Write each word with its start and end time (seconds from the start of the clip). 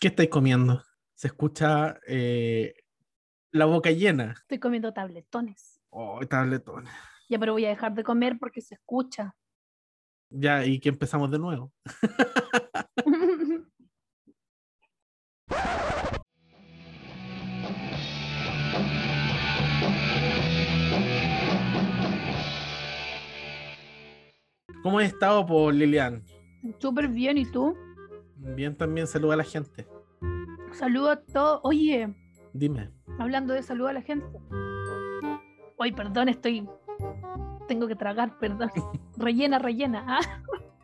¿Qué 0.00 0.08
estáis 0.08 0.30
comiendo? 0.30 0.82
Se 1.14 1.26
escucha 1.26 2.00
eh, 2.06 2.72
la 3.52 3.66
boca 3.66 3.90
llena. 3.90 4.32
Estoy 4.32 4.58
comiendo 4.58 4.94
tabletones. 4.94 5.78
Oh, 5.90 6.18
tabletón. 6.26 6.86
Ya, 7.28 7.38
pero 7.38 7.52
voy 7.52 7.66
a 7.66 7.68
dejar 7.68 7.92
de 7.92 8.02
comer 8.02 8.38
porque 8.40 8.62
se 8.62 8.76
escucha. 8.76 9.36
Ya, 10.30 10.64
y 10.64 10.80
que 10.80 10.88
empezamos 10.88 11.30
de 11.30 11.38
nuevo. 11.38 11.74
¿Cómo 24.82 24.98
has 24.98 25.08
estado, 25.08 25.44
por 25.44 25.74
Lilian? 25.74 26.24
Súper 26.78 27.08
bien, 27.08 27.36
¿y 27.36 27.44
tú? 27.44 27.76
Bien, 28.56 28.74
también 28.76 29.06
saluda 29.06 29.34
a 29.34 29.36
la 29.38 29.44
gente. 29.44 29.86
Saludo 30.72 31.10
a 31.10 31.16
todos. 31.16 31.60
Oye, 31.64 32.14
Dime. 32.52 32.90
hablando 33.18 33.54
de 33.54 33.62
salud 33.62 33.86
a 33.88 33.92
la 33.92 34.02
gente. 34.02 34.26
Oye, 35.78 35.92
perdón, 35.92 36.28
estoy. 36.28 36.68
Tengo 37.68 37.86
que 37.86 37.96
tragar, 37.96 38.38
perdón. 38.38 38.70
Rellena, 39.16 39.58
rellena. 39.58 40.04
Ah, 40.08 40.42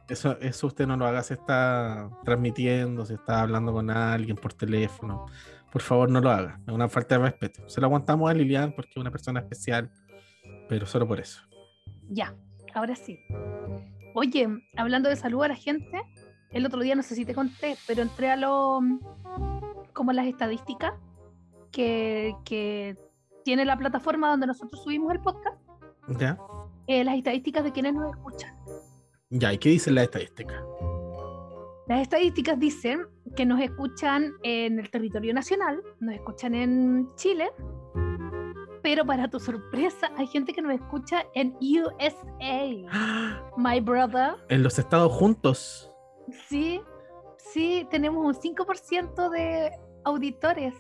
Eso, 0.09 0.39
eso 0.41 0.67
usted 0.69 0.87
no 0.87 0.97
lo 0.97 1.07
haga, 1.07 1.23
se 1.23 1.35
está 1.35 2.11
transmitiendo, 2.25 3.05
se 3.05 3.15
está 3.15 3.41
hablando 3.43 3.73
con 3.73 3.91
alguien 3.91 4.37
por 4.37 4.53
teléfono. 4.53 5.27
Por 5.73 5.83
favor, 5.83 6.11
no 6.11 6.21
lo 6.21 6.31
haga. 6.31 6.61
Es 6.67 6.73
una 6.73 6.89
falta 6.89 7.19
de 7.19 7.25
respeto. 7.25 7.69
Se 7.69 7.81
lo 7.81 7.87
aguantamos 7.89 8.31
a 8.31 8.35
Lilian 8.35 8.73
porque 8.73 8.91
es 8.95 8.97
una 8.99 9.11
persona 9.11 9.41
especial, 9.41 9.91
pero 10.69 10.87
solo 10.87 11.07
por 11.09 11.19
eso. 11.21 11.43
Ya, 12.09 12.35
ahora 12.75 12.95
sí. 12.95 13.19
Oye, 14.15 14.49
hablando 14.77 15.09
de 15.09 15.17
salud 15.17 15.43
a 15.43 15.49
la 15.49 15.57
gente, 15.57 16.01
el 16.57 16.65
otro 16.67 16.81
día 16.81 16.95
no 16.95 17.03
sé 17.03 17.15
si 17.15 17.25
te 17.25 17.35
conté, 17.35 17.77
pero 17.87 18.03
entré 18.03 18.31
a 18.31 18.37
lo. 18.37 18.81
como 19.93 20.13
las 20.13 20.27
estadísticas 20.27 20.95
que, 21.71 22.35
que 22.45 22.97
tiene 23.45 23.65
la 23.65 23.77
plataforma 23.77 24.31
donde 24.31 24.47
nosotros 24.47 24.83
subimos 24.83 25.13
el 25.13 25.21
podcast, 25.21 25.59
¿Ya? 26.19 26.39
eh, 26.87 27.05
las 27.05 27.17
estadísticas 27.17 27.63
de 27.65 27.73
quienes 27.73 27.95
nos 27.95 28.11
escuchan. 28.11 28.57
Ya, 29.31 29.53
¿y 29.53 29.59
qué 29.59 29.69
dice 29.71 29.91
la 29.91 30.03
estadística? 30.05 30.63
Las 31.89 32.01
estadísticas 32.01 32.59
dicen 32.59 33.07
que 33.37 33.45
nos 33.45 33.61
escuchan 33.61 34.33
en 34.43 34.79
el 34.79 34.91
territorio 34.91 35.35
nacional, 35.35 35.83
nos 36.01 36.15
escuchan 36.15 36.55
en 36.55 37.09
Chile, 37.17 37.51
pero 38.83 39.05
para 39.05 39.29
tu 39.29 39.39
sorpresa 39.39 40.11
hay 40.17 40.27
gente 40.27 40.53
que 40.53 40.63
nos 40.63 40.73
escucha 40.73 41.25
en 41.35 41.55
USA. 41.61 43.43
My 43.59 43.81
brother, 43.81 44.35
En 44.49 44.63
los 44.63 44.79
estados 44.79 45.13
juntos. 45.13 45.93
Sí, 46.49 46.81
sí, 47.53 47.87
tenemos 47.91 48.25
un 48.25 48.35
5% 48.35 49.31
de 49.31 49.73
auditores 50.05 50.75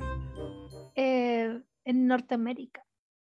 eh, 0.94 1.60
en 1.84 2.06
Norteamérica. 2.06 2.82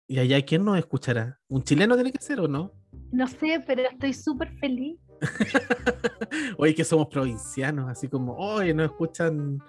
¿Y 0.07 0.19
allá 0.19 0.43
quién 0.43 0.65
nos 0.65 0.77
escuchará? 0.77 1.39
¿Un 1.47 1.63
chileno 1.63 1.95
tiene 1.95 2.11
que 2.11 2.21
ser 2.21 2.39
o 2.39 2.47
no? 2.47 2.73
No 3.11 3.27
sé, 3.27 3.63
pero 3.65 3.83
estoy 3.83 4.13
súper 4.13 4.51
feliz. 4.59 4.99
Oye, 6.57 6.75
que 6.75 6.83
somos 6.83 7.07
provincianos, 7.07 7.89
así 7.89 8.09
como, 8.09 8.35
oye, 8.35 8.73
nos 8.73 8.87
escuchan 8.87 9.59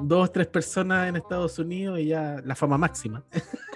dos, 0.00 0.32
tres 0.32 0.46
personas 0.46 1.08
en 1.08 1.16
Estados 1.16 1.58
Unidos 1.58 2.00
y 2.00 2.06
ya 2.06 2.40
la 2.44 2.54
fama 2.54 2.78
máxima. 2.78 3.24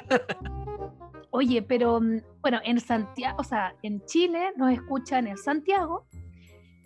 Oye, 1.31 1.63
pero 1.63 2.01
mm, 2.01 2.21
bueno, 2.41 2.61
en 2.65 2.81
Santiago, 2.81 3.37
o 3.39 3.45
sea, 3.45 3.75
en 3.83 4.05
Chile 4.07 4.53
nos 4.57 4.73
escuchan 4.73 5.27
en 5.27 5.37
Santiago, 5.37 6.07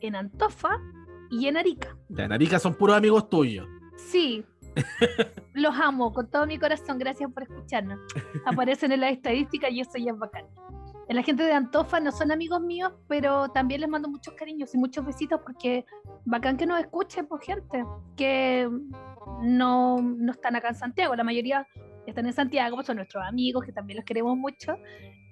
en 0.01 0.17
Antofa 0.17 0.81
y 1.33 1.47
en 1.49 1.57
Arica. 1.57 1.97
Ya, 2.11 2.25
en 2.25 2.33
Arica 2.33 2.59
son 2.59 2.75
puros 2.75 2.95
amigos 2.95 3.29
tuyos. 3.31 3.67
Sí, 3.97 4.45
los 5.55 5.75
amo 5.75 6.13
con 6.13 6.31
todo 6.31 6.47
mi 6.47 6.59
corazón. 6.59 6.99
Gracias 6.99 7.31
por 7.33 7.45
escucharnos. 7.45 7.99
Aparecen 8.45 8.93
en 8.93 9.01
las 9.01 9.13
estadísticas 9.13 9.73
y 9.73 9.81
eso 9.81 9.97
ya 9.97 10.13
es 10.13 10.19
bacán. 10.19 10.45
La 11.09 11.23
gente 11.23 11.43
de 11.43 11.53
Antofa 11.53 12.01
no 12.01 12.13
son 12.13 12.33
amigos 12.33 12.61
míos, 12.61 12.93
pero 13.09 13.49
también 13.49 13.81
les 13.81 13.91
mando 13.91 14.09
muchos 14.09 14.35
cariños 14.35 14.75
y 14.75 14.79
muchos 14.79 15.05
besitos 15.05 15.41
porque 15.45 15.85
bacán 16.25 16.57
que 16.57 16.67
nos 16.67 16.81
escuchen 16.81 17.27
por 17.27 17.43
gente 17.43 17.85
que 18.17 18.69
no, 19.43 20.01
no 20.01 20.33
están 20.33 20.57
acá 20.57 20.69
en 20.69 20.75
Santiago. 20.75 21.17
La 21.17 21.25
mayoría 21.25 21.67
están 22.07 22.27
en 22.27 22.33
Santiago, 22.33 22.83
son 22.83 22.97
nuestros 22.97 23.25
amigos 23.25 23.65
que 23.65 23.73
también 23.73 23.97
los 23.97 24.05
queremos 24.05 24.37
mucho. 24.37 24.77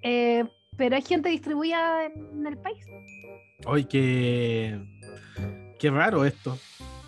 Eh, 0.03 0.45
pero 0.77 0.97
hay 0.97 1.03
gente 1.03 1.29
distribuida 1.29 2.07
en 2.07 2.47
el 2.47 2.57
país. 2.59 2.85
Oye, 3.67 3.87
qué, 3.87 4.81
qué 5.81 5.91
raro 5.91 6.25
esto. 6.25 6.57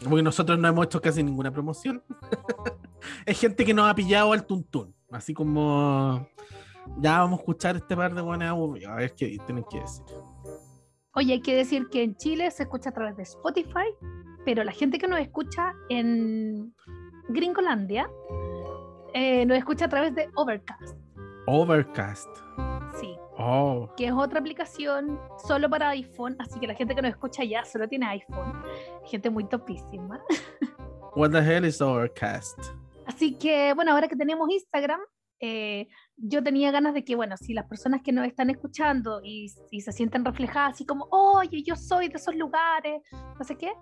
Porque 0.03 0.22
nosotros 0.22 0.59
no 0.59 0.66
hemos 0.66 0.87
hecho 0.87 1.00
casi 1.00 1.22
ninguna 1.22 1.53
promoción. 1.53 2.03
es 3.27 3.38
gente 3.38 3.65
que 3.65 3.75
nos 3.75 3.88
ha 3.88 3.94
pillado 3.94 4.33
al 4.33 4.44
tuntún. 4.44 4.93
Así 5.12 5.34
como, 5.34 6.27
ya 6.99 7.21
vamos 7.21 7.38
a 7.38 7.43
escuchar 7.43 7.77
este 7.77 7.97
par 7.97 8.15
de 8.15 8.22
buenas. 8.22 8.56
A 8.88 8.94
ver 8.97 9.15
qué 9.15 9.37
tienen 9.47 9.65
que 9.71 9.78
decir. 9.78 10.05
Oye, 11.15 11.34
hay 11.34 11.41
que 11.41 11.55
decir 11.55 11.88
que 11.91 12.03
en 12.03 12.16
Chile 12.16 12.50
se 12.50 12.65
escucha 12.65 12.91
a 12.91 12.93
través 12.93 13.16
de 13.16 13.22
Spotify, 13.25 13.94
pero 14.47 14.65
la 14.65 14.72
gente 14.72 14.99
que 14.99 15.06
nos 15.06 15.21
escucha 15.21 15.75
en 15.91 16.75
Gringolandia 17.28 18.09
eh, 19.12 19.44
nos 19.44 19.59
escucha 19.59 19.84
a 19.84 19.89
través 19.89 20.15
de 20.15 20.31
Overcast. 20.34 21.01
Overcast. 21.54 22.30
Sí, 22.98 23.14
Oh, 23.36 23.90
que 23.94 24.06
es 24.06 24.12
otra 24.12 24.40
aplicación 24.40 25.20
solo 25.46 25.68
para 25.68 25.90
iPhone, 25.90 26.34
así 26.38 26.58
que 26.58 26.66
la 26.66 26.74
gente 26.74 26.94
que 26.94 27.02
nos 27.02 27.10
escucha 27.10 27.44
ya 27.44 27.62
solo 27.66 27.86
tiene 27.86 28.06
iPhone. 28.06 28.62
Gente 29.04 29.28
muy 29.28 29.44
topísima. 29.44 30.18
what 31.14 31.30
the 31.30 31.41
hell 31.41 31.66
is 31.66 31.82
Overcast? 31.82 32.58
Así 33.04 33.34
que, 33.34 33.74
bueno, 33.74 33.92
ahora 33.92 34.08
que 34.08 34.16
tenemos 34.16 34.48
Instagram, 34.50 35.00
eh, 35.41 35.88
yo 36.16 36.42
tenía 36.42 36.70
ganas 36.70 36.94
de 36.94 37.04
que, 37.04 37.16
bueno, 37.16 37.36
si 37.36 37.52
las 37.52 37.66
personas 37.66 38.00
que 38.00 38.12
nos 38.12 38.26
están 38.26 38.48
escuchando 38.48 39.20
y, 39.22 39.52
y 39.70 39.82
se 39.82 39.92
sienten 39.92 40.24
reflejadas, 40.24 40.76
así 40.76 40.86
como, 40.86 41.06
oye, 41.10 41.62
yo 41.62 41.76
soy 41.76 42.08
de 42.08 42.16
esos 42.16 42.34
lugares, 42.34 43.02
no 43.12 43.44
sé 43.44 43.56
qué, 43.56 43.74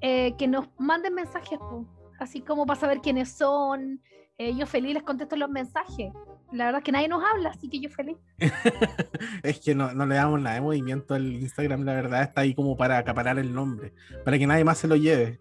eh, 0.00 0.34
que 0.36 0.48
nos 0.48 0.66
manden 0.78 1.14
mensajes, 1.14 1.60
po, 1.60 1.86
así 2.18 2.40
como 2.40 2.66
para 2.66 2.80
saber 2.80 3.00
quiénes 3.00 3.30
son. 3.36 4.00
Eh, 4.36 4.56
yo 4.56 4.66
feliz 4.66 4.94
les 4.94 5.04
contesto 5.04 5.36
los 5.36 5.48
mensajes. 5.48 6.12
La 6.54 6.66
verdad 6.66 6.78
es 6.78 6.84
que 6.84 6.92
nadie 6.92 7.08
nos 7.08 7.22
habla, 7.24 7.50
así 7.50 7.68
que 7.68 7.80
yo 7.80 7.90
feliz. 7.90 8.16
es 9.42 9.58
que 9.58 9.74
no, 9.74 9.92
no 9.92 10.06
le 10.06 10.14
damos 10.14 10.40
nada 10.40 10.54
de 10.54 10.60
movimiento 10.60 11.14
al 11.14 11.32
Instagram, 11.32 11.82
la 11.82 11.94
verdad 11.94 12.22
está 12.22 12.42
ahí 12.42 12.54
como 12.54 12.76
para 12.76 12.96
acaparar 12.96 13.40
el 13.40 13.52
nombre, 13.52 13.92
para 14.24 14.38
que 14.38 14.46
nadie 14.46 14.62
más 14.62 14.78
se 14.78 14.86
lo 14.86 14.94
lleve. 14.94 15.40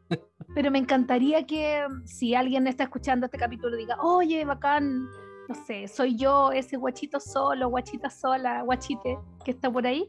Pero 0.55 0.71
me 0.71 0.79
encantaría 0.79 1.45
que 1.45 1.85
mm, 1.87 2.07
si 2.07 2.33
alguien 2.33 2.65
está 2.65 2.85
escuchando 2.85 3.27
este 3.27 3.37
capítulo 3.37 3.77
diga, 3.77 3.95
oye, 4.01 4.43
bacán, 4.43 5.07
no 5.47 5.55
sé, 5.67 5.87
soy 5.87 6.17
yo, 6.17 6.51
ese 6.51 6.77
guachito 6.77 7.19
solo, 7.19 7.69
guachita 7.69 8.09
sola, 8.09 8.63
guachite 8.63 9.19
que 9.45 9.51
está 9.51 9.71
por 9.71 9.85
ahí, 9.85 10.07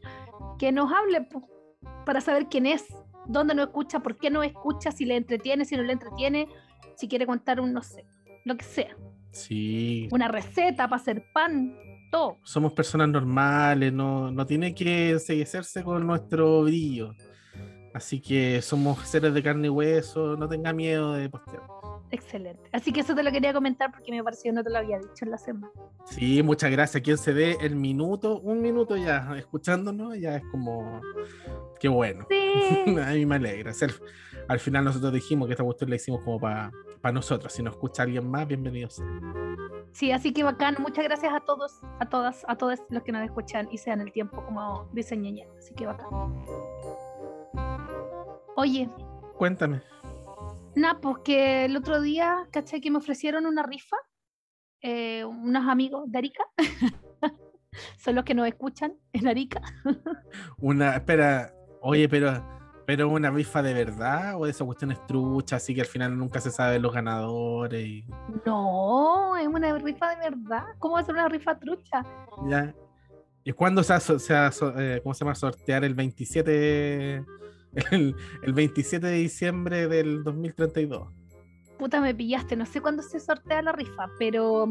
que 0.57 0.71
nos 0.71 0.91
hable 0.91 1.27
para 2.03 2.19
saber 2.19 2.47
quién 2.49 2.65
es, 2.65 2.83
dónde 3.27 3.53
nos 3.53 3.67
escucha, 3.67 3.99
por 3.99 4.17
qué 4.17 4.31
nos 4.31 4.43
escucha, 4.43 4.91
si 4.91 5.05
le 5.05 5.17
entretiene, 5.17 5.65
si 5.65 5.77
no 5.77 5.83
le 5.83 5.93
entretiene, 5.93 6.47
si 6.95 7.07
quiere 7.07 7.27
contar 7.27 7.59
un, 7.59 7.73
no 7.73 7.83
sé, 7.83 8.07
lo 8.43 8.57
que 8.57 8.65
sea, 8.65 8.95
Sí, 9.35 10.07
una 10.11 10.29
receta 10.29 10.87
para 10.87 11.01
hacer 11.01 11.25
pan, 11.33 11.75
todo. 12.09 12.37
somos 12.43 12.71
personas 12.71 13.09
normales, 13.09 13.91
no, 13.91 14.31
no 14.31 14.45
tiene 14.45 14.73
que 14.73 15.09
enseguecerse 15.11 15.83
con 15.83 16.07
nuestro 16.07 16.63
brillo. 16.63 17.13
Así 17.93 18.21
que 18.21 18.61
somos 18.61 18.99
seres 19.07 19.33
de 19.33 19.43
carne 19.43 19.67
y 19.67 19.69
hueso, 19.69 20.35
no 20.37 20.47
tenga 20.47 20.71
miedo 20.73 21.13
de 21.13 21.29
postear. 21.29 21.63
Excelente. 22.11 22.61
Así 22.71 22.93
que 22.93 23.01
eso 23.01 23.13
te 23.15 23.23
lo 23.23 23.31
quería 23.31 23.51
comentar 23.51 23.91
porque 23.91 24.11
me 24.11 24.23
pareció 24.23 24.51
que 24.51 24.55
no 24.55 24.63
te 24.63 24.69
lo 24.69 24.77
había 24.77 24.99
dicho 24.99 25.23
en 25.23 25.31
la 25.31 25.37
semana. 25.37 25.71
Sí, 26.05 26.41
muchas 26.43 26.71
gracias. 26.71 27.03
Quien 27.03 27.17
se 27.17 27.33
dé 27.33 27.57
el 27.61 27.75
minuto, 27.75 28.39
un 28.39 28.61
minuto 28.61 28.95
ya 28.95 29.35
escuchándonos, 29.37 30.17
ya 30.17 30.37
es 30.37 30.43
como, 30.51 31.01
qué 31.79 31.89
bueno. 31.89 32.25
Sí. 32.29 32.95
A 33.01 33.11
mí 33.11 33.25
me 33.25 33.35
alegra. 33.35 33.71
Al, 33.81 33.91
al 34.47 34.59
final 34.59 34.85
nosotros 34.85 35.11
dijimos 35.13 35.47
que 35.47 35.53
esta 35.53 35.63
cuestión 35.63 35.89
la 35.89 35.95
hicimos 35.97 36.21
como 36.23 36.39
para 36.39 36.71
nosotros. 37.13 37.53
Si 37.53 37.61
nos 37.63 37.73
escucha 37.75 38.03
alguien 38.03 38.29
más, 38.29 38.47
bienvenidos. 38.47 39.01
Sí, 39.91 40.11
así 40.11 40.33
que 40.33 40.43
bacán. 40.43 40.75
Muchas 40.79 41.03
gracias 41.05 41.33
a 41.33 41.39
todos, 41.41 41.79
a 41.99 42.09
todas, 42.09 42.43
a 42.47 42.55
todos 42.57 42.79
los 42.89 43.03
que 43.03 43.11
nos 43.11 43.23
escuchan 43.23 43.67
y 43.71 43.77
sean 43.77 44.01
el 44.01 44.11
tiempo 44.11 44.43
como 44.45 44.89
diseñé 44.93 45.47
Así 45.57 45.73
que 45.73 45.85
bacán. 45.85 46.07
Oye, 48.57 48.89
Cuéntame. 49.37 49.81
nada, 50.75 50.99
pues 51.01 51.17
que 51.23 51.65
el 51.65 51.75
otro 51.77 52.01
día, 52.01 52.47
¿cachai? 52.51 52.79
Que 52.81 52.91
me 52.91 52.97
ofrecieron 52.97 53.45
una 53.45 53.63
rifa. 53.63 53.97
eh, 54.81 55.25
unos 55.25 55.67
amigos 55.67 56.03
de 56.11 56.17
Arica. 56.17 56.43
Son 57.97 58.15
los 58.15 58.23
que 58.23 58.33
nos 58.33 58.47
escuchan 58.47 58.93
en 59.11 59.27
Arica. 59.27 59.61
Una, 60.59 60.95
espera, 60.95 61.53
oye, 61.81 62.07
pero, 62.07 62.31
pero 62.85 63.09
una 63.09 63.31
rifa 63.31 63.61
de 63.63 63.73
verdad 63.73 64.35
o 64.39 64.45
de 64.45 64.51
esas 64.51 64.65
cuestiones 64.65 65.05
truchas, 65.07 65.63
así 65.63 65.73
que 65.73 65.81
al 65.81 65.87
final 65.87 66.17
nunca 66.17 66.39
se 66.39 66.51
sabe 66.51 66.79
los 66.79 66.93
ganadores 66.93 67.85
y 67.85 68.05
No, 68.45 69.35
es 69.37 69.47
una 69.47 69.77
rifa 69.77 70.15
de 70.15 70.29
verdad. 70.29 70.65
¿Cómo 70.79 70.95
va 70.95 70.99
a 71.01 71.03
ser 71.03 71.15
una 71.15 71.27
rifa 71.29 71.57
trucha? 71.57 72.03
ya. 72.47 72.73
¿Y 73.47 73.51
cuándo 73.51 73.83
se 73.83 73.93
va, 73.93 73.97
a 73.97 73.99
so- 73.99 74.17
se 74.17 74.33
eh, 74.77 75.01
¿cómo 75.03 75.13
se 75.13 75.23
llama? 75.23 75.35
sortear 75.35 75.83
el 75.83 75.93
27 75.93 77.23
el, 77.91 78.15
el 78.41 78.53
27 78.53 79.05
de 79.05 79.13
diciembre 79.13 79.87
del 79.87 80.23
2032? 80.23 81.09
puta, 81.77 81.99
me 81.99 82.15
pillaste, 82.15 82.55
no 82.55 82.65
sé 82.65 82.79
cuándo 82.81 83.03
se 83.03 83.19
sortea 83.19 83.61
la 83.61 83.73
rifa, 83.73 84.07
pero 84.17 84.65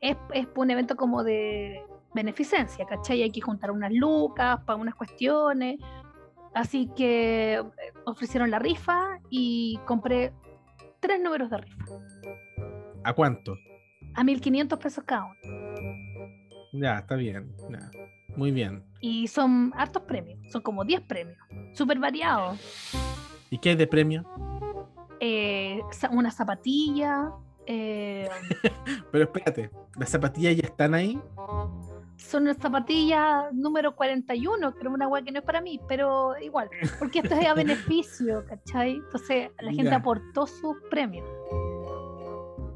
es, 0.00 0.16
es 0.34 0.46
un 0.54 0.70
evento 0.70 0.94
como 0.94 1.24
de 1.24 1.82
beneficencia, 2.14 2.84
¿cachai? 2.84 3.22
Hay 3.22 3.30
que 3.30 3.40
juntar 3.40 3.70
unas 3.70 3.90
lucas 3.92 4.60
para 4.66 4.76
unas 4.76 4.94
cuestiones. 4.94 5.80
Así 6.54 6.90
que 6.96 7.54
eh, 7.54 7.62
ofrecieron 8.06 8.50
la 8.50 8.58
rifa 8.58 9.20
y 9.30 9.78
compré 9.86 10.32
tres 11.00 11.20
números 11.20 11.50
de 11.50 11.58
rifa. 11.58 11.84
¿A 13.04 13.12
cuánto? 13.12 13.56
A 14.14 14.24
1500 14.24 14.78
pesos 14.78 15.04
cada 15.04 15.24
uno. 15.24 15.34
Ya, 16.72 16.98
está 16.98 17.16
bien. 17.16 17.52
ya, 17.70 17.90
Muy 18.36 18.50
bien. 18.50 18.84
Y 19.00 19.28
son 19.28 19.72
hartos 19.76 20.02
premios, 20.02 20.38
son 20.50 20.62
como 20.62 20.84
10 20.84 21.02
premios, 21.02 21.38
súper 21.72 21.98
variados. 21.98 22.58
¿Y 23.50 23.58
qué 23.58 23.70
hay 23.70 23.76
de 23.76 23.86
premio? 23.86 24.24
Eh, 25.20 25.80
una 26.12 26.30
zapatilla, 26.30 27.32
eh, 27.66 28.28
Pero 29.12 29.24
espérate, 29.24 29.70
¿las 29.96 30.10
zapatillas 30.10 30.56
ya 30.56 30.66
están 30.66 30.94
ahí? 30.94 31.20
Son 32.20 32.44
unas 32.44 32.58
zapatillas 32.58 33.52
número 33.52 33.94
41, 33.96 34.72
que 34.74 34.80
era 34.80 34.90
una 34.90 35.08
weá 35.08 35.22
que 35.22 35.32
no 35.32 35.38
es 35.40 35.44
para 35.44 35.60
mí, 35.60 35.80
pero 35.88 36.38
igual, 36.40 36.68
porque 36.98 37.20
esto 37.20 37.34
es 37.34 37.46
a 37.46 37.54
beneficio, 37.98 38.44
¿cachai? 38.46 38.96
Entonces 38.96 39.50
la 39.60 39.70
gente 39.72 39.90
Ya. 39.90 39.96
aportó 39.96 40.46
sus 40.46 40.76
premios, 40.90 41.26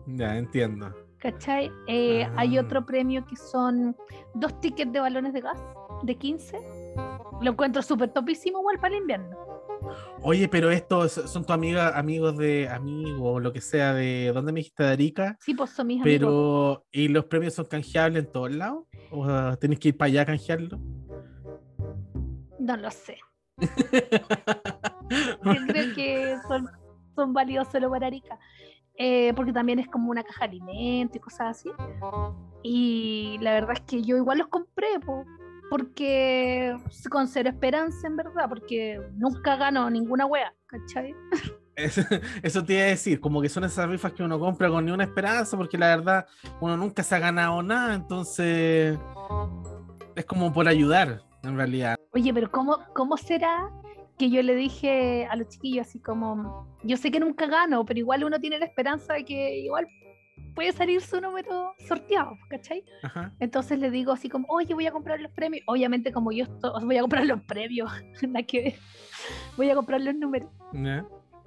Ya, 0.06 0.37
entiendo. 0.37 0.93
¿cachai? 1.19 1.70
Eh, 1.88 2.26
Hay 2.37 2.56
Ah. 2.58 2.61
otro 2.62 2.85
premio 2.85 3.25
que 3.26 3.37
son 3.37 3.96
dos 4.35 4.61
tickets 4.61 4.93
de 4.93 5.00
balones 5.00 5.32
de 5.32 5.41
gas 5.41 5.58
de 6.02 6.14
15. 6.17 6.58
Lo 7.40 7.52
encuentro 7.52 7.82
súper 7.82 8.11
topísimo 8.12 8.61
igual 8.61 8.79
para 8.79 8.94
el 8.94 9.00
invierno. 9.02 9.37
Oye, 10.22 10.48
pero 10.48 10.70
estos 10.70 11.12
son 11.12 11.44
tus 11.44 11.50
amigas, 11.50 11.92
amigos 11.94 12.36
de 12.36 12.69
amigos, 12.69 13.42
lo 13.42 13.52
que 13.52 13.60
sea, 13.60 13.92
de 13.92 14.31
¿dónde 14.32 14.52
me 14.52 14.60
dijiste 14.60 14.82
de 14.82 14.90
Arica? 14.90 15.36
Sí, 15.40 15.54
pues 15.54 15.70
son 15.70 15.86
mis 15.86 16.00
amigos. 16.00 16.19
Pero, 16.19 16.86
¿y 16.92 17.08
los 17.08 17.26
premios 17.26 17.54
son 17.54 17.66
canjeables 17.66 18.25
en 18.25 18.32
todos 18.32 18.52
lados? 18.52 18.84
¿O 19.10 19.26
uh, 19.26 19.56
tenés 19.56 19.78
que 19.78 19.88
ir 19.88 19.96
para 19.96 20.06
allá 20.06 20.22
a 20.22 20.26
canjearlo? 20.26 20.78
No 22.58 22.76
lo 22.76 22.90
sé. 22.90 23.19
Yo 23.58 25.66
creo 25.69 25.94
que 25.94 26.37
son, 26.48 26.69
son 27.14 27.32
válidos 27.32 27.69
solo 27.69 27.90
para 27.90 28.06
Arica. 28.06 28.38
Eh, 28.96 29.32
porque 29.34 29.52
también 29.52 29.80
es 29.80 29.88
como 29.88 30.10
una 30.10 30.22
caja 30.22 30.46
de 30.46 30.56
alimentos 30.56 31.16
y 31.16 31.20
cosas 31.20 31.58
así. 31.58 31.70
Y 32.62 33.38
la 33.40 33.52
verdad 33.52 33.72
es 33.72 33.80
que 33.80 34.02
yo 34.02 34.16
igual 34.16 34.38
los 34.38 34.48
compré, 34.48 35.00
po, 35.04 35.25
porque 35.75 36.76
con 37.11 37.26
cero 37.26 37.49
esperanza, 37.49 38.06
en 38.06 38.17
verdad, 38.17 38.49
porque 38.49 39.00
nunca 39.17 39.56
gano 39.56 39.91
ninguna 39.91 40.25
wea, 40.25 40.55
¿cachai? 40.67 41.12
Eso, 41.75 42.00
eso 42.44 42.65
te 42.65 42.75
iba 42.75 42.82
a 42.82 42.87
decir, 42.87 43.19
como 43.19 43.43
que 43.43 43.49
son 43.49 43.65
esas 43.65 43.88
rifas 43.88 44.12
que 44.12 44.23
uno 44.23 44.38
compra 44.38 44.69
con 44.69 44.85
ni 44.85 44.93
una 44.93 45.03
esperanza, 45.03 45.56
porque 45.56 45.76
la 45.76 45.88
verdad 45.88 46.26
uno 46.61 46.76
nunca 46.76 47.03
se 47.03 47.17
ha 47.17 47.19
ganado 47.19 47.61
nada, 47.61 47.93
entonces 47.97 48.97
es 50.15 50.25
como 50.26 50.53
por 50.53 50.69
ayudar, 50.69 51.23
en 51.43 51.56
realidad. 51.56 51.97
Oye, 52.12 52.32
pero 52.32 52.53
¿cómo, 52.53 52.79
¿cómo 52.94 53.17
será 53.17 53.69
que 54.17 54.31
yo 54.31 54.44
le 54.44 54.55
dije 54.55 55.26
a 55.29 55.35
los 55.35 55.49
chiquillos 55.49 55.88
así 55.88 55.99
como, 55.99 56.69
yo 56.85 56.97
sé 56.97 57.11
que 57.11 57.19
nunca 57.19 57.47
gano, 57.47 57.85
pero 57.85 57.99
igual 57.99 58.23
uno 58.23 58.38
tiene 58.38 58.61
la 58.61 58.67
esperanza 58.67 59.15
de 59.15 59.25
que 59.25 59.59
igual 59.59 59.88
puede 60.54 60.72
salir 60.72 61.00
su 61.00 61.20
número 61.20 61.74
sorteado, 61.86 62.36
¿cachai? 62.48 62.84
Ajá. 63.02 63.32
Entonces 63.40 63.78
le 63.78 63.90
digo 63.90 64.12
así 64.12 64.28
como, 64.28 64.46
oye, 64.48 64.74
voy 64.74 64.86
a 64.86 64.92
comprar 64.92 65.20
los 65.20 65.32
premios. 65.32 65.64
Obviamente 65.66 66.12
como 66.12 66.32
yo 66.32 66.44
estoy, 66.44 66.84
voy 66.84 66.96
a 66.96 67.00
comprar 67.00 67.26
los 67.26 67.42
premios, 67.42 67.90
nada 68.22 68.42
que. 68.44 68.76
Voy 69.56 69.70
a 69.70 69.74
comprar 69.74 70.00
los 70.00 70.14
números. 70.14 70.50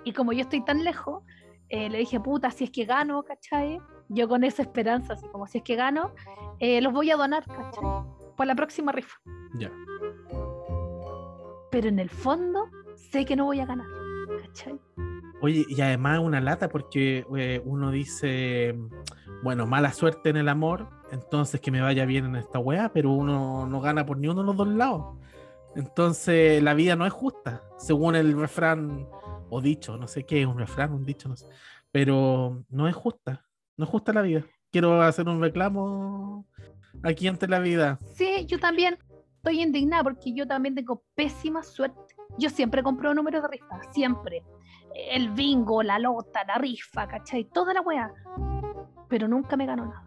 Y 0.04 0.14
como 0.14 0.34
yo 0.34 0.42
estoy 0.42 0.64
tan 0.64 0.84
lejos, 0.84 1.24
eh, 1.70 1.90
le 1.90 2.00
dije, 2.00 2.20
puta, 2.20 2.50
si 2.50 2.64
es 2.64 2.72
que 2.72 2.86
gano, 2.86 3.24
¿cachai? 3.24 3.80
Yo 4.10 4.28
con 4.28 4.44
esa 4.44 4.62
esperanza, 4.62 5.14
así 5.14 5.28
como 5.28 5.48
si 5.48 5.60
es 5.60 5.64
que 5.64 5.76
gano, 5.76 6.14
eh, 6.60 6.82
los 6.82 6.94
voy 6.94 7.12
a 7.12 7.18
donar, 7.18 7.46
¿cachai? 7.46 7.84
Para 8.36 8.48
la 8.48 8.56
próxima 8.56 8.92
rifa. 8.92 9.18
Ya. 9.60 9.72
Pero 11.72 11.90
en 11.90 12.00
el 12.00 12.10
fondo 12.10 12.70
sé 12.96 13.26
que 13.26 13.36
no 13.36 13.46
voy 13.46 13.60
a 13.60 13.66
ganar, 13.66 13.88
¿cachai? 14.42 14.80
Oye, 15.42 15.66
y 15.68 15.82
además 15.82 16.20
una 16.20 16.42
lata 16.42 16.68
porque 16.70 17.26
eh, 17.38 17.62
uno 17.64 17.92
dice, 17.92 18.76
bueno, 19.44 19.66
mala 19.66 19.94
suerte 19.94 20.30
en 20.30 20.38
el 20.38 20.50
amor, 20.50 20.90
entonces 21.12 21.62
que 21.62 21.72
me 21.72 21.82
vaya 21.82 22.06
bien 22.06 22.26
en 22.26 22.36
esta 22.36 22.60
weá, 22.60 22.90
pero 22.90 23.12
uno 23.12 23.68
no 23.68 23.82
gana 23.82 24.06
por 24.06 24.18
ni 24.18 24.28
uno 24.28 24.42
de 24.42 24.48
los 24.48 24.58
dos 24.58 24.68
lados. 24.68 25.18
Entonces 25.76 26.62
la 26.64 26.74
vida 26.74 26.96
no 26.96 27.06
es 27.06 27.14
justa, 27.14 27.64
según 27.78 28.16
el 28.16 28.38
refrán 28.38 29.08
o 29.50 29.62
dicho, 29.62 29.98
no 29.98 30.08
sé 30.08 30.24
qué 30.24 30.42
es 30.42 30.48
un 30.48 30.58
refrán, 30.58 30.94
un 30.94 31.06
dicho, 31.06 31.30
no 31.30 31.36
sé, 31.36 31.48
pero 31.92 32.64
no 32.70 32.88
es 32.88 32.96
justa, 32.96 33.46
no 33.78 33.86
es 33.86 33.90
justa 33.90 34.12
la 34.14 34.22
vida. 34.22 34.44
Quiero 34.72 35.02
hacer 35.02 35.28
un 35.28 35.42
reclamo 35.42 36.46
aquí 37.04 37.28
ante 37.28 37.48
la 37.48 37.60
vida. 37.60 38.00
Sí, 38.14 38.46
yo 38.48 38.60
también 38.60 38.98
estoy 39.38 39.62
indignada 39.62 40.04
porque 40.04 40.34
yo 40.34 40.48
también 40.48 40.76
tengo 40.76 41.04
pésima 41.16 41.64
suerte. 41.64 42.16
Yo 42.38 42.50
siempre 42.50 42.84
compro 42.84 43.14
números 43.14 43.42
de 43.44 43.48
rifa, 43.48 43.80
siempre. 43.92 44.44
El 44.94 45.30
bingo, 45.32 45.84
la 45.84 46.00
lota, 46.00 46.44
la 46.46 46.58
rifa, 46.58 47.08
¿cachai? 47.08 47.46
Toda 47.46 47.74
la 47.74 47.82
weá. 47.82 48.12
Pero 49.08 49.28
nunca 49.28 49.56
me 49.58 49.66
ganó 49.66 49.86
nada. 49.86 50.04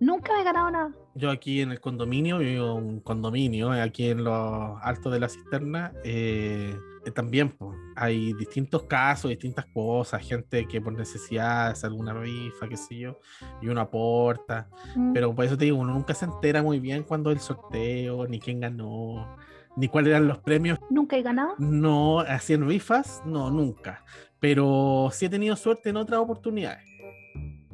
Nunca 0.00 0.32
me 0.32 0.40
he 0.40 0.44
ganado 0.44 0.70
nada. 0.70 0.90
Yo 1.14 1.30
aquí 1.30 1.60
en 1.60 1.72
el 1.72 1.80
condominio, 1.80 2.38
vivo 2.38 2.78
en 2.78 2.84
un 2.84 3.00
condominio, 3.00 3.74
eh, 3.74 3.82
aquí 3.82 4.08
en 4.08 4.24
los 4.24 4.78
altos 4.82 5.12
de 5.12 5.20
la 5.20 5.28
cisterna, 5.28 5.92
eh, 6.04 6.74
eh, 7.04 7.10
también 7.10 7.50
po, 7.50 7.74
hay 7.96 8.32
distintos 8.34 8.84
casos, 8.84 9.28
distintas 9.28 9.66
cosas, 9.74 10.26
gente 10.26 10.66
que 10.66 10.80
por 10.80 10.94
necesidad 10.94 11.68
hace 11.68 11.86
alguna 11.86 12.14
rifa, 12.14 12.66
qué 12.66 12.76
sé 12.78 12.96
yo, 12.98 13.18
y 13.60 13.68
uno 13.68 13.82
aporta, 13.82 14.70
Mm. 14.96 15.12
pero 15.12 15.34
por 15.34 15.44
eso 15.44 15.58
te 15.58 15.66
digo, 15.66 15.76
uno 15.76 15.92
nunca 15.92 16.14
se 16.14 16.24
entera 16.24 16.62
muy 16.62 16.80
bien 16.80 17.02
cuándo 17.02 17.30
es 17.30 17.36
el 17.36 17.42
sorteo, 17.42 18.26
ni 18.26 18.38
quién 18.40 18.60
ganó, 18.60 19.36
ni 19.76 19.88
cuáles 19.88 20.12
eran 20.12 20.28
los 20.28 20.38
premios. 20.38 20.78
Nunca 20.88 21.16
he 21.18 21.22
ganado. 21.22 21.54
No, 21.58 22.20
así 22.20 22.54
en 22.54 22.66
rifas, 22.66 23.20
no, 23.26 23.50
nunca, 23.50 24.02
pero 24.38 25.10
sí 25.12 25.26
he 25.26 25.28
tenido 25.28 25.56
suerte 25.56 25.90
en 25.90 25.96
otras 25.98 26.20
oportunidades. 26.20 26.88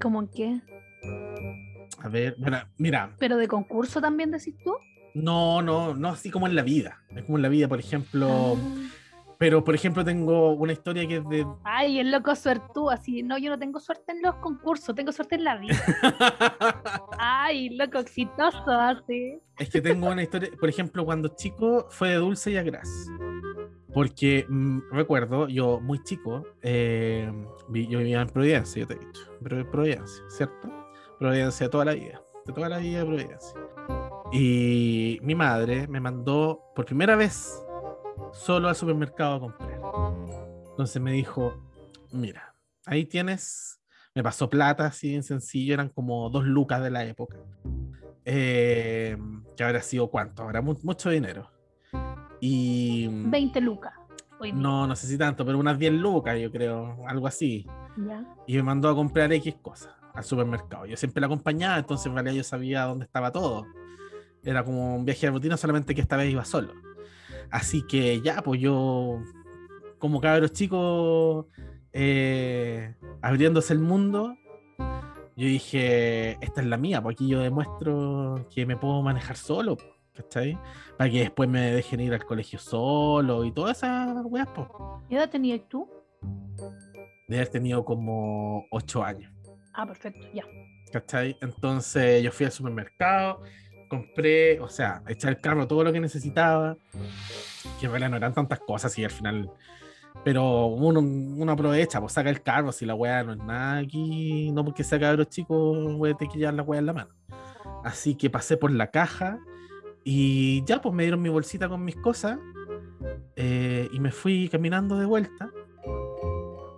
¿Cómo 0.00 0.22
en 0.22 0.28
qué? 0.28 0.60
A 2.02 2.08
ver, 2.08 2.36
bueno, 2.38 2.58
mira, 2.78 3.14
¿Pero 3.18 3.36
de 3.36 3.48
concurso 3.48 4.00
también 4.00 4.30
decís 4.30 4.54
tú? 4.62 4.74
No, 5.14 5.62
no, 5.62 5.94
no 5.94 6.08
así 6.08 6.30
como 6.30 6.46
en 6.46 6.54
la 6.54 6.62
vida. 6.62 7.02
Es 7.14 7.24
como 7.24 7.38
en 7.38 7.42
la 7.42 7.48
vida, 7.48 7.68
por 7.68 7.80
ejemplo. 7.80 8.56
Ah. 8.56 8.88
Pero, 9.38 9.64
por 9.64 9.74
ejemplo, 9.74 10.04
tengo 10.04 10.52
una 10.52 10.72
historia 10.72 11.06
que 11.06 11.16
es 11.16 11.28
de. 11.28 11.46
Ay, 11.64 11.98
el 11.98 12.10
loco 12.10 12.34
suertú, 12.34 12.90
así. 12.90 13.22
No, 13.22 13.36
yo 13.38 13.50
no 13.50 13.58
tengo 13.58 13.80
suerte 13.80 14.12
en 14.12 14.22
los 14.22 14.36
concursos, 14.36 14.94
tengo 14.94 15.12
suerte 15.12 15.34
en 15.34 15.44
la 15.44 15.56
vida. 15.56 15.76
Ay, 17.18 17.70
loco 17.70 17.98
exitoso, 17.98 18.70
así. 18.70 19.38
es 19.58 19.68
que 19.68 19.80
tengo 19.80 20.08
una 20.10 20.22
historia. 20.22 20.50
Por 20.58 20.68
ejemplo, 20.68 21.04
cuando 21.04 21.28
chico 21.28 21.86
fue 21.90 22.10
de 22.10 22.16
dulce 22.16 22.52
y 22.52 22.56
a 22.56 22.62
gras. 22.62 22.88
Porque 23.96 24.44
mm, 24.46 24.90
recuerdo, 24.92 25.48
yo 25.48 25.80
muy 25.80 26.02
chico, 26.02 26.42
eh, 26.60 27.32
vi- 27.70 27.86
yo 27.88 27.98
vivía 28.00 28.20
en 28.20 28.28
Providencia, 28.28 28.80
yo 28.80 28.86
te 28.86 28.92
he 28.92 28.98
dicho. 28.98 29.22
Pero 29.42 29.70
Providencia, 29.70 30.22
¿cierto? 30.28 30.68
Providencia 31.18 31.70
toda 31.70 31.86
la 31.86 31.94
vida. 31.94 32.20
De 32.44 32.52
toda 32.52 32.68
la 32.68 32.76
vida 32.76 32.98
de 32.98 33.06
Providencia. 33.06 33.58
Y 34.32 35.18
mi 35.22 35.34
madre 35.34 35.88
me 35.88 35.98
mandó 35.98 36.60
por 36.74 36.84
primera 36.84 37.16
vez 37.16 37.64
solo 38.34 38.68
al 38.68 38.76
supermercado 38.76 39.36
a 39.36 39.40
comprar. 39.40 39.80
Entonces 40.72 41.00
me 41.00 41.12
dijo, 41.12 41.54
mira, 42.12 42.54
ahí 42.84 43.06
tienes, 43.06 43.80
me 44.14 44.22
pasó 44.22 44.50
plata 44.50 44.84
así 44.84 45.08
bien 45.08 45.22
sencillo, 45.22 45.72
eran 45.72 45.88
como 45.88 46.28
dos 46.28 46.44
lucas 46.44 46.82
de 46.82 46.90
la 46.90 47.02
época. 47.06 47.38
Eh, 48.26 49.16
que 49.56 49.64
habrá 49.64 49.80
sido 49.80 50.10
cuánto, 50.10 50.42
habrá 50.42 50.60
mu- 50.60 50.76
mucho 50.82 51.08
dinero. 51.08 51.50
Y 52.40 53.08
20 53.08 53.60
lucas. 53.60 53.92
No, 54.54 54.86
no 54.86 54.94
sé 54.94 55.06
si 55.06 55.16
tanto, 55.16 55.44
pero 55.46 55.58
unas 55.58 55.78
10 55.78 55.94
lucas, 55.94 56.38
yo 56.38 56.50
creo, 56.50 56.96
algo 57.08 57.26
así. 57.26 57.66
Ya. 57.96 58.24
Y 58.46 58.56
me 58.56 58.62
mandó 58.62 58.88
a 58.88 58.94
comprar 58.94 59.32
X 59.32 59.56
cosas 59.62 59.94
al 60.14 60.24
supermercado. 60.24 60.86
Yo 60.86 60.96
siempre 60.96 61.20
la 61.20 61.26
acompañaba, 61.26 61.78
entonces 61.78 62.06
en 62.06 62.14
realidad 62.14 62.34
yo 62.34 62.44
sabía 62.44 62.84
dónde 62.84 63.04
estaba 63.04 63.32
todo. 63.32 63.66
Era 64.42 64.64
como 64.64 64.96
un 64.96 65.04
viaje 65.04 65.26
de 65.26 65.32
rutina, 65.32 65.56
solamente 65.56 65.94
que 65.94 66.00
esta 66.00 66.16
vez 66.16 66.30
iba 66.30 66.44
solo. 66.44 66.72
Así 67.50 67.82
que 67.82 68.20
ya, 68.20 68.42
pues 68.42 68.60
yo, 68.60 69.20
como 69.98 70.20
cabros 70.20 70.52
chicos, 70.52 71.46
eh, 71.92 72.94
abriéndose 73.22 73.72
el 73.72 73.78
mundo, 73.78 74.36
yo 74.78 75.46
dije, 75.46 76.32
esta 76.44 76.60
es 76.60 76.66
la 76.66 76.76
mía, 76.76 77.02
porque 77.02 77.14
aquí 77.24 77.28
yo 77.28 77.40
demuestro 77.40 78.46
que 78.54 78.66
me 78.66 78.76
puedo 78.76 79.02
manejar 79.02 79.36
solo, 79.36 79.76
¿cachai? 80.16 80.58
Para 80.96 81.10
que 81.10 81.20
después 81.20 81.48
me 81.48 81.60
dejen 81.72 82.00
ir 82.00 82.14
al 82.14 82.24
colegio 82.24 82.58
solo 82.58 83.44
y 83.44 83.52
todas 83.52 83.78
esas 83.78 84.24
weas, 84.24 84.48
pues. 84.54 84.68
¿Qué 85.08 85.16
edad 85.16 85.30
tenías 85.30 85.60
tú? 85.68 85.88
De 87.28 87.36
haber 87.36 87.48
tenido 87.48 87.84
como 87.84 88.66
8 88.70 89.04
años. 89.04 89.32
Ah, 89.74 89.86
perfecto, 89.86 90.26
ya. 90.32 90.44
¿Cachai? 90.92 91.36
Entonces 91.42 92.22
yo 92.22 92.32
fui 92.32 92.46
al 92.46 92.52
supermercado, 92.52 93.42
compré, 93.88 94.58
o 94.60 94.68
sea, 94.68 95.02
eché 95.06 95.28
al 95.28 95.40
carro 95.40 95.66
todo 95.66 95.84
lo 95.84 95.92
que 95.92 96.00
necesitaba, 96.00 96.76
que 97.78 97.86
en 97.86 98.10
no 98.10 98.16
eran 98.16 98.32
tantas 98.32 98.60
cosas 98.60 98.96
y 98.98 99.04
al 99.04 99.10
final 99.10 99.50
Pero 100.24 100.66
uno, 100.66 101.00
uno 101.00 101.52
aprovecha, 101.52 102.00
pues 102.00 102.12
saca 102.12 102.30
el 102.30 102.42
carro, 102.42 102.72
si 102.72 102.86
la 102.86 102.94
weá 102.94 103.22
no 103.22 103.32
es 103.32 103.38
nada 103.38 103.78
aquí, 103.78 104.50
no 104.52 104.64
porque 104.64 104.82
sea 104.82 104.98
cabros 104.98 105.28
chicos, 105.28 105.94
voy 105.94 106.10
a 106.10 106.14
tener 106.14 106.32
que 106.32 106.38
llevar 106.38 106.54
la 106.54 106.62
weá 106.62 106.80
en 106.80 106.86
la 106.86 106.92
mano. 106.92 107.14
Así 107.84 108.14
que 108.14 108.30
pasé 108.30 108.56
por 108.56 108.70
la 108.72 108.90
caja 108.90 109.38
y 110.08 110.62
ya, 110.62 110.80
pues 110.80 110.94
me 110.94 111.02
dieron 111.02 111.20
mi 111.20 111.28
bolsita 111.28 111.68
con 111.68 111.84
mis 111.84 111.96
cosas 111.96 112.38
eh, 113.34 113.88
y 113.92 113.98
me 113.98 114.12
fui 114.12 114.48
caminando 114.48 114.96
de 114.96 115.04
vuelta. 115.04 115.50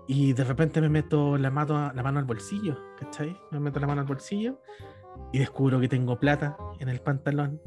Y 0.06 0.32
de 0.32 0.44
repente 0.44 0.80
me 0.80 0.88
meto 0.88 1.36
la 1.36 1.50
mano, 1.50 1.92
la 1.92 2.02
mano 2.02 2.20
al 2.20 2.24
bolsillo, 2.24 2.78
¿cachai? 2.98 3.36
Me 3.50 3.60
meto 3.60 3.80
la 3.80 3.86
mano 3.86 4.00
al 4.00 4.06
bolsillo 4.06 4.62
y 5.30 5.40
descubro 5.40 5.78
que 5.78 5.88
tengo 5.88 6.18
plata 6.18 6.56
en 6.80 6.88
el 6.88 7.02
pantalón. 7.02 7.60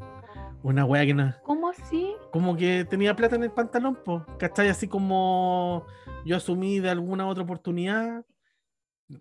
Una 0.64 0.84
weá 0.84 1.06
que 1.06 1.14
no. 1.14 1.32
¿Cómo 1.44 1.68
así? 1.68 2.12
Como 2.32 2.56
que 2.56 2.84
tenía 2.84 3.14
plata 3.14 3.36
en 3.36 3.44
el 3.44 3.52
pantalón, 3.52 3.94
po, 4.04 4.26
¿cachai? 4.40 4.68
Así 4.68 4.88
como 4.88 5.86
yo 6.24 6.38
asumí 6.38 6.80
de 6.80 6.90
alguna 6.90 7.28
otra 7.28 7.44
oportunidad. 7.44 8.24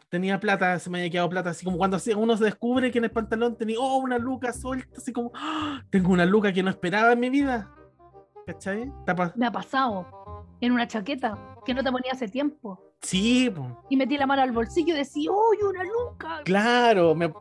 Tenía 0.10 0.40
plata, 0.40 0.78
se 0.80 0.90
me 0.90 1.00
había 1.00 1.10
quedado 1.10 1.30
plata, 1.30 1.50
así 1.52 1.66
como 1.66 1.78
cuando 1.78 1.98
uno 2.18 2.38
se 2.38 2.46
descubre 2.46 2.92
que 2.92 2.98
en 2.98 3.06
el 3.06 3.12
pantalón 3.12 3.58
tenía, 3.58 3.78
oh, 3.80 3.98
una 3.98 4.18
luca 4.18 4.54
suelta, 4.54 4.98
así 4.98 5.12
como, 5.12 5.32
¡ah! 5.36 5.84
tengo 5.90 6.12
una 6.12 6.26
luca 6.26 6.52
que 6.54 6.64
no 6.64 6.70
esperaba 6.70 7.14
en 7.14 7.20
mi 7.20 7.30
vida. 7.30 7.74
¿Cachai? 8.46 8.92
Me 9.36 9.46
ha 9.46 9.52
pasado 9.52 10.48
en 10.60 10.72
una 10.72 10.88
chaqueta 10.88 11.38
que 11.66 11.74
no 11.74 11.84
te 11.84 11.92
ponía 11.92 12.12
hace 12.12 12.28
tiempo. 12.28 12.82
Sí, 13.02 13.50
po. 13.50 13.86
Y 13.90 13.98
metí 13.98 14.18
la 14.18 14.28
mano 14.28 14.42
al 14.42 14.52
bolsillo 14.52 14.94
y 14.94 14.98
decía, 14.98 15.32
¡Uy, 15.32 15.58
una 15.68 15.84
luca! 15.84 16.42
Claro, 16.44 17.16
me, 17.16 17.32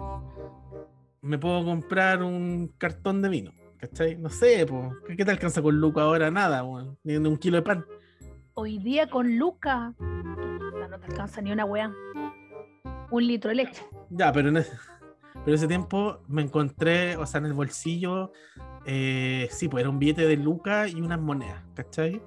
me 1.22 1.38
puedo 1.38 1.64
comprar 1.64 2.22
un 2.22 2.72
cartón 2.78 3.22
de 3.22 3.28
vino, 3.28 3.52
¿cachai? 3.78 4.16
No 4.16 4.28
sé, 4.28 4.66
po. 4.66 4.92
¿qué, 5.06 5.24
te 5.24 5.30
alcanza 5.30 5.62
con 5.62 5.80
Luca 5.80 6.02
ahora? 6.02 6.30
Nada, 6.30 6.64
ni 7.02 7.16
un 7.16 7.36
kilo 7.36 7.56
de 7.56 7.62
pan. 7.62 7.84
Hoy 8.54 8.78
día 8.78 9.08
con 9.08 9.38
luca 9.38 9.94
no 10.90 10.98
te 10.98 11.06
alcanza 11.06 11.40
ni 11.40 11.52
una 11.52 11.64
weá. 11.64 11.92
Un 13.10 13.26
litro 13.26 13.48
de 13.50 13.56
leche. 13.56 13.82
Ya, 14.10 14.32
pero 14.32 14.48
en 14.48 14.58
ese, 14.58 14.72
pero 15.44 15.54
ese 15.54 15.68
tiempo 15.68 16.20
me 16.28 16.42
encontré, 16.42 17.16
o 17.16 17.26
sea, 17.26 17.38
en 17.38 17.46
el 17.46 17.52
bolsillo, 17.52 18.32
eh, 18.84 19.48
sí, 19.50 19.68
pues 19.68 19.82
era 19.82 19.90
un 19.90 19.98
billete 19.98 20.26
de 20.26 20.36
Luca 20.36 20.88
y 20.88 21.00
unas 21.00 21.20
monedas, 21.20 21.62
¿cachai? 21.74 22.20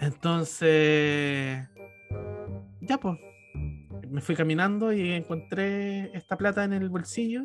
Entonces, 0.00 1.68
ya, 2.80 2.98
pues, 2.98 3.18
me 4.08 4.20
fui 4.20 4.34
caminando 4.34 4.92
y 4.92 5.12
encontré 5.12 6.16
esta 6.16 6.36
plata 6.36 6.64
en 6.64 6.72
el 6.72 6.88
bolsillo 6.88 7.42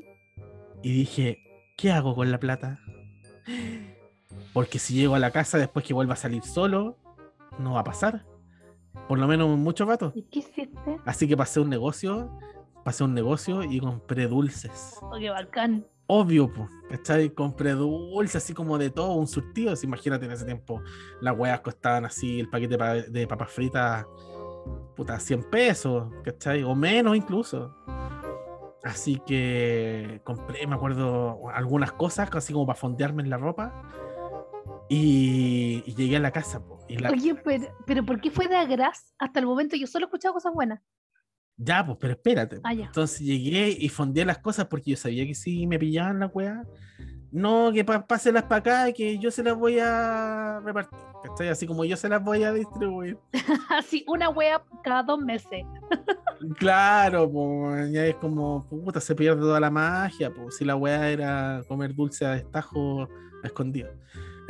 y 0.81 0.93
dije, 0.93 1.39
¿qué 1.75 1.91
hago 1.91 2.15
con 2.15 2.31
la 2.31 2.39
plata? 2.39 2.79
Porque 4.53 4.79
si 4.79 4.93
llego 4.93 5.15
a 5.15 5.19
la 5.19 5.31
casa 5.31 5.57
después 5.57 5.86
que 5.86 5.93
vuelva 5.93 6.13
a 6.13 6.17
salir 6.17 6.43
solo, 6.43 6.98
no 7.60 7.74
va 7.74 7.81
a 7.81 7.86
pasar. 7.86 8.25
Por 9.07 9.19
lo 9.19 9.27
menos 9.27 9.57
mucho 9.57 9.86
rato. 9.86 10.12
¿Y 10.15 10.24
qué 10.24 10.39
hiciste? 10.39 10.69
Así 11.05 11.27
que 11.27 11.36
pasé 11.38 11.60
un 11.60 11.69
negocio, 11.69 12.29
pasé 12.83 13.03
un 13.03 13.13
negocio 13.13 13.63
y 13.63 13.79
compré 13.79 14.27
dulces. 14.27 14.95
Oh, 15.01 15.17
qué 15.19 15.29
bacán. 15.29 15.86
Obvio, 16.07 16.51
pues, 16.51 16.69
¿cachai? 16.89 17.29
Compré 17.29 17.71
dulces 17.71 18.36
así 18.43 18.53
como 18.53 18.77
de 18.77 18.89
todo, 18.89 19.13
un 19.13 19.27
surtido. 19.27 19.71
así, 19.71 19.86
imagínate 19.88 20.25
en 20.25 20.31
ese 20.33 20.45
tiempo, 20.45 20.81
las 21.21 21.38
hueas 21.38 21.62
costaban 21.62 22.03
así, 22.05 22.39
el 22.41 22.50
paquete 22.50 22.77
pa- 22.77 22.95
de 22.95 23.27
papas 23.27 23.50
fritas, 23.51 24.05
puta, 24.95 25.17
100 25.19 25.43
pesos, 25.50 26.12
¿cachai? 26.24 26.63
O 26.63 26.75
menos 26.75 27.15
incluso. 27.15 27.74
Así 28.83 29.21
que 29.25 30.21
compré, 30.24 30.65
me 30.67 30.75
acuerdo, 30.75 31.38
algunas 31.53 31.91
cosas, 31.93 32.29
así 32.36 32.51
como 32.51 32.65
para 32.65 32.77
fondearme 32.79 33.21
en 33.24 33.29
la 33.29 33.38
ropa. 33.38 33.71
Y, 34.93 35.83
y 35.86 35.95
llegué 35.95 36.17
a 36.17 36.19
la 36.19 36.31
casa, 36.31 36.60
po, 36.60 36.86
y 36.89 36.98
la, 36.98 37.12
Oye, 37.12 37.33
pero, 37.33 37.74
pero 37.88 38.05
¿por 38.05 38.19
qué 38.19 38.29
fue 38.29 38.50
de 38.50 38.57
agraz? 38.57 39.13
Hasta 39.17 39.39
el 39.39 39.45
momento 39.45 39.77
yo 39.77 39.88
solo 39.88 40.03
he 40.03 40.07
escuchado 40.07 40.33
cosas 40.33 40.53
buenas. 40.53 40.81
Ya, 41.55 41.86
pues, 41.86 41.98
pero 41.98 42.12
espérate. 42.12 42.60
Ah. 42.62 42.74
Entonces 42.74 43.21
llegué 43.21 43.69
y 43.69 43.88
fondeé 43.88 44.25
las 44.25 44.39
cosas 44.39 44.67
porque 44.67 44.91
yo 44.91 44.98
sabía 44.98 45.25
que 45.25 45.33
si 45.33 45.65
me 45.65 45.79
pillaban 45.79 46.19
la 46.19 46.27
weá, 46.27 46.65
no, 47.31 47.71
que 47.71 47.86
páselas 47.86 48.43
para 48.43 48.57
acá 48.57 48.89
y 48.89 48.93
que 48.93 49.17
yo 49.17 49.31
se 49.31 49.43
las 49.43 49.55
voy 49.55 49.79
a 49.79 50.60
repartir. 50.62 51.00
¿Cachai? 51.24 51.48
Así 51.48 51.65
como 51.65 51.86
yo 51.86 51.95
se 51.95 52.10
las 52.10 52.21
voy 52.21 52.43
a 52.43 52.51
distribuir. 52.51 53.17
Así, 53.69 54.03
una 54.10 54.27
wea 54.27 54.62
cada 54.83 55.03
dos 55.03 55.19
meses. 55.19 55.63
Claro, 56.57 57.31
pues 57.31 57.93
ya 57.93 58.07
es 58.07 58.15
como, 58.15 58.67
puta, 58.67 59.00
se 59.00 59.15
pierde 59.15 59.39
toda 59.39 59.62
la 59.62 59.71
magia. 59.71 60.33
Pues 60.33 60.57
si 60.57 60.65
la 60.65 60.75
weá 60.75 61.10
era 61.10 61.63
comer 61.69 61.95
dulce 61.95 62.25
a 62.25 62.31
destajo 62.31 63.03
a 63.03 63.48
escondido. 63.48 63.89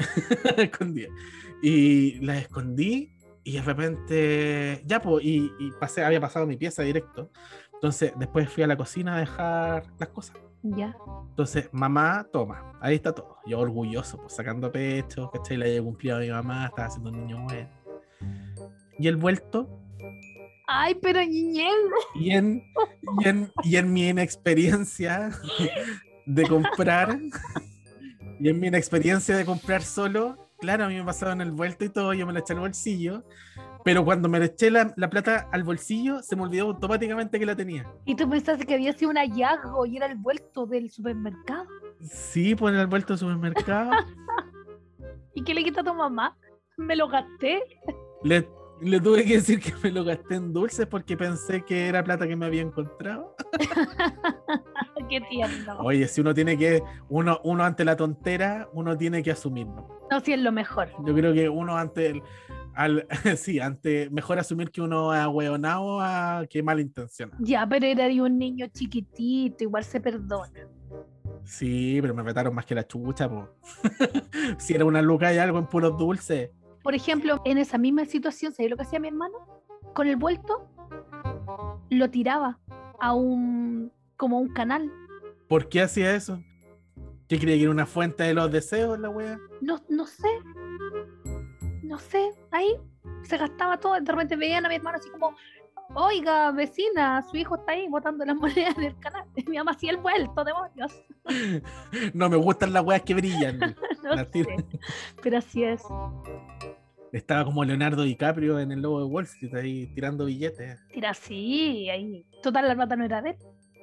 A 0.57 0.61
escondido. 0.61 1.13
Y 1.61 2.19
las 2.19 2.37
escondí 2.43 3.13
y 3.43 3.53
de 3.53 3.61
repente, 3.61 4.83
ya, 4.85 5.01
pues, 5.01 5.25
y, 5.25 5.51
y 5.59 5.71
pasé, 5.79 6.03
había 6.03 6.21
pasado 6.21 6.45
mi 6.45 6.57
pieza 6.57 6.83
directo. 6.83 7.31
Entonces, 7.73 8.13
después 8.17 8.49
fui 8.49 8.63
a 8.63 8.67
la 8.67 8.77
cocina 8.77 9.15
a 9.15 9.19
dejar 9.19 9.83
las 9.97 10.09
cosas. 10.09 10.37
Ya. 10.61 10.95
Entonces, 11.29 11.69
mamá, 11.71 12.27
toma, 12.31 12.73
ahí 12.81 12.95
está 12.95 13.13
todo. 13.13 13.37
Yo 13.47 13.59
orgulloso, 13.59 14.17
pues 14.17 14.33
sacando 14.35 14.71
pecho, 14.71 15.31
¿cachai? 15.31 15.57
Le 15.57 15.65
había 15.69 15.81
cumplido 15.81 16.17
a 16.17 16.19
mi 16.19 16.29
mamá, 16.29 16.67
estaba 16.67 16.87
haciendo 16.87 17.09
un 17.09 17.25
niño 17.25 17.43
bueno. 17.43 17.69
Y 18.99 19.07
el 19.07 19.15
vuelto, 19.17 19.67
Ay, 20.67 20.95
pero 21.01 21.19
niñez. 21.19 21.73
y 22.15 22.31
en, 22.31 22.63
y 23.19 23.27
en, 23.27 23.51
y 23.63 23.75
en 23.77 23.91
mi 23.91 24.07
inexperiencia 24.09 25.31
de 26.27 26.47
comprar, 26.47 27.17
y 28.41 28.49
en 28.49 28.59
mi 28.59 28.67
inexperiencia 28.67 29.37
de 29.37 29.45
comprar 29.45 29.83
solo, 29.83 30.35
claro, 30.59 30.85
a 30.85 30.87
mí 30.87 30.95
me 30.95 31.03
pasaba 31.03 31.33
en 31.33 31.41
el 31.41 31.51
vuelto 31.51 31.85
y 31.85 31.89
todo, 31.89 32.11
yo 32.15 32.25
me 32.25 32.33
lo 32.33 32.39
eché 32.39 32.53
al 32.53 32.59
bolsillo, 32.59 33.23
pero 33.83 34.03
cuando 34.03 34.29
me 34.29 34.39
le 34.39 34.45
eché 34.45 34.71
la, 34.71 34.91
la 34.97 35.11
plata 35.11 35.47
al 35.51 35.63
bolsillo, 35.63 36.23
se 36.23 36.35
me 36.35 36.41
olvidó 36.41 36.65
automáticamente 36.65 37.37
que 37.37 37.45
la 37.45 37.55
tenía. 37.55 37.85
Y 38.03 38.15
tú 38.15 38.27
pensaste 38.27 38.65
que 38.65 38.73
había 38.73 38.93
sido 38.93 39.11
un 39.11 39.17
hallazgo 39.17 39.85
y 39.85 39.97
era 39.97 40.07
el 40.07 40.17
vuelto 40.17 40.65
del 40.65 40.89
supermercado. 40.89 41.67
Sí, 42.01 42.55
pues 42.55 42.73
en 42.73 42.79
el 42.79 42.87
vuelto 42.87 43.13
del 43.13 43.19
supermercado. 43.19 43.91
¿Y 45.35 45.43
qué 45.43 45.53
le 45.53 45.63
quita 45.63 45.81
a 45.81 45.83
tu 45.83 45.93
mamá? 45.93 46.35
Me 46.77 46.95
lo 46.95 47.09
gasté. 47.09 47.61
Le, 48.23 48.49
le 48.81 48.99
tuve 48.99 49.23
que 49.23 49.35
decir 49.35 49.59
que 49.59 49.73
me 49.83 49.91
lo 49.91 50.03
gasté 50.03 50.35
en 50.35 50.53
dulces 50.53 50.87
porque 50.87 51.15
pensé 51.15 51.63
que 51.63 51.87
era 51.87 52.03
plata 52.03 52.27
que 52.27 52.35
me 52.35 52.45
había 52.45 52.61
encontrado. 52.61 53.35
qué 55.09 55.21
tierno. 55.29 55.77
Oye, 55.79 56.07
si 56.07 56.21
uno 56.21 56.33
tiene 56.33 56.57
que, 56.57 56.81
uno, 57.09 57.39
uno 57.43 57.63
ante 57.63 57.85
la 57.85 57.95
tontera, 57.95 58.69
uno 58.73 58.97
tiene 58.97 59.21
que 59.21 59.31
asumirlo. 59.31 59.87
No, 60.09 60.19
sí 60.19 60.33
es 60.33 60.39
lo 60.39 60.51
mejor. 60.51 60.89
Yo 61.05 61.13
creo 61.13 61.33
que 61.33 61.47
uno 61.47 61.77
ante 61.77 62.07
el, 62.07 62.23
al, 62.73 63.07
sí, 63.37 63.59
ante, 63.59 64.09
mejor 64.09 64.39
asumir 64.39 64.71
que 64.71 64.81
uno 64.81 65.13
es 65.13 65.19
ahueonado 65.19 66.01
a 66.01 66.45
que 66.49 66.63
malintencionado. 66.63 67.37
Ya, 67.43 67.67
pero 67.67 67.85
era 67.85 68.07
de 68.07 68.21
un 68.21 68.37
niño 68.37 68.67
chiquitito, 68.67 69.63
igual 69.63 69.83
se 69.83 69.99
perdona. 69.99 70.67
Sí, 71.43 71.99
pero 72.01 72.13
me 72.13 72.23
retaron 72.23 72.53
más 72.53 72.65
que 72.65 72.75
la 72.75 72.85
chucha, 72.85 73.29
po. 73.29 73.49
si 74.57 74.73
era 74.73 74.85
una 74.85 75.01
luca 75.01 75.33
y 75.33 75.37
algo 75.37 75.59
en 75.59 75.67
puros 75.67 75.97
dulces. 75.97 76.51
Por 76.83 76.95
ejemplo, 76.95 77.41
en 77.45 77.57
esa 77.57 77.77
misma 77.77 78.05
situación, 78.05 78.53
¿sabes 78.53 78.71
lo 78.71 78.77
que 78.77 78.83
hacía 78.83 78.99
mi 78.99 79.07
hermano? 79.07 79.37
Con 79.93 80.07
el 80.07 80.15
vuelto, 80.15 80.67
lo 81.89 82.09
tiraba 82.09 82.59
a 82.99 83.13
un, 83.13 83.91
como 84.17 84.37
a 84.37 84.39
un 84.39 84.53
canal. 84.53 84.91
¿Por 85.47 85.69
qué 85.69 85.81
hacía 85.81 86.15
eso? 86.15 86.41
¿Qué 87.27 87.39
creía 87.39 87.55
que 87.55 87.63
era 87.63 87.71
una 87.71 87.85
fuente 87.85 88.23
de 88.23 88.33
los 88.33 88.51
deseos 88.51 88.99
la 88.99 89.09
wea? 89.09 89.39
No, 89.61 89.81
no 89.89 90.05
sé. 90.05 90.27
No 91.83 91.97
sé. 91.99 92.31
Ahí 92.51 92.75
se 93.23 93.37
gastaba 93.37 93.77
todo. 93.77 93.93
De 93.99 94.11
repente 94.11 94.35
veían 94.35 94.65
a 94.65 94.69
mi 94.69 94.75
hermano 94.75 94.97
así 94.97 95.09
como, 95.09 95.35
oiga, 95.95 96.51
vecina, 96.51 97.21
su 97.29 97.37
hijo 97.37 97.55
está 97.55 97.73
ahí 97.73 97.87
botando 97.87 98.25
las 98.25 98.35
monedas 98.37 98.75
del 98.75 98.97
canal. 98.99 99.25
Mi 99.47 99.57
mamá 99.57 99.71
hacía 99.71 99.91
el 99.91 99.97
vuelto, 99.97 100.43
demonios. 100.43 101.01
No 102.13 102.29
me 102.29 102.37
gustan 102.37 102.73
las 102.73 102.83
weas 102.83 103.01
que 103.03 103.13
brillan. 103.13 103.59
No 104.03 104.25
sé. 104.25 104.45
Pero 105.21 105.37
así 105.37 105.63
es. 105.63 105.81
Estaba 107.11 107.45
como 107.45 107.63
Leonardo 107.63 108.03
DiCaprio 108.03 108.59
en 108.59 108.71
el 108.71 108.81
lobo 108.81 108.99
de 108.99 109.05
Wall 109.05 109.25
Street 109.25 109.53
ahí 109.53 109.87
tirando 109.93 110.25
billetes. 110.25 110.79
Tira 110.87 111.11
así, 111.11 111.89
ahí. 111.89 112.25
Total, 112.41 112.67
la 112.67 112.75
plata 112.75 112.95
no 112.95 113.05
era 113.05 113.21
de 113.21 113.31
él. 113.31 113.35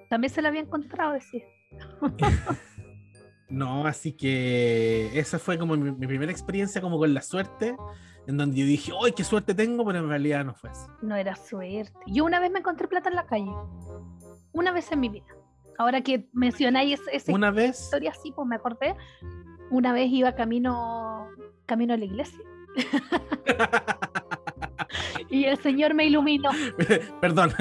También 0.08 0.32
se 0.32 0.40
la 0.42 0.48
había 0.48 0.62
encontrado, 0.62 1.12
decía. 1.12 1.44
No, 3.48 3.86
así 3.86 4.12
que 4.12 5.18
esa 5.18 5.38
fue 5.38 5.58
como 5.58 5.76
mi, 5.76 5.92
mi 5.92 6.06
primera 6.06 6.30
experiencia 6.30 6.80
como 6.80 6.98
con 6.98 7.14
la 7.14 7.22
suerte, 7.22 7.76
en 8.26 8.36
donde 8.36 8.58
yo 8.58 8.66
dije, 8.66 8.92
¡ay, 9.02 9.12
qué 9.12 9.24
suerte 9.24 9.54
tengo! 9.54 9.84
Pero 9.86 10.00
en 10.00 10.08
realidad 10.08 10.44
no 10.44 10.54
fue 10.54 10.70
así. 10.70 10.86
No 11.00 11.16
era 11.16 11.34
suerte. 11.34 11.92
Yo 12.06 12.24
una 12.24 12.40
vez 12.40 12.50
me 12.50 12.58
encontré 12.58 12.86
plata 12.86 13.08
en 13.08 13.16
la 13.16 13.26
calle. 13.26 13.50
Una 14.52 14.72
vez 14.72 14.92
en 14.92 15.00
mi 15.00 15.08
vida. 15.08 15.26
Ahora 15.78 16.02
que 16.02 16.28
mencionáis 16.32 17.00
esa, 17.12 17.32
Una 17.32 17.50
vez, 17.50 17.80
historia 17.80 18.10
así, 18.10 18.32
pues 18.32 18.46
me 18.46 18.56
acordé. 18.56 18.94
Una 19.70 19.92
vez 19.92 20.10
iba 20.10 20.34
camino, 20.34 21.28
camino 21.66 21.94
a 21.94 21.96
la 21.96 22.04
iglesia. 22.04 22.38
y 25.30 25.44
el 25.44 25.56
Señor 25.58 25.94
me 25.94 26.06
iluminó. 26.06 26.50
perdón, 27.20 27.52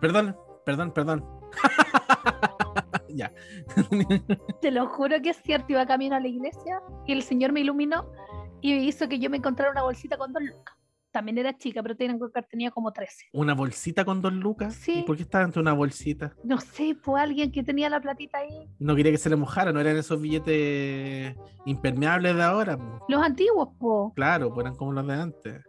perdón, 0.00 0.36
perdón, 0.64 0.92
perdón. 0.92 1.24
ya. 3.14 3.32
Te 4.60 4.70
lo 4.70 4.86
juro 4.88 5.20
que 5.22 5.30
es 5.30 5.36
cierto. 5.42 5.66
Iba 5.72 5.86
camino 5.86 6.16
a 6.16 6.20
la 6.20 6.28
iglesia 6.28 6.80
y 7.06 7.12
el 7.12 7.22
Señor 7.22 7.52
me 7.52 7.60
iluminó 7.60 8.10
y 8.60 8.74
hizo 8.74 9.08
que 9.08 9.18
yo 9.18 9.30
me 9.30 9.36
encontrara 9.38 9.70
una 9.70 9.82
bolsita 9.82 10.16
con 10.16 10.32
dos 10.32 10.42
lucas. 10.42 10.74
también 11.10 11.38
era 11.38 11.56
chica, 11.56 11.82
pero 11.82 11.96
tenía, 11.96 12.70
como 12.72 12.92
13. 12.92 13.26
¿Una 13.32 13.54
bolsita 13.54 14.04
con 14.04 14.20
dos 14.20 14.32
lucas? 14.32 14.74
Sí. 14.74 15.00
¿Y 15.00 15.02
por 15.02 15.16
qué 15.16 15.22
estaba 15.22 15.44
dentro 15.44 15.60
de 15.60 15.64
una 15.64 15.72
bolsita? 15.72 16.34
No 16.42 16.58
sé, 16.58 16.96
pues 17.02 17.22
alguien 17.22 17.52
que 17.52 17.62
tenía 17.62 17.88
la 17.88 18.00
platita 18.00 18.38
ahí. 18.38 18.68
No 18.78 18.96
quería 18.96 19.12
que 19.12 19.18
se 19.18 19.30
le 19.30 19.36
mojara, 19.36 19.72
no 19.72 19.80
eran 19.80 19.96
esos 19.96 20.20
billetes 20.20 21.36
impermeables 21.66 22.34
de 22.34 22.42
ahora. 22.42 22.76
po. 22.76 23.04
Los 23.08 23.22
antiguos, 23.22 23.68
po. 23.78 24.12
Claro, 24.16 24.52
pues 24.52 24.64
eran 24.64 24.76
como 24.76 24.92
los 24.92 25.06
de 25.06 25.14
antes. 25.14 25.62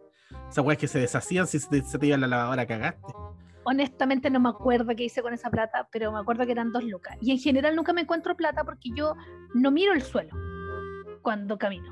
Esas 0.49 0.65
weas 0.65 0.79
que 0.79 0.87
se 0.87 0.99
deshacían 0.99 1.45
si 1.47 1.59
se 1.59 1.69
te, 1.69 1.81
se 1.83 1.99
te 1.99 2.07
iba 2.07 2.17
la 2.17 2.27
lavadora, 2.27 2.65
cagaste. 2.65 3.13
Honestamente 3.65 4.29
no 4.29 4.39
me 4.39 4.49
acuerdo 4.49 4.95
qué 4.95 5.03
hice 5.05 5.21
con 5.21 5.33
esa 5.33 5.49
plata, 5.49 5.87
pero 5.91 6.11
me 6.11 6.19
acuerdo 6.19 6.45
que 6.45 6.51
eran 6.53 6.71
dos 6.71 6.83
lucas. 6.83 7.17
Y 7.21 7.31
en 7.31 7.39
general 7.39 7.75
nunca 7.75 7.93
me 7.93 8.01
encuentro 8.01 8.35
plata 8.35 8.63
porque 8.63 8.89
yo 8.95 9.15
no 9.53 9.71
miro 9.71 9.93
el 9.93 10.01
suelo 10.01 10.33
cuando 11.21 11.57
camino. 11.57 11.91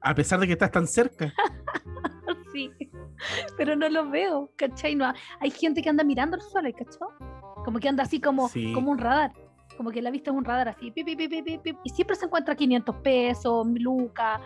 A 0.00 0.14
pesar 0.14 0.40
de 0.40 0.46
que 0.46 0.52
estás 0.54 0.70
tan 0.70 0.86
cerca. 0.86 1.32
Sí, 2.52 2.68
pero 3.56 3.76
no 3.76 3.88
los 3.88 4.10
veo, 4.10 4.50
¿cachai? 4.56 4.96
No, 4.96 5.12
hay 5.38 5.50
gente 5.52 5.82
que 5.82 5.88
anda 5.88 6.02
mirando 6.02 6.36
el 6.36 6.42
suelo, 6.42 6.68
¿cachai? 6.76 6.98
Como 7.64 7.78
que 7.78 7.88
anda 7.88 8.02
así 8.02 8.20
como, 8.20 8.48
Sí. 8.48 8.72
como 8.72 8.90
un 8.90 8.98
radar. 8.98 9.32
Como 9.76 9.92
que 9.92 10.02
la 10.02 10.10
vista 10.10 10.30
es 10.32 10.36
un 10.36 10.44
radar 10.44 10.68
así. 10.70 10.90
pi, 10.90 11.04
pi, 11.04 11.14
pi, 11.14 11.28
pi, 11.28 11.42
pi, 11.42 11.58
pi, 11.58 11.76
y 11.84 11.90
siempre 11.90 12.16
se 12.16 12.24
encuentra 12.26 12.56
500 12.56 12.96
pesos, 12.96 13.66
lucas, 13.78 14.40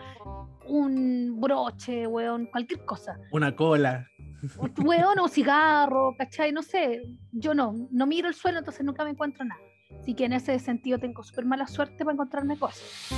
un 0.67 1.39
broche, 1.41 2.05
weón, 2.05 2.45
cualquier 2.45 2.85
cosa. 2.85 3.17
Una 3.31 3.55
cola. 3.55 4.07
Weón, 4.85 5.19
o 5.19 5.27
cigarro, 5.27 6.15
¿cachai? 6.17 6.51
No 6.51 6.61
sé. 6.61 7.01
Yo 7.31 7.53
no, 7.53 7.73
no 7.91 8.05
miro 8.05 8.27
el 8.27 8.33
suelo, 8.33 8.59
entonces 8.59 8.85
nunca 8.85 9.03
me 9.03 9.11
encuentro 9.11 9.43
nada. 9.45 9.61
Así 9.99 10.13
que 10.13 10.25
en 10.25 10.33
ese 10.33 10.57
sentido 10.59 10.99
tengo 10.99 11.23
súper 11.23 11.45
mala 11.45 11.67
suerte 11.67 11.97
para 12.03 12.13
encontrarme 12.13 12.57
cosas. 12.57 13.09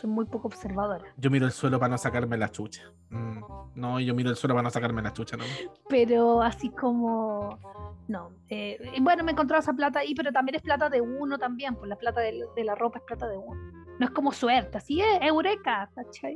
Soy 0.00 0.10
muy 0.10 0.26
poco 0.26 0.48
observadora. 0.48 1.04
Yo 1.16 1.30
miro 1.30 1.46
el 1.46 1.52
suelo 1.52 1.78
para 1.78 1.90
no 1.90 1.98
sacarme 1.98 2.36
la 2.36 2.50
chucha. 2.50 2.82
Mm, 3.10 3.40
No, 3.76 3.98
yo 4.00 4.14
miro 4.14 4.30
el 4.30 4.36
suelo 4.36 4.54
para 4.54 4.62
no 4.64 4.70
sacarme 4.70 5.02
la 5.02 5.12
chucha, 5.12 5.36
¿no? 5.36 5.44
pero 5.88 6.42
así 6.42 6.70
como 6.70 7.58
no 8.06 8.30
eh, 8.50 8.78
bueno 9.00 9.24
me 9.24 9.32
encontraba 9.32 9.60
esa 9.60 9.72
plata 9.72 10.00
ahí 10.00 10.14
pero 10.14 10.30
también 10.30 10.56
es 10.56 10.62
plata 10.62 10.90
de 10.90 11.00
uno 11.00 11.38
también 11.38 11.74
pues 11.74 11.88
la 11.88 11.96
plata 11.96 12.20
del- 12.20 12.44
de, 12.54 12.64
la 12.64 12.74
ropa 12.74 12.98
es 12.98 13.04
plata 13.06 13.26
de 13.26 13.38
uno 13.38 13.58
no 13.98 14.04
es 14.06 14.10
como 14.12 14.30
suerte 14.32 14.76
así 14.76 15.00
es 15.00 15.22
eureka 15.22 15.90
¿cachai? 15.94 16.34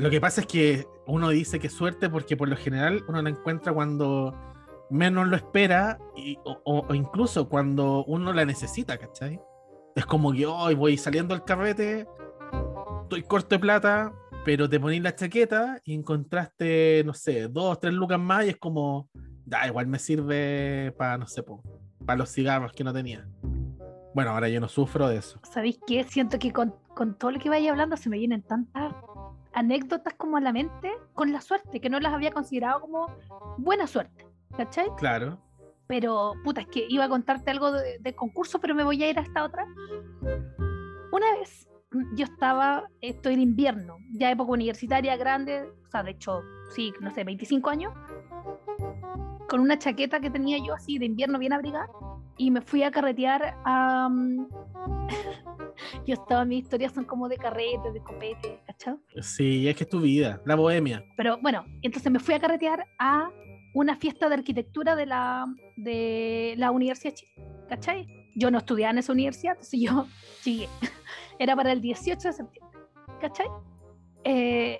Lo 0.00 0.08
que 0.08 0.18
pasa 0.20 0.40
es 0.40 0.46
que 0.46 0.86
uno 1.06 1.28
dice 1.28 1.60
que 1.60 1.68
suerte 1.68 2.08
porque 2.08 2.34
por 2.36 2.48
lo 2.48 2.56
general 2.56 3.04
uno 3.06 3.20
la 3.20 3.28
encuentra 3.28 3.70
cuando 3.72 4.34
menos 4.88 5.28
lo 5.28 5.36
espera 5.36 5.98
y- 6.16 6.38
o, 6.44 6.94
incluso 6.94 7.50
cuando 7.50 8.02
uno 8.06 8.32
la 8.32 8.46
necesita, 8.46 8.96
¿cachai? 8.96 9.38
Es 9.94 10.06
como 10.06 10.32
que 10.32 10.46
hoy 10.46 10.74
voy 10.74 10.96
saliendo 10.96 11.34
del 11.34 11.44
carrete, 11.44 12.06
estoy 13.02 13.22
corto 13.24 13.56
de 13.56 13.58
plata, 13.58 14.12
pero 14.42 14.70
te 14.70 14.80
ponís 14.80 15.02
la 15.02 15.14
chaqueta 15.14 15.78
y 15.84 15.94
encontraste, 15.94 17.02
no 17.04 17.12
sé, 17.12 17.48
dos, 17.48 17.78
tres 17.78 17.92
lucas 17.92 18.18
más 18.18 18.46
y 18.46 18.50
es 18.50 18.56
como, 18.56 19.10
da, 19.44 19.66
igual 19.66 19.86
me 19.86 19.98
sirve 19.98 20.94
para, 20.96 21.18
no 21.18 21.26
sé, 21.26 21.44
para 22.06 22.16
los 22.16 22.30
cigarros 22.32 22.72
que 22.72 22.84
no 22.84 22.92
tenía. 22.94 23.28
Bueno, 24.14 24.30
ahora 24.30 24.48
yo 24.48 24.60
no 24.60 24.68
sufro 24.68 25.08
de 25.08 25.18
eso. 25.18 25.40
¿sabéis 25.52 25.78
qué? 25.86 26.04
siento 26.04 26.38
que 26.38 26.52
con, 26.52 26.74
con 26.96 27.18
todo 27.18 27.32
lo 27.32 27.38
que 27.38 27.50
vaya 27.50 27.70
hablando 27.70 27.96
se 27.98 28.08
me 28.08 28.18
vienen 28.18 28.42
tantas 28.42 28.94
anécdotas 29.52 30.14
como 30.14 30.36
a 30.36 30.40
la 30.40 30.52
mente 30.52 30.90
con 31.14 31.32
la 31.32 31.40
suerte 31.40 31.80
que 31.80 31.90
no 31.90 32.00
las 32.00 32.12
había 32.12 32.30
considerado 32.30 32.80
como 32.80 33.06
buena 33.58 33.86
suerte 33.86 34.26
¿cachai? 34.56 34.86
Claro. 34.96 35.38
pero 35.86 36.34
puta, 36.44 36.62
es 36.62 36.68
que 36.68 36.86
iba 36.88 37.04
a 37.04 37.08
contarte 37.08 37.50
algo 37.50 37.72
de, 37.72 37.98
de 37.98 38.14
concurso, 38.14 38.60
pero 38.60 38.74
me 38.74 38.84
voy 38.84 39.02
a 39.02 39.10
ir 39.10 39.18
a 39.18 39.22
esta 39.22 39.44
otra. 39.44 39.66
Una 41.12 41.38
vez 41.38 41.68
mm, 41.90 42.14
yo 42.16 42.24
estaba, 42.24 42.88
estoy 43.00 43.34
en 43.34 43.40
invierno, 43.40 43.96
ya 44.12 44.30
época 44.30 44.52
universitaria 44.52 45.16
grande, 45.16 45.62
o 45.62 45.90
sea, 45.90 46.02
de 46.02 46.12
hecho, 46.12 46.42
sí, 46.70 46.92
no 47.00 47.10
sé, 47.10 47.24
25 47.24 47.70
años, 47.70 47.92
con 49.48 49.60
una 49.60 49.78
chaqueta 49.78 50.20
que 50.20 50.30
tenía 50.30 50.58
yo 50.64 50.74
así 50.74 50.98
de 50.98 51.06
invierno 51.06 51.38
bien 51.38 51.52
abrigada, 51.52 51.88
y 52.36 52.50
me 52.50 52.60
fui 52.60 52.82
a 52.82 52.90
carretear 52.90 53.56
a... 53.64 54.08
mm, 54.08 54.48
yo 56.06 56.14
estaba, 56.14 56.44
mis 56.44 56.64
historias 56.64 56.92
son 56.92 57.04
como 57.04 57.28
de 57.28 57.36
carrete, 57.36 57.92
de 57.92 58.00
copete, 58.02 58.62
¿cachai? 58.66 58.96
Sí, 59.20 59.68
es 59.68 59.76
que 59.76 59.84
es 59.84 59.90
tu 59.90 60.00
vida, 60.00 60.40
la 60.44 60.54
bohemia. 60.54 61.04
Pero 61.16 61.38
bueno, 61.40 61.64
entonces 61.82 62.10
me 62.10 62.18
fui 62.18 62.34
a 62.34 62.40
carretear 62.40 62.86
a 62.98 63.30
una 63.74 63.96
fiesta 63.96 64.28
de 64.28 64.34
arquitectura 64.34 64.96
de 64.96 65.06
la, 65.06 65.46
de 65.76 66.54
la 66.56 66.70
Universidad 66.70 67.12
de 67.12 67.16
Chile, 67.16 67.32
¿cachai? 67.68 68.06
Yo 68.34 68.50
no 68.50 68.58
estudiaba 68.58 68.92
en 68.92 68.98
esa 68.98 69.12
universidad, 69.12 69.54
entonces 69.54 69.80
yo 69.80 70.06
llegué. 70.44 70.68
Era 71.38 71.56
para 71.56 71.72
el 71.72 71.80
18 71.80 72.28
de 72.28 72.32
septiembre, 72.32 72.78
¿cachai? 73.20 73.46
Eh, 74.24 74.78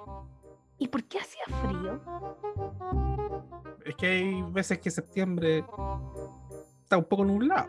¿Y 0.79 0.89
por 0.89 1.05
qué 1.05 1.19
hacía 1.19 1.45
frío? 1.63 2.01
Es 3.85 3.95
que 3.97 4.07
hay 4.07 4.43
veces 4.51 4.79
que 4.79 4.91
septiembre 4.91 5.65
está 6.91 6.99
un 6.99 7.05
poco 7.05 7.25
nublado. 7.25 7.69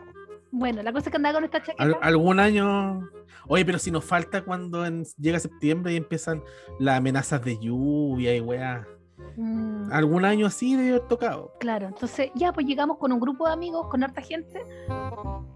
Bueno, 0.50 0.82
la 0.82 0.92
cosa 0.92 1.06
es 1.06 1.10
que 1.12 1.16
andaba 1.16 1.34
con 1.36 1.44
esta 1.44 1.62
chaqueta. 1.62 1.82
Al- 1.84 1.96
algún 2.02 2.40
año. 2.40 3.08
Oye, 3.46 3.64
pero 3.64 3.78
si 3.78 3.90
nos 3.92 4.04
falta 4.04 4.44
cuando 4.44 4.84
en- 4.84 5.04
llega 5.16 5.38
septiembre 5.38 5.92
y 5.92 5.96
empiezan 5.96 6.42
las 6.80 6.98
amenazas 6.98 7.42
de 7.44 7.56
lluvia 7.58 8.34
y 8.34 8.40
weá. 8.40 8.84
Mm, 9.36 9.92
Algún 9.92 10.24
año 10.24 10.46
así 10.46 10.74
debe 10.74 10.88
haber 10.96 11.06
tocado. 11.08 11.54
claro, 11.60 11.86
entonces 11.86 12.30
ya 12.34 12.52
pues 12.52 12.66
llegamos 12.66 12.98
con 12.98 13.12
un 13.12 13.20
grupo 13.20 13.46
de 13.46 13.52
amigos, 13.52 13.86
con 13.88 14.02
harta 14.02 14.20
gente, 14.20 14.60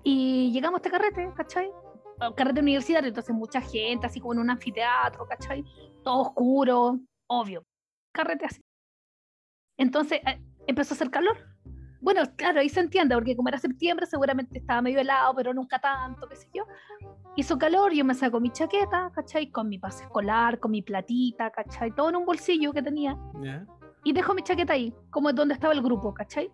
y 0.05 0.52
llegamos 0.52 0.79
a 0.79 0.81
este 0.83 0.90
carrete, 0.90 1.33
¿cachai? 1.37 1.68
Ah, 2.20 2.33
Carrete 2.35 2.61
universitario, 2.61 3.09
entonces 3.09 3.35
mucha 3.35 3.61
gente, 3.61 4.07
así 4.07 4.20
como 4.20 4.35
en 4.35 4.38
un 4.38 4.50
anfiteatro, 4.50 5.26
¿cachai? 5.26 5.64
Todo 6.05 6.22
oscuro, 6.22 7.00
obvio. 7.26 7.62
Carrete 8.12 8.46
así. 8.46 8.61
Entonces 9.76 10.20
eh, 10.24 10.40
empezó 10.68 10.94
a 10.94 10.96
hacer 10.96 11.11
calor. 11.11 11.37
Bueno, 12.01 12.23
claro, 12.37 12.61
ahí 12.61 12.69
se 12.69 12.81
entiende, 12.81 13.15
porque 13.15 13.37
como 13.37 13.49
era 13.49 13.59
septiembre, 13.59 14.07
seguramente 14.07 14.59
estaba 14.59 14.83
medio 14.83 15.01
helado, 15.01 15.35
pero 15.35 15.55
nunca 15.55 15.79
tanto, 15.79 16.29
qué 16.29 16.37
sé 16.37 16.49
yo. 16.53 16.65
Hizo 17.37 17.59
calor, 17.59 17.93
yo 17.93 18.05
me 18.05 18.15
saco 18.15 18.41
mi 18.41 18.51
chaqueta, 18.51 19.11
¿cachai? 19.15 19.51
Con 19.51 19.69
mi 19.69 19.79
pase 19.79 20.05
escolar, 20.05 20.59
con 20.59 20.71
mi 20.71 20.83
platita, 20.83 21.51
¿cachai? 21.51 21.95
Todo 21.95 22.09
en 22.09 22.17
un 22.17 22.25
bolsillo 22.25 22.73
que 22.73 22.83
tenía 22.83 23.17
¿ya? 23.43 23.67
y 24.05 24.13
dejo 24.13 24.35
mi 24.35 24.43
chaqueta 24.43 24.73
ahí, 24.73 24.95
como 25.11 25.31
es 25.31 25.35
donde 25.35 25.55
estaba 25.55 25.75
el 25.75 25.83
grupo, 25.83 26.15
¿cachai? 26.15 26.51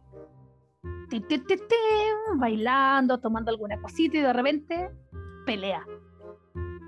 Ti, 1.09 1.21
ti, 1.21 1.39
ti, 1.39 1.57
ti, 1.57 1.77
bailando, 2.37 3.21
tomando 3.21 3.51
alguna 3.51 3.81
cosita 3.81 4.17
y 4.17 4.21
de 4.23 4.33
repente 4.33 4.91
pelea. 5.45 5.85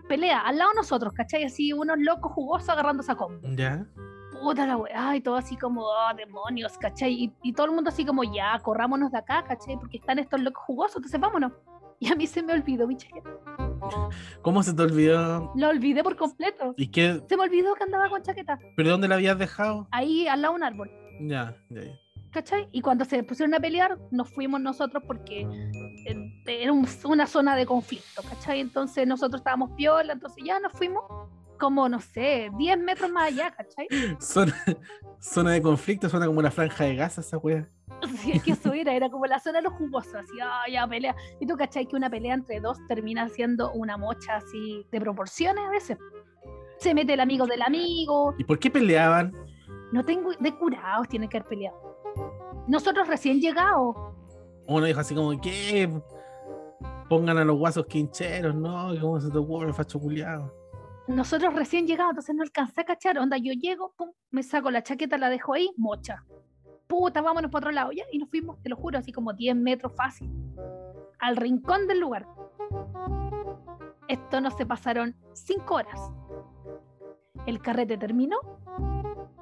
Pelea 0.08 0.40
al 0.40 0.58
lado 0.58 0.70
de 0.70 0.76
nosotros, 0.76 1.12
¿cachai? 1.12 1.44
Así 1.44 1.72
unos 1.72 1.98
locos 1.98 2.32
jugosos 2.32 2.68
agarrándose 2.70 3.12
a 3.12 3.16
combo. 3.16 3.46
¿Ya? 3.54 3.86
Puta 4.44 4.66
la 4.66 4.76
weá, 4.76 5.16
y 5.16 5.20
todo 5.20 5.36
así 5.36 5.56
como, 5.56 5.82
oh, 5.82 6.14
demonios, 6.16 6.76
¿cachai? 6.78 7.12
Y, 7.12 7.32
y 7.42 7.52
todo 7.52 7.66
el 7.66 7.72
mundo 7.72 7.88
así 7.90 8.04
como, 8.04 8.22
ya, 8.24 8.58
corrámonos 8.60 9.10
de 9.10 9.18
acá, 9.18 9.42
¿cachai? 9.44 9.76
Porque 9.76 9.96
están 9.96 10.18
estos 10.18 10.40
locos 10.40 10.62
jugosos, 10.64 10.96
entonces 10.96 11.20
vámonos. 11.20 11.52
Y 12.00 12.12
a 12.12 12.16
mí 12.16 12.26
se 12.26 12.42
me 12.42 12.52
olvidó 12.52 12.86
mi 12.88 12.96
chaqueta. 12.96 13.30
¿Cómo 14.42 14.62
se 14.62 14.74
te 14.74 14.82
olvidó? 14.82 15.52
Lo 15.54 15.68
olvidé 15.68 16.02
por 16.02 16.16
completo. 16.16 16.74
¿Y 16.76 16.88
qué? 16.88 17.22
Se 17.28 17.36
me 17.36 17.44
olvidó 17.44 17.74
que 17.76 17.84
andaba 17.84 18.08
con 18.10 18.20
chaqueta. 18.20 18.58
¿Pero 18.76 18.90
dónde 18.90 19.08
la 19.08 19.14
habías 19.14 19.38
dejado? 19.38 19.86
Ahí 19.92 20.26
al 20.26 20.42
lado 20.42 20.54
de 20.54 20.58
un 20.58 20.64
árbol. 20.64 20.90
Ya, 21.20 21.56
ya, 21.70 21.82
ya. 21.82 21.92
¿cachai? 22.30 22.68
Y 22.72 22.80
cuando 22.80 23.04
se 23.04 23.22
pusieron 23.22 23.54
a 23.54 23.60
pelear, 23.60 23.96
nos 24.10 24.28
fuimos 24.34 24.60
nosotros 24.60 25.04
porque 25.06 25.42
eh, 26.06 26.42
era 26.46 26.72
un- 26.72 26.86
una 27.04 27.26
zona 27.28 27.54
de 27.54 27.64
conflicto, 27.64 28.22
¿cachai? 28.28 28.58
Entonces 28.60 29.06
nosotros 29.06 29.40
estábamos 29.40 29.70
piola, 29.76 30.12
entonces 30.14 30.42
ya 30.44 30.58
nos 30.58 30.72
fuimos 30.72 31.04
como, 31.54 31.88
no 31.88 32.00
sé, 32.00 32.50
10 32.56 32.78
metros 32.78 33.10
más 33.10 33.28
allá, 33.28 33.50
¿cachai? 33.54 33.86
Zona, 34.20 34.54
zona 35.18 35.52
de 35.52 35.62
conflicto, 35.62 36.08
suena 36.08 36.26
como 36.26 36.38
una 36.38 36.50
franja 36.50 36.84
de 36.84 36.96
gas 36.96 37.18
esa 37.18 37.38
wea. 37.38 37.68
Sí, 38.18 38.32
es 38.32 38.42
que 38.42 38.52
eso 38.52 38.72
era, 38.72 38.94
era 38.94 39.08
como 39.08 39.26
la 39.26 39.38
zona 39.38 39.58
de 39.58 39.64
los 39.64 39.72
jugosos, 39.74 40.14
así, 40.14 40.38
ah, 40.42 40.64
ya 40.70 40.86
pelea. 40.86 41.14
Y 41.40 41.46
tú, 41.46 41.56
¿cachai? 41.56 41.86
Que 41.86 41.96
una 41.96 42.10
pelea 42.10 42.34
entre 42.34 42.60
dos 42.60 42.78
termina 42.88 43.28
siendo 43.28 43.72
una 43.72 43.96
mocha 43.96 44.36
así 44.36 44.86
de 44.90 45.00
proporciones 45.00 45.64
a 45.64 45.70
veces. 45.70 45.98
Se 46.78 46.94
mete 46.94 47.14
el 47.14 47.20
amigo 47.20 47.46
del 47.46 47.62
amigo, 47.62 48.34
¿Y 48.36 48.44
por 48.44 48.58
qué 48.58 48.70
peleaban? 48.70 49.32
no 49.92 50.04
tengo, 50.04 50.30
de 50.38 50.54
curados 50.56 51.08
tienen 51.08 51.28
que 51.28 51.36
haber 51.38 51.48
peleado. 51.48 51.78
Nosotros 52.66 53.06
recién 53.06 53.40
llegados, 53.40 53.94
Uno 54.66 54.86
dijo 54.86 55.00
así 55.00 55.14
como, 55.14 55.38
¿qué? 55.40 55.88
Pongan 57.08 57.38
a 57.38 57.44
los 57.44 57.56
guasos 57.58 57.86
quincheros, 57.86 58.54
¿no? 58.54 58.88
¿Cómo 59.00 59.20
se 59.20 59.30
te 59.30 59.38
ocurre, 59.38 59.72
facho 59.72 60.00
culiado? 60.00 60.52
Nosotros 61.06 61.52
recién 61.54 61.86
llegados, 61.86 62.12
entonces 62.12 62.34
no 62.34 62.42
alcancé 62.42 62.80
a 62.80 62.84
cachar, 62.84 63.18
onda, 63.18 63.36
yo 63.36 63.52
llego, 63.52 63.92
pum, 63.96 64.10
me 64.30 64.42
saco 64.42 64.70
la 64.70 64.82
chaqueta, 64.82 65.18
la 65.18 65.28
dejo 65.28 65.52
ahí, 65.52 65.70
mocha. 65.76 66.24
Puta, 66.86 67.20
vámonos 67.20 67.50
para 67.50 67.64
otro 67.64 67.72
lado, 67.72 67.92
ya, 67.92 68.04
y 68.10 68.18
nos 68.18 68.30
fuimos, 68.30 68.60
te 68.62 68.70
lo 68.70 68.76
juro, 68.76 68.98
así 68.98 69.12
como 69.12 69.32
10 69.32 69.56
metros 69.56 69.94
fácil, 69.94 70.30
al 71.18 71.36
rincón 71.36 71.86
del 71.86 72.00
lugar. 72.00 72.26
Esto 74.08 74.40
no 74.40 74.50
se 74.50 74.64
pasaron 74.64 75.14
5 75.34 75.74
horas. 75.74 76.12
El 77.46 77.60
carrete 77.60 77.98
terminó, 77.98 78.38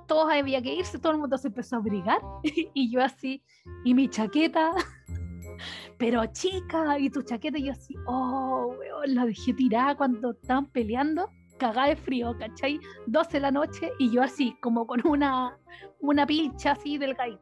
todos 0.09 0.33
había 0.33 0.61
que 0.63 0.75
irse, 0.75 0.99
todo 0.99 1.13
el 1.13 1.19
mundo 1.19 1.39
se 1.39 1.49
empezó 1.49 1.77
a 1.77 1.79
abrigar, 1.79 2.21
y 2.43 2.91
yo 2.91 3.03
así, 3.05 3.45
y 3.85 3.95
mi 3.95 4.09
chaqueta, 4.09 4.73
pero 5.99 6.27
chica, 6.27 6.99
y 6.99 7.09
tu 7.09 7.23
chaqueta, 7.23 7.59
y 7.59 7.67
yo 7.67 7.73
así, 7.73 7.95
oh, 8.07 8.75
weón, 8.79 9.15
la 9.15 9.27
dejé 9.27 9.55
tirada 9.55 9.97
cuando 9.97 10.33
estaban 10.33 10.67
peleando 10.67 11.31
cagada 11.63 11.89
de 11.89 11.97
frío, 11.97 12.37
¿cachai? 12.37 12.81
12 13.07 13.33
de 13.35 13.41
la 13.41 13.53
noche 13.53 13.93
y 14.01 14.11
yo 14.11 14.21
así, 14.21 14.57
como 14.61 14.85
con 14.85 15.01
una, 15.07 15.57
una 16.01 16.27
pilcha 16.27 16.73
así 16.73 16.99
del 16.99 17.15
gay. 17.15 17.39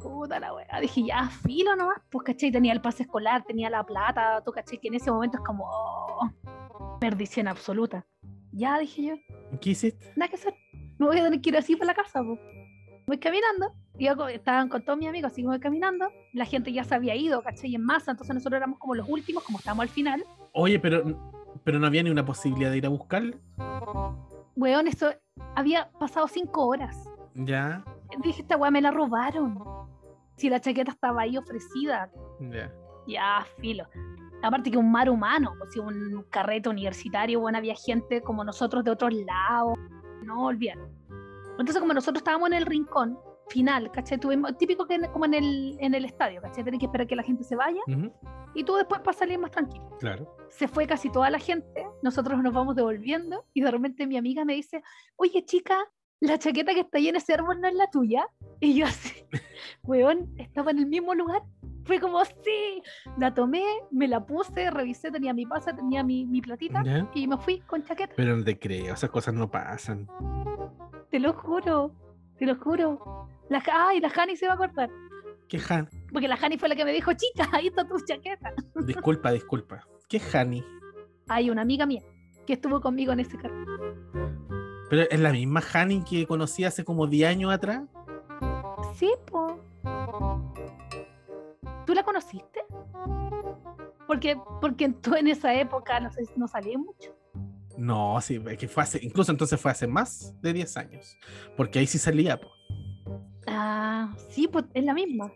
Puta 0.00 0.38
la 0.38 0.54
wea. 0.54 0.80
Dije, 0.80 1.02
ya, 1.06 1.28
filo 1.28 1.74
nomás. 1.74 1.98
Pues, 2.10 2.26
¿cachai? 2.26 2.52
Tenía 2.52 2.72
el 2.72 2.80
pase 2.80 3.02
escolar, 3.02 3.42
tenía 3.44 3.68
la 3.70 3.84
plata, 3.84 4.40
tú, 4.44 4.52
¿cachai? 4.52 4.78
Que 4.78 4.86
en 4.86 4.94
ese 4.94 5.10
momento 5.10 5.38
es 5.38 5.44
como 5.44 5.64
oh, 5.68 6.30
perdición 7.00 7.48
absoluta. 7.48 8.06
Ya, 8.52 8.78
dije 8.78 9.02
yo, 9.02 9.14
¿Qué 9.60 9.70
hiciste? 9.70 10.12
nada 10.14 10.28
que 10.28 10.36
hacer. 10.36 10.54
Me 10.96 11.06
voy 11.06 11.18
a 11.18 11.24
tener 11.24 11.40
que 11.40 11.50
ir 11.50 11.56
así 11.56 11.74
para 11.74 11.86
la 11.86 11.94
casa, 11.94 12.22
pues. 12.22 12.38
Voy 13.08 13.18
caminando. 13.18 13.74
Yo 13.98 14.28
estaban 14.28 14.68
con 14.68 14.84
todos 14.84 14.96
mis 14.96 15.08
amigos, 15.08 15.32
así 15.32 15.42
voy 15.42 15.58
caminando. 15.58 16.08
La 16.32 16.44
gente 16.44 16.72
ya 16.72 16.84
se 16.84 16.94
había 16.94 17.16
ido, 17.16 17.42
¿cachai? 17.42 17.74
En 17.74 17.82
masa, 17.82 18.12
entonces 18.12 18.32
nosotros 18.32 18.58
éramos 18.58 18.78
como 18.78 18.94
los 18.94 19.08
últimos, 19.08 19.42
como 19.42 19.58
estábamos 19.58 19.82
al 19.82 19.88
final. 19.88 20.24
Oye, 20.52 20.78
pero, 20.78 21.02
pero 21.64 21.78
no 21.78 21.86
había 21.86 22.02
ni 22.02 22.10
una 22.10 22.24
posibilidad 22.24 22.70
de 22.70 22.78
ir 22.78 22.86
a 22.86 22.90
buscarle. 22.90 23.38
Weón, 24.56 24.86
eso 24.86 25.10
había 25.56 25.90
pasado 25.98 26.28
cinco 26.28 26.66
horas. 26.66 27.08
Ya, 27.34 27.82
Dije, 28.22 28.42
esta 28.42 28.56
weá 28.56 28.70
me 28.70 28.80
la 28.80 28.90
robaron. 28.90 29.58
Si 30.36 30.48
la 30.48 30.60
chaqueta 30.60 30.92
estaba 30.92 31.22
ahí 31.22 31.36
ofrecida, 31.36 32.10
ya. 32.38 32.72
ya, 33.06 33.46
filo. 33.58 33.84
Aparte 34.42 34.70
que 34.70 34.76
un 34.76 34.92
mar 34.92 35.08
humano, 35.08 35.52
pues 35.58 35.72
si 35.72 35.78
un 35.80 36.24
carrete 36.30 36.68
universitario, 36.68 37.40
bueno, 37.40 37.58
había 37.58 37.74
gente 37.74 38.20
como 38.20 38.44
nosotros 38.44 38.84
de 38.84 38.90
otros 38.90 39.12
lados. 39.14 39.78
No, 40.22 40.46
olvidar. 40.46 40.78
Entonces, 41.52 41.78
como 41.78 41.94
nosotros 41.94 42.20
estábamos 42.20 42.48
en 42.48 42.54
el 42.54 42.66
rincón 42.66 43.18
final, 43.48 43.90
¿cachai? 43.92 44.18
Tuvimos, 44.18 44.56
típico 44.58 44.86
que 44.86 44.94
en- 44.94 45.10
como 45.12 45.24
en 45.26 45.34
el, 45.34 45.76
en 45.80 45.94
el 45.94 46.04
estadio, 46.04 46.40
¿cachai? 46.40 46.64
Tenés 46.64 46.80
que 46.80 46.86
esperar 46.86 47.06
que 47.06 47.16
la 47.16 47.22
gente 47.22 47.44
se 47.44 47.56
vaya 47.56 47.80
y 48.54 48.64
tú 48.64 48.74
después 48.76 49.00
para 49.00 49.16
salir 49.16 49.38
más 49.38 49.50
tranquilo. 49.50 49.88
Claro. 50.00 50.36
se 50.50 50.68
fue 50.68 50.86
casi 50.86 51.10
toda 51.10 51.28
la 51.30 51.38
gente, 51.38 51.86
nosotros 52.02 52.40
nos 52.42 52.52
vamos 52.54 52.76
devolviendo 52.76 53.44
y 53.54 53.60
de 53.60 53.70
repente 53.70 54.06
mi 54.06 54.16
amiga 54.16 54.44
me 54.44 54.54
dice, 54.54 54.82
oye 55.16 55.44
chica, 55.44 55.76
la 56.20 56.38
chaqueta 56.38 56.72
que 56.72 56.80
está 56.80 56.98
ahí 56.98 57.08
en 57.08 57.16
ese 57.16 57.34
árbol 57.34 57.60
no 57.60 57.66
es 57.68 57.74
la 57.74 57.90
tuya. 57.90 58.26
Y 58.60 58.74
yo 58.76 58.86
así, 58.86 59.24
weón, 59.82 60.32
estaba 60.38 60.70
en 60.70 60.78
el 60.78 60.86
mismo 60.86 61.14
lugar. 61.14 61.42
Fue 61.84 62.00
como, 62.00 62.24
sí, 62.24 62.82
la 63.18 63.34
tomé, 63.34 63.62
me 63.90 64.08
la 64.08 64.24
puse, 64.24 64.70
revisé, 64.70 65.10
tenía 65.10 65.34
mi 65.34 65.44
pasa, 65.44 65.74
tenía 65.76 66.02
mi, 66.02 66.24
mi 66.24 66.40
platita 66.40 66.82
Ya. 66.82 67.10
y 67.14 67.26
me 67.28 67.36
fui 67.36 67.60
con 67.60 67.82
chaqueta. 67.82 68.14
Pero 68.16 68.36
no 68.36 68.42
te 68.44 68.58
creo, 68.58 68.94
esas 68.94 69.10
cosas 69.10 69.34
no 69.34 69.50
pasan. 69.50 70.06
Te 71.10 71.18
lo 71.18 71.34
juro, 71.34 71.92
te 72.38 72.46
lo 72.46 72.56
juro. 72.56 73.28
La, 73.48 73.62
ay, 73.72 74.00
la 74.00 74.10
Jani 74.10 74.36
se 74.36 74.46
va 74.46 74.52
a 74.52 74.56
acordar. 74.56 74.90
¿Qué 75.48 75.60
Han? 75.68 75.88
Porque 76.12 76.28
la 76.28 76.36
Jani 76.36 76.58
fue 76.58 76.68
la 76.68 76.76
que 76.76 76.84
me 76.84 76.92
dijo, 76.92 77.12
chica, 77.12 77.48
ahí 77.52 77.68
está 77.68 77.86
tu 77.86 77.98
chaqueta. 78.00 78.54
Disculpa, 78.86 79.30
disculpa. 79.32 79.86
¿Qué 80.08 80.20
Hani? 80.32 80.64
Hay 81.28 81.50
una 81.50 81.62
amiga 81.62 81.86
mía 81.86 82.02
que 82.46 82.54
estuvo 82.54 82.80
conmigo 82.80 83.12
en 83.12 83.20
ese 83.20 83.36
carro. 83.36 83.64
Pero 84.90 85.02
es 85.10 85.20
la 85.20 85.32
misma 85.32 85.62
Hani 85.72 86.04
que 86.04 86.26
conocí 86.26 86.64
hace 86.64 86.84
como 86.84 87.06
10 87.06 87.30
años 87.30 87.52
atrás. 87.52 87.82
Sí, 88.94 89.10
po. 89.26 89.58
¿Tú 91.86 91.94
la 91.94 92.02
conociste? 92.02 92.64
Porque, 94.06 94.36
porque 94.60 94.88
tú 94.90 95.14
en 95.14 95.28
esa 95.28 95.54
época 95.54 95.98
no, 96.00 96.12
sé, 96.12 96.22
no 96.36 96.46
salía 96.46 96.78
mucho. 96.78 97.14
No, 97.76 98.20
sí, 98.20 98.40
es 98.48 98.58
que 98.58 98.68
fue 98.68 98.82
hace, 98.82 99.00
incluso 99.02 99.32
entonces 99.32 99.60
fue 99.60 99.70
hace 99.70 99.86
más 99.86 100.40
de 100.40 100.52
10 100.52 100.76
años. 100.76 101.18
Porque 101.56 101.78
ahí 101.80 101.86
sí 101.86 101.98
salía, 101.98 102.40
po. 102.40 102.53
Ah, 103.56 104.14
sí, 104.30 104.48
pues 104.48 104.64
es 104.74 104.84
la 104.84 104.94
misma. 104.94 105.32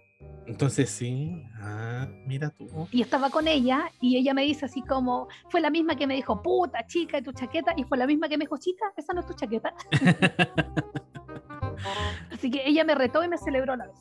Entonces 0.46 0.90
sí. 0.90 1.42
Ah, 1.56 2.08
mira 2.26 2.50
tú. 2.50 2.88
Y 2.90 3.02
estaba 3.02 3.30
con 3.30 3.46
ella 3.46 3.92
y 4.00 4.16
ella 4.16 4.34
me 4.34 4.42
dice 4.42 4.64
así 4.64 4.82
como, 4.82 5.28
fue 5.50 5.60
la 5.60 5.70
misma 5.70 5.96
que 5.96 6.06
me 6.06 6.14
dijo, 6.14 6.42
puta, 6.42 6.86
chica, 6.86 7.18
y 7.18 7.22
tu 7.22 7.32
chaqueta, 7.32 7.74
y 7.76 7.84
fue 7.84 7.98
la 7.98 8.06
misma 8.06 8.28
que 8.28 8.38
me 8.38 8.44
dijo, 8.44 8.56
chica, 8.58 8.92
esa 8.96 9.12
no 9.12 9.20
es 9.20 9.26
tu 9.26 9.34
chaqueta. 9.34 9.74
así 12.32 12.50
que 12.50 12.66
ella 12.66 12.84
me 12.84 12.94
retó 12.94 13.22
y 13.22 13.28
me 13.28 13.38
celebró 13.38 13.74
a 13.74 13.76
la 13.76 13.86
vez. 13.86 13.98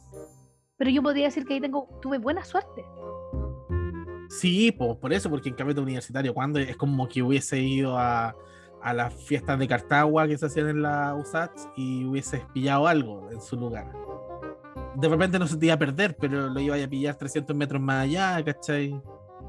Pero 0.77 0.89
yo 0.89 1.03
podría 1.03 1.25
decir 1.25 1.45
que 1.45 1.55
ahí 1.55 1.61
tengo, 1.61 1.89
tuve 2.01 2.17
buena 2.17 2.43
suerte. 2.45 2.85
Sí, 4.29 4.71
po, 4.71 4.99
por 4.99 5.13
eso, 5.13 5.29
porque 5.29 5.49
en 5.49 5.55
Cameto 5.55 5.81
Universitario, 5.81 6.33
cuando 6.33 6.59
es 6.59 6.75
como 6.77 7.07
que 7.07 7.21
hubiese 7.21 7.59
ido 7.59 7.97
a, 7.97 8.35
a 8.81 8.93
las 8.93 9.13
fiestas 9.13 9.59
de 9.59 9.67
Cartagua 9.67 10.27
que 10.27 10.37
se 10.37 10.45
hacían 10.45 10.69
en 10.69 10.81
la 10.81 11.15
USAT 11.15 11.51
y 11.75 12.05
hubieses 12.05 12.41
pillado 12.53 12.87
algo 12.87 13.29
en 13.31 13.41
su 13.41 13.55
lugar. 13.55 13.91
De 14.95 15.07
repente 15.07 15.37
no 15.39 15.47
se 15.47 15.57
te 15.57 15.67
iba 15.67 15.75
a 15.75 15.79
perder, 15.79 16.15
pero 16.17 16.49
lo 16.49 16.59
iba 16.59 16.75
a 16.75 16.87
pillar 16.87 17.15
300 17.15 17.55
metros 17.55 17.81
más 17.81 18.05
allá, 18.05 18.43
¿cachai? 18.43 18.99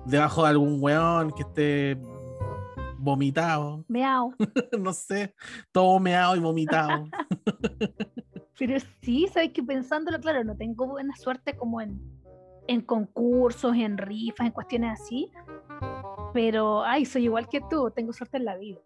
Debajo 0.04 0.42
de 0.42 0.48
algún 0.48 0.78
weón 0.80 1.32
que 1.32 1.42
esté 1.42 1.98
vomitado, 2.98 3.84
Meao. 3.88 4.34
no 4.78 4.92
sé, 4.92 5.34
todo 5.72 5.98
meado 6.00 6.36
y 6.36 6.40
vomitado. 6.40 7.04
Pero 8.58 8.76
sí, 9.02 9.28
sabes 9.32 9.52
que 9.52 9.62
pensándolo, 9.62 10.18
claro, 10.18 10.42
no 10.42 10.56
tengo 10.56 10.88
buena 10.88 11.14
suerte 11.14 11.56
como 11.56 11.80
en, 11.80 12.00
en 12.66 12.80
concursos, 12.80 13.76
en 13.76 13.96
rifas, 13.96 14.48
en 14.48 14.52
cuestiones 14.52 15.00
así. 15.00 15.30
Pero, 16.34 16.82
ay, 16.82 17.04
soy 17.04 17.24
igual 17.24 17.48
que 17.48 17.60
tú, 17.70 17.92
tengo 17.94 18.12
suerte 18.12 18.36
en 18.36 18.44
la 18.44 18.56
vida. 18.56 18.80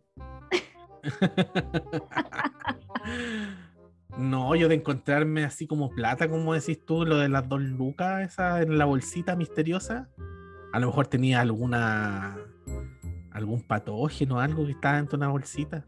No, 4.18 4.54
yo 4.54 4.68
de 4.68 4.74
encontrarme 4.74 5.42
así 5.42 5.66
como 5.66 5.90
plata, 5.90 6.28
como 6.28 6.52
decís 6.52 6.84
tú, 6.84 7.06
lo 7.06 7.16
de 7.16 7.30
las 7.30 7.48
dos 7.48 7.62
lucas, 7.62 8.20
esa 8.20 8.60
en 8.60 8.76
la 8.76 8.84
bolsita 8.84 9.36
misteriosa. 9.36 10.10
A 10.72 10.78
lo 10.78 10.88
mejor 10.88 11.06
tenía 11.06 11.40
alguna 11.40 12.36
algún 13.32 13.62
patógeno, 13.62 14.38
algo 14.38 14.66
que 14.66 14.72
estaba 14.72 14.96
dentro 14.96 15.16
de 15.16 15.24
una 15.24 15.32
bolsita. 15.32 15.86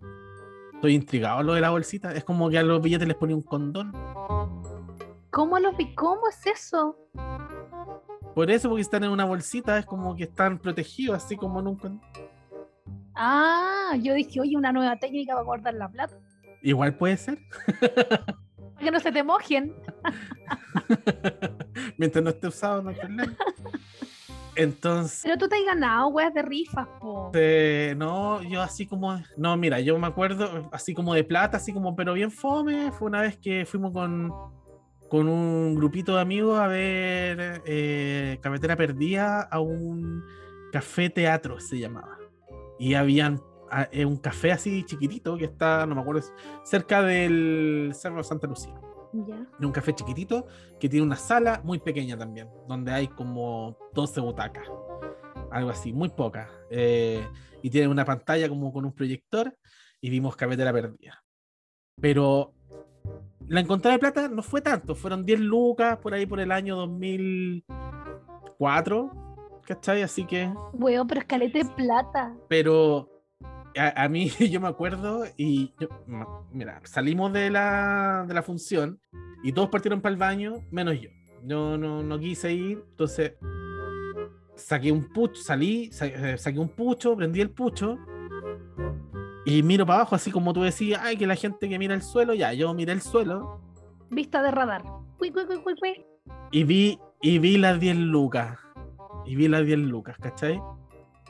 Estoy 0.73 0.95
intrigado 0.95 1.43
lo 1.43 1.53
de 1.53 1.61
la 1.61 1.71
bolsita. 1.71 2.15
Es 2.15 2.25
como 2.25 2.49
que 2.49 2.59
a 2.59 2.63
los 2.63 2.81
billetes 2.81 3.07
les 3.07 3.17
ponía 3.17 3.37
un 3.37 3.43
condón. 3.43 3.93
¿Cómo 5.31 5.59
los 5.59 5.77
vi? 5.77 5.95
¿Cómo 5.95 6.29
es 6.29 6.47
eso? 6.47 6.97
Por 8.35 8.51
eso, 8.51 8.71
porque 8.71 8.83
están 8.83 9.05
en 9.05 9.11
una 9.11 9.27
bolsita, 9.27 9.79
es 9.79 9.85
como 9.85 10.17
que 10.17 10.25
están 10.25 10.59
protegidos, 10.59 11.23
así 11.23 11.37
como 11.37 11.61
en 11.61 11.67
un 11.67 11.77
condón. 11.77 12.01
Ah, 13.15 13.93
yo 14.01 14.15
dije, 14.15 14.41
oye, 14.41 14.57
una 14.57 14.73
nueva 14.73 14.97
técnica 14.97 15.35
para 15.35 15.45
guardar 15.45 15.75
la 15.75 15.89
plata. 15.89 16.19
Igual 16.63 16.97
puede 16.97 17.17
ser. 17.17 17.39
Para 17.81 18.79
que 18.79 18.91
no 18.91 19.01
se 19.01 19.13
te 19.13 19.23
mojen. 19.23 19.75
Mientras 21.99 22.25
no 22.25 22.31
esté 22.31 22.49
usado, 22.49 22.83
no 22.83 22.91
hay 22.91 22.97
problema. 22.97 23.35
Entonces. 24.57 25.21
Pero 25.23 25.37
tú 25.37 25.49
te 25.49 25.57
has 25.57 25.65
ganado, 25.65 26.09
weas 26.09 26.33
de 26.33 26.43
rifas, 26.43 26.87
po. 27.01 27.31
Eh, 27.35 27.95
no, 27.97 28.43
yo 28.43 28.63
así 28.63 28.87
como. 28.87 29.21
No, 29.37 29.57
mira, 29.57 29.81
yo 29.81 29.99
me 29.99 30.07
acuerdo 30.07 30.69
así 30.73 30.95
como 30.95 31.15
de 31.15 31.25
plata, 31.25 31.57
así 31.57 31.73
como, 31.73 31.95
pero 31.97 32.15
bien 32.15 32.31
fome. 32.31 32.93
Fue 32.93 33.09
una 33.09 33.23
vez 33.23 33.37
que 33.37 33.67
fuimos 33.67 33.93
con, 33.93 34.33
con 35.09 35.29
un 35.29 35.75
grupito 35.75 36.15
de 36.15 36.21
amigos 36.21 36.59
a 36.59 36.67
ver 36.67 37.63
eh, 37.67 38.39
Cafetera 38.41 38.77
Perdida 38.77 39.43
a 39.43 39.61
un 39.61 40.25
café 40.73 41.11
teatro, 41.11 41.61
se 41.61 41.79
llamaba. 41.79 42.24
Y 42.79 42.95
habían 42.95 43.41
ah, 43.71 43.89
eh, 43.93 44.05
un 44.05 44.17
café 44.17 44.53
así 44.53 44.85
chiquitito 44.85 45.37
que 45.37 45.47
está, 45.47 45.87
no 45.87 45.95
me 45.95 46.01
acuerdo, 46.01 46.23
cerca 46.65 47.03
del 47.03 47.93
Cerro 47.95 48.19
de 48.19 48.25
Santa 48.25 48.47
Lucía 48.47 48.75
de 49.59 49.67
un 49.67 49.73
café 49.73 49.93
chiquitito 49.95 50.47
que 50.81 50.89
tiene 50.89 51.07
una 51.07 51.15
sala 51.17 51.61
muy 51.65 51.79
pequeña 51.79 52.19
también, 52.19 52.49
donde 52.69 52.93
hay 52.93 53.09
como 53.09 53.77
12 53.95 54.21
butacas, 54.21 54.69
algo 55.51 55.71
así, 55.71 55.93
muy 55.93 56.09
pocas. 56.09 56.49
eh, 56.71 57.27
y 57.63 57.71
tiene 57.71 57.89
una 57.89 58.05
pantalla 58.05 58.49
como 58.49 58.73
con 58.73 58.85
un 58.85 58.93
proyector 58.93 59.53
y 60.01 60.11
vimos 60.11 60.37
Cafetera 60.37 60.71
Perdida. 60.71 61.25
Pero 61.99 62.53
la 63.49 63.61
encontrada 63.61 63.97
de 63.97 64.01
plata 64.01 64.29
no 64.29 64.43
fue 64.43 64.61
tanto, 64.61 64.95
fueron 64.95 65.25
10 65.25 65.41
lucas 65.41 65.97
por 65.99 66.13
ahí 66.13 66.27
por 66.27 66.41
el 66.41 66.53
año 66.53 66.77
2004, 66.77 69.24
¿cachai? 69.67 70.03
Así 70.03 70.25
que 70.27 70.53
Weón, 70.73 71.07
pero 71.07 71.21
escalete 71.21 71.59
de 71.61 71.65
plata. 71.67 72.35
pero 72.49 73.09
a, 73.77 74.05
a 74.05 74.09
mí 74.09 74.29
yo 74.51 74.61
me 74.61 74.69
acuerdo 74.69 75.25
y 75.37 75.73
yo- 75.81 75.89
mira, 76.53 76.81
salimos 76.85 77.33
de 77.33 77.51
la, 77.51 78.25
de 78.29 78.35
la 78.35 78.43
función 78.43 79.01
y 79.43 79.53
todos 79.53 79.69
partieron 79.69 80.01
para 80.01 80.13
el 80.13 80.19
baño, 80.19 80.55
menos 80.71 81.01
yo. 81.01 81.11
Yo 81.43 81.77
no, 81.77 82.03
no 82.03 82.19
quise 82.19 82.53
ir, 82.53 82.83
entonces 82.91 83.35
saqué 84.57 84.91
un 84.93 85.09
pucho, 85.13 85.43
salí, 85.43 85.91
sa- 85.93 86.07
eh, 86.07 86.39
saqué 86.39 86.59
un 86.59 86.69
pucho, 86.71 87.17
prendí 87.17 87.41
el 87.41 87.51
pucho 87.51 87.99
y 89.45 89.63
miro 89.63 89.85
para 89.85 89.99
abajo, 90.01 90.15
así 90.15 90.31
como 90.31 90.53
tú 90.55 90.63
decías, 90.63 91.01
ay, 91.03 91.17
que 91.19 91.27
la 91.27 91.35
gente 91.35 91.69
que 91.69 91.79
mira 91.79 91.95
el 91.95 92.01
suelo, 92.03 92.33
ya, 92.35 92.53
yo 92.55 92.73
miré 92.73 92.93
el 92.93 93.03
suelo 93.03 93.61
Vista 94.11 94.43
de 94.43 94.51
radar. 94.53 94.85
Cui, 95.19 95.31
cui, 95.33 95.45
cui. 95.63 96.05
y 96.53 96.65
vi, 96.65 96.99
y 97.21 97.39
vi 97.41 97.59
las 97.59 97.81
10 97.81 97.97
lucas. 97.97 98.59
Y 99.27 99.37
vi 99.37 99.49
las 99.49 99.65
10 99.65 99.79
lucas, 99.79 100.17
¿cachai? 100.19 100.61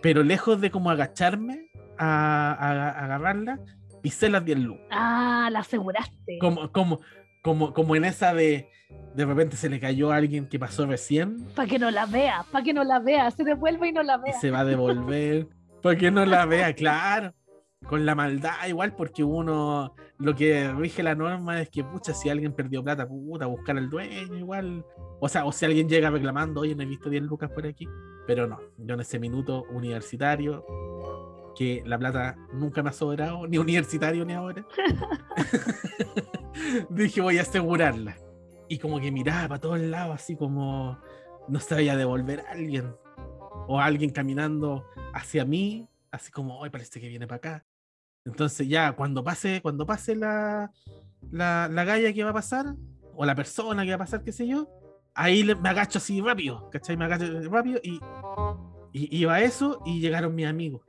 Pero 0.03 0.23
lejos 0.23 0.61
de 0.61 0.71
como 0.71 0.91
agacharme 0.91 1.71
a, 1.99 2.53
a- 2.53 2.89
a 2.91 3.05
agarrarla, 3.05 3.59
pisé 4.03 4.29
las 4.29 4.45
10 4.45 4.59
lucas. 4.59 4.87
Ah, 4.91 5.49
la 5.51 5.61
aseguraste. 5.61 6.39
Como, 6.41 6.71
como, 6.73 7.01
como, 7.43 7.73
como 7.73 7.97
en 7.97 8.05
esa 8.05 8.35
de 8.35 8.69
de 9.15 9.25
repente 9.25 9.57
se 9.57 9.69
le 9.69 9.81
cayó 9.81 10.13
a 10.13 10.17
alguien 10.17 10.49
que 10.49 10.59
pasó 10.59 10.87
recién 10.87 11.47
Para 11.57 11.69
que 11.69 11.79
no 11.79 11.91
la 11.91 12.07
vea, 12.07 12.45
para 12.53 12.65
que 12.65 12.73
no 12.75 12.85
la 12.85 12.99
vea. 12.99 13.31
Se 13.31 13.45
devuelva 13.45 13.87
y 13.89 13.93
no 13.93 14.03
la 14.03 14.17
y 14.17 14.31
vea. 14.31 14.41
se 14.41 14.51
va 14.51 14.61
a 14.61 14.65
devolver. 14.65 15.49
Porque 15.83 16.11
no 16.11 16.25
la 16.27 16.47
vea, 16.47 16.73
claro. 16.75 17.33
Con 17.89 18.07
la 18.07 18.15
maldad 18.15 18.67
igual, 18.67 18.95
porque 18.95 19.23
uno, 19.23 19.95
lo 20.19 20.35
que 20.35 20.73
rige 20.73 21.03
la 21.03 21.15
norma 21.15 21.61
es 21.61 21.71
que, 21.71 21.85
pucha, 21.85 22.15
si 22.15 22.29
alguien 22.29 22.53
perdió 22.53 22.83
plata, 22.83 23.07
puta, 23.07 23.47
buscar 23.47 23.77
al 23.77 23.91
dueño 23.91 24.37
igual. 24.37 24.85
O 25.21 25.29
sea, 25.29 25.45
o 25.45 25.53
si 25.53 25.65
alguien 25.65 25.89
llega 25.89 26.11
reclamando, 26.11 26.61
oye, 26.61 26.75
no 26.75 26.83
he 26.83 26.87
visto 26.87 27.11
10 27.11 27.25
lucas 27.25 27.51
por 27.51 27.67
aquí. 27.67 27.87
Pero 28.27 28.47
no, 28.47 28.59
yo 28.79 28.95
en 28.95 29.01
ese 29.01 29.19
minuto 29.19 29.65
universitario, 29.71 30.65
que 31.57 31.83
la 31.87 31.99
plata 31.99 32.37
nunca 32.53 32.83
me 32.83 32.91
ha 32.91 32.93
sobrado, 32.93 33.47
ni 33.47 33.59
universitario 33.59 34.25
ni 34.25 34.33
ahora, 34.33 34.67
dije, 36.91 37.21
voy 37.21 37.39
a 37.39 37.43
asegurarla. 37.43 38.17
Y 38.69 38.79
como 38.79 38.99
que 39.01 39.13
miraba 39.13 39.49
para 39.49 39.61
todos 39.61 39.81
lados, 39.81 40.15
así 40.15 40.37
como 40.37 40.99
no 41.49 41.61
sabía 41.61 41.97
devolver 41.97 42.41
a 42.41 42.53
alguien. 42.53 42.97
O 43.67 43.81
alguien 43.81 44.11
caminando 44.11 44.87
hacia 45.13 45.45
mí, 45.45 45.89
así 46.11 46.31
como, 46.31 46.59
hoy 46.59 46.71
parece 46.71 47.01
que 47.01 47.09
viene 47.09 47.27
para 47.27 47.37
acá. 47.37 47.65
Entonces 48.25 48.69
ya 48.69 48.93
cuando 48.93 49.23
pase, 49.23 49.61
cuando 49.63 49.87
pase 49.87 50.17
la, 50.17 50.71
la, 51.31 51.69
la 51.71 51.85
galla 51.85 52.13
que 52.13 52.25
va 52.25 52.31
a 52.31 52.35
pasar, 52.35 52.75
o 53.17 53.25
la 53.25 53.35
persona 53.35 53.85
que 53.85 53.91
va 53.91 53.97
a 53.97 53.99
pasar, 53.99 54.25
qué 54.25 54.33
sé 54.33 54.47
yo, 54.47 54.69
ahí 55.15 55.45
me 55.45 55.69
agacho 55.69 55.99
así 55.99 56.21
rápido, 56.21 56.69
¿cachai? 56.71 56.97
Me 56.97 57.05
agacho 57.05 57.27
rápido 57.51 57.81
y, 57.83 58.01
y 58.93 59.17
iba 59.19 59.41
eso 59.41 59.81
y 59.85 60.01
llegaron 60.01 60.35
mis 60.35 60.47
amigos. 60.47 60.83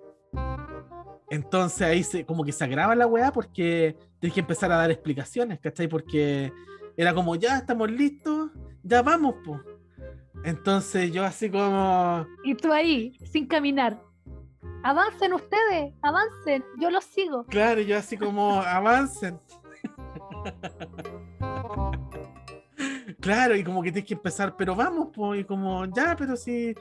Entonces 1.29 1.81
ahí 1.81 2.03
se, 2.03 2.25
como 2.25 2.43
que 2.43 2.51
se 2.51 2.63
agrava 2.63 2.95
la 2.95 3.07
weá 3.07 3.31
porque 3.31 3.97
tienes 4.19 4.33
que 4.33 4.41
empezar 4.41 4.71
a 4.71 4.77
dar 4.77 4.91
explicaciones, 4.91 5.59
¿cachai? 5.59 5.87
Porque 5.87 6.51
era 6.97 7.13
como, 7.13 7.35
ya 7.35 7.57
estamos 7.57 7.91
listos, 7.91 8.51
ya 8.83 9.01
vamos, 9.01 9.35
pues. 9.43 9.61
Entonces 10.43 11.11
yo 11.11 11.23
así 11.23 11.49
como... 11.49 12.25
Y 12.43 12.55
tú 12.55 12.71
ahí, 12.71 13.17
sin 13.31 13.47
caminar 13.47 14.01
avancen 14.85 15.33
ustedes, 15.33 15.93
avancen, 16.03 16.63
yo 16.79 16.91
los 16.91 17.03
sigo. 17.05 17.43
Claro, 17.45 17.81
yo 17.81 17.97
así 17.97 18.17
como, 18.17 18.61
avancen. 18.61 19.39
claro, 23.19 23.55
y 23.55 23.63
como 23.63 23.81
que 23.81 23.91
tienes 23.91 24.07
que 24.07 24.13
empezar, 24.13 24.55
pero 24.55 24.75
vamos, 24.75 25.09
pues, 25.13 25.41
y 25.41 25.43
como, 25.43 25.85
ya, 25.85 26.15
pero 26.15 26.35
sí. 26.35 26.75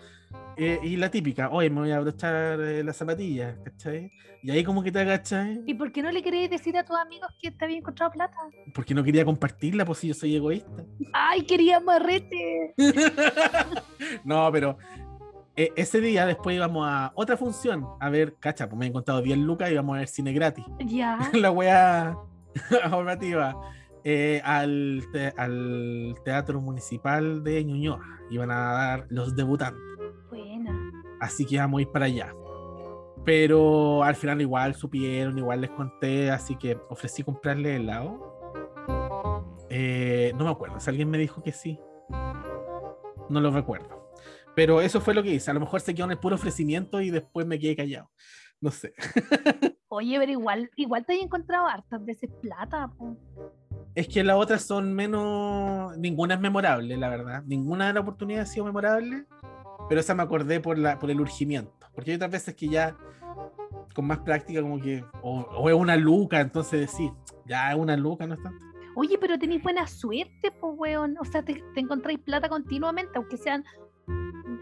Eh, 0.56 0.78
y 0.82 0.96
la 0.96 1.10
típica, 1.10 1.48
oye, 1.50 1.70
me 1.70 1.80
voy 1.80 1.90
a 1.92 1.96
abrochar 1.96 2.60
eh, 2.60 2.84
las 2.84 2.96
zapatillas, 2.96 3.56
¿cachai? 3.64 4.12
Y 4.42 4.50
ahí 4.50 4.62
como 4.62 4.82
que 4.82 4.92
te 4.92 5.00
agachas. 5.00 5.48
¿Y 5.64 5.74
por 5.74 5.90
qué 5.90 6.02
no 6.02 6.12
le 6.12 6.22
queréis 6.22 6.50
decir 6.50 6.76
a 6.76 6.84
tus 6.84 6.96
amigos 6.96 7.30
que 7.40 7.50
te 7.50 7.64
había 7.64 7.78
encontrado 7.78 8.12
plata? 8.12 8.36
Porque 8.74 8.94
no 8.94 9.02
quería 9.02 9.24
compartirla, 9.24 9.84
pues 9.84 10.00
si 10.00 10.08
yo 10.08 10.14
soy 10.14 10.36
egoísta. 10.36 10.84
¡Ay, 11.12 11.46
quería 11.46 11.80
marrete! 11.80 12.74
no, 14.24 14.50
pero 14.52 14.76
e, 15.56 15.72
ese 15.76 16.00
día 16.00 16.26
después 16.26 16.56
íbamos 16.56 16.86
a 16.88 17.12
otra 17.14 17.36
función 17.36 17.86
a 18.00 18.10
ver, 18.10 18.36
cacha, 18.40 18.68
pues 18.68 18.78
me 18.78 18.86
he 18.86 18.88
encontrado 18.88 19.22
10 19.22 19.38
lucas 19.38 19.70
y 19.70 19.74
íbamos 19.74 19.96
a 19.96 19.98
ver 20.00 20.08
cine 20.08 20.32
gratis. 20.32 20.64
Ya. 20.84 21.18
la 21.32 21.50
wea 21.50 22.16
ahorrativa. 22.84 23.54
Eh, 24.06 24.42
al, 24.44 25.02
al 25.38 26.14
Teatro 26.24 26.60
Municipal 26.60 27.42
de 27.42 27.64
Ñuñoa. 27.64 28.00
Iban 28.30 28.50
a 28.50 28.72
dar 28.72 29.06
los 29.08 29.34
debutantes. 29.34 29.80
Buena. 30.28 30.92
Así 31.20 31.46
que 31.46 31.54
íbamos 31.54 31.78
a 31.78 31.82
ir 31.82 31.88
para 31.88 32.06
allá. 32.06 32.34
Pero 33.24 34.02
al 34.02 34.14
final 34.14 34.42
igual 34.42 34.74
supieron, 34.74 35.38
igual 35.38 35.62
les 35.62 35.70
conté, 35.70 36.30
así 36.30 36.56
que 36.56 36.78
ofrecí 36.90 37.22
comprarle 37.22 37.76
helado. 37.76 38.34
Eh, 39.70 40.32
no 40.36 40.44
me 40.44 40.50
acuerdo, 40.50 40.78
si 40.78 40.90
alguien 40.90 41.08
me 41.08 41.16
dijo 41.16 41.42
que 41.42 41.52
sí. 41.52 41.80
No 43.30 43.40
lo 43.40 43.50
recuerdo. 43.50 44.03
Pero 44.54 44.80
eso 44.80 45.00
fue 45.00 45.14
lo 45.14 45.22
que 45.22 45.32
hice. 45.32 45.50
A 45.50 45.54
lo 45.54 45.60
mejor 45.60 45.80
se 45.80 45.94
quedó 45.94 46.06
en 46.06 46.12
el 46.12 46.18
puro 46.18 46.36
ofrecimiento 46.36 47.00
y 47.00 47.10
después 47.10 47.46
me 47.46 47.58
quedé 47.58 47.76
callado. 47.76 48.10
No 48.60 48.70
sé. 48.70 48.94
Oye, 49.88 50.18
pero 50.18 50.32
igual, 50.32 50.70
igual 50.76 51.04
te 51.04 51.14
he 51.14 51.22
encontrado 51.22 51.66
hartas 51.66 52.04
veces 52.04 52.30
plata. 52.40 52.90
Es 53.94 54.08
que 54.08 54.24
las 54.24 54.36
otras 54.36 54.62
son 54.62 54.92
menos. 54.92 55.96
Ninguna 55.98 56.34
es 56.34 56.40
memorable, 56.40 56.96
la 56.96 57.08
verdad. 57.08 57.42
Ninguna 57.46 57.88
de 57.88 57.92
las 57.92 58.02
oportunidades 58.02 58.48
ha 58.48 58.52
sido 58.52 58.66
memorable. 58.66 59.26
Pero 59.88 60.00
esa 60.00 60.14
me 60.14 60.22
acordé 60.22 60.60
por, 60.60 60.78
la, 60.78 60.98
por 60.98 61.10
el 61.10 61.20
urgimiento. 61.20 61.72
Porque 61.94 62.12
hay 62.12 62.16
otras 62.16 62.30
veces 62.30 62.54
que 62.54 62.68
ya, 62.68 62.96
con 63.94 64.06
más 64.06 64.18
práctica, 64.20 64.62
como 64.62 64.80
que. 64.80 65.04
O, 65.22 65.68
es 65.68 65.74
una 65.74 65.96
luca, 65.96 66.40
entonces 66.40 66.80
decir, 66.80 67.12
ya 67.46 67.70
es 67.70 67.76
una 67.78 67.96
luca, 67.96 68.26
no 68.26 68.34
es 68.34 68.42
tanto. 68.42 68.64
Oye, 68.96 69.18
pero 69.18 69.38
tenéis 69.38 69.62
buena 69.62 69.86
suerte, 69.86 70.50
pues, 70.60 70.72
weón. 70.76 71.16
O 71.20 71.24
sea, 71.24 71.44
te, 71.44 71.62
te 71.74 71.80
encontráis 71.80 72.18
plata 72.20 72.48
continuamente, 72.48 73.12
aunque 73.16 73.36
sean 73.36 73.64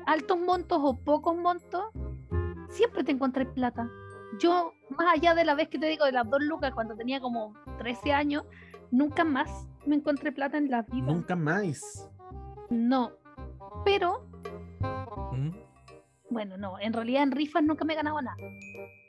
altos 0.07 0.39
montos 0.39 0.79
o 0.83 0.97
pocos 0.97 1.37
montos, 1.37 1.85
siempre 2.69 3.05
te 3.05 3.13
encontré 3.13 3.47
plata. 3.47 3.89
Yo, 4.39 4.73
más 4.91 5.15
allá 5.15 5.35
de 5.35 5.45
la 5.45 5.55
vez 5.55 5.69
que 5.69 5.79
te 5.79 5.87
digo 5.87 6.05
de 6.05 6.13
las 6.13 6.29
dos 6.29 6.43
lucas 6.43 6.73
cuando 6.75 6.97
tenía 6.97 7.21
como 7.21 7.55
13 7.79 8.13
años, 8.13 8.45
nunca 8.91 9.25
más 9.25 9.67
me 9.87 9.97
encontré 9.97 10.33
plata 10.33 10.57
en 10.57 10.71
la 10.71 10.83
vida. 10.83 11.07
Nunca 11.07 11.37
más. 11.37 12.09
No. 12.71 13.13
Pero, 13.85 14.27
¿Mm? 15.33 15.51
bueno, 16.31 16.57
no, 16.57 16.79
en 16.81 16.93
realidad 16.93 17.23
en 17.25 17.33
rifas 17.33 17.63
nunca 17.63 17.85
me 17.85 17.93
he 17.93 17.97
ganado 17.97 18.21
nada. 18.23 18.37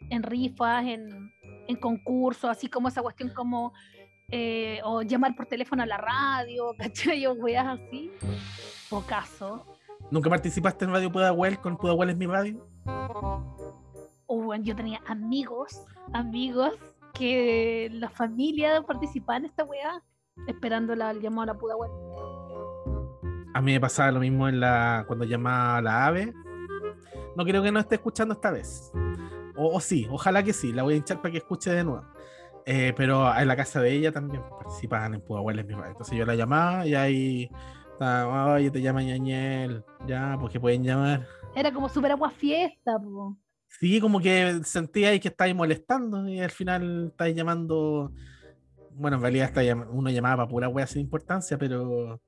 En 0.09 0.23
rifas, 0.23 0.85
en, 0.85 1.31
en 1.67 1.75
concursos, 1.77 2.49
así 2.49 2.67
como 2.67 2.87
esa 2.87 3.01
cuestión 3.01 3.29
como 3.29 3.73
eh, 4.29 4.81
o 4.83 5.03
llamar 5.03 5.35
por 5.35 5.45
teléfono 5.45 5.83
a 5.83 5.85
la 5.85 5.97
radio, 5.97 6.73
¿cachai? 6.77 7.25
O 7.27 7.33
weas 7.33 7.79
así. 7.79 8.11
O 8.89 9.01
caso. 9.01 9.72
¿Nunca 10.13 10.29
participaste 10.29 10.85
en 10.85 10.91
Radio 10.91 11.11
Pudahuel 11.11 11.57
con 11.57 11.75
Pudahuel 11.75 12.11
es 12.11 12.17
mi 12.17 12.27
radio? 12.27 12.67
Oh, 14.27 14.43
bueno, 14.43 14.63
yo 14.63 14.75
tenía 14.75 15.01
amigos, 15.07 15.81
amigos 16.13 16.75
que 17.15 17.89
la 17.93 18.11
familia 18.11 18.83
participaba 18.83 19.37
en 19.37 19.45
esta 19.45 19.63
weá, 19.63 20.03
esperando 20.45 20.93
el 20.93 21.19
llamado 21.19 21.41
a 21.49 21.53
la 21.55 21.59
Pudahuel. 21.59 21.89
A 23.55 23.61
mí 23.63 23.71
me 23.71 23.79
pasaba 23.79 24.11
lo 24.11 24.19
mismo 24.19 24.47
en 24.47 24.59
la 24.59 25.03
cuando 25.07 25.25
llamaba 25.25 25.77
a 25.77 25.81
la 25.81 26.05
AVE. 26.05 26.31
No 27.35 27.43
creo 27.43 27.63
que 27.63 27.71
no 27.71 27.79
esté 27.79 27.95
escuchando 27.95 28.35
esta 28.35 28.51
vez. 28.51 28.91
O, 29.55 29.79
sí, 29.81 30.07
ojalá 30.11 30.43
que 30.43 30.53
sí, 30.53 30.73
la 30.73 30.83
voy 30.83 30.93
a 30.93 30.97
hinchar 30.97 31.23
para 31.23 31.31
que 31.31 31.39
escuche 31.39 31.71
de 31.71 31.83
nuevo. 31.83 32.05
Eh, 32.67 32.93
pero 32.95 33.35
en 33.35 33.47
la 33.47 33.55
casa 33.55 33.81
de 33.81 33.91
ella 33.91 34.11
también 34.11 34.43
participaban 34.59 35.15
en 35.15 35.21
Pudahuel 35.21 35.57
es 35.57 35.65
mi 35.65 35.73
radio. 35.73 35.89
Entonces 35.89 36.15
yo 36.15 36.23
la 36.23 36.35
llamaba 36.35 36.85
y 36.85 36.93
ahí 36.93 37.49
oye, 38.53 38.71
te 38.71 38.81
llama 38.81 39.03
Ñañel, 39.03 39.83
ya, 40.07 40.37
porque 40.39 40.59
pueden 40.59 40.83
llamar. 40.83 41.27
Era 41.55 41.71
como 41.71 41.89
súper 41.89 42.11
agua 42.11 42.29
fiesta, 42.29 42.97
po. 42.99 43.37
Sí, 43.67 43.99
como 43.99 44.19
que 44.19 44.61
sentía 44.63 45.17
que 45.19 45.27
estáis 45.27 45.55
molestando 45.55 46.27
y 46.27 46.39
al 46.39 46.51
final 46.51 47.07
estáis 47.11 47.35
llamando. 47.35 48.11
Bueno, 48.91 49.17
en 49.17 49.23
realidad 49.23 49.47
está, 49.47 49.61
uno 49.89 50.09
llamaba 50.09 50.37
para 50.37 50.49
pura 50.49 50.69
wea 50.69 50.85
sin 50.85 51.01
importancia, 51.01 51.57
pero 51.57 52.21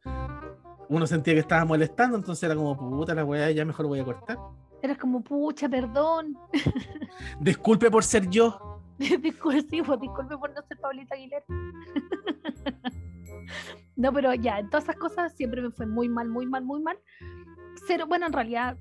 uno 0.90 1.08
sentía 1.08 1.34
que 1.34 1.42
estaba 1.42 1.66
molestando, 1.66 2.18
entonces 2.18 2.44
era 2.44 2.56
como 2.56 2.76
puta 2.78 3.14
la 3.14 3.24
wea, 3.24 3.52
ya 3.52 3.66
mejor 3.66 3.88
voy 3.88 4.00
a 4.00 4.06
cortar. 4.06 4.38
Era 4.82 4.96
como 4.96 5.24
pucha, 5.24 5.70
perdón. 5.70 6.36
Disculpe 7.40 7.92
por 7.92 8.04
ser 8.04 8.30
yo. 8.30 8.82
disculpe, 8.98 9.62
disculpe 10.00 10.38
por 10.38 10.54
no 10.54 10.62
ser 10.68 10.78
Paulita 10.80 11.16
Aguilera. 11.16 11.46
No, 13.95 14.12
pero 14.12 14.34
ya, 14.34 14.60
en 14.60 14.69
todas 14.69 14.86
esas 14.86 14.97
cosas 14.97 15.34
siempre 15.36 15.62
me 15.62 15.71
fue 15.71 15.86
muy 15.86 16.10
mal, 16.10 16.27
muy 16.27 16.45
mal, 16.45 16.63
muy 16.63 16.81
mal. 16.81 16.99
Cero, 17.88 18.05
bueno, 18.08 18.25
en 18.25 18.34
realidad, 18.34 18.77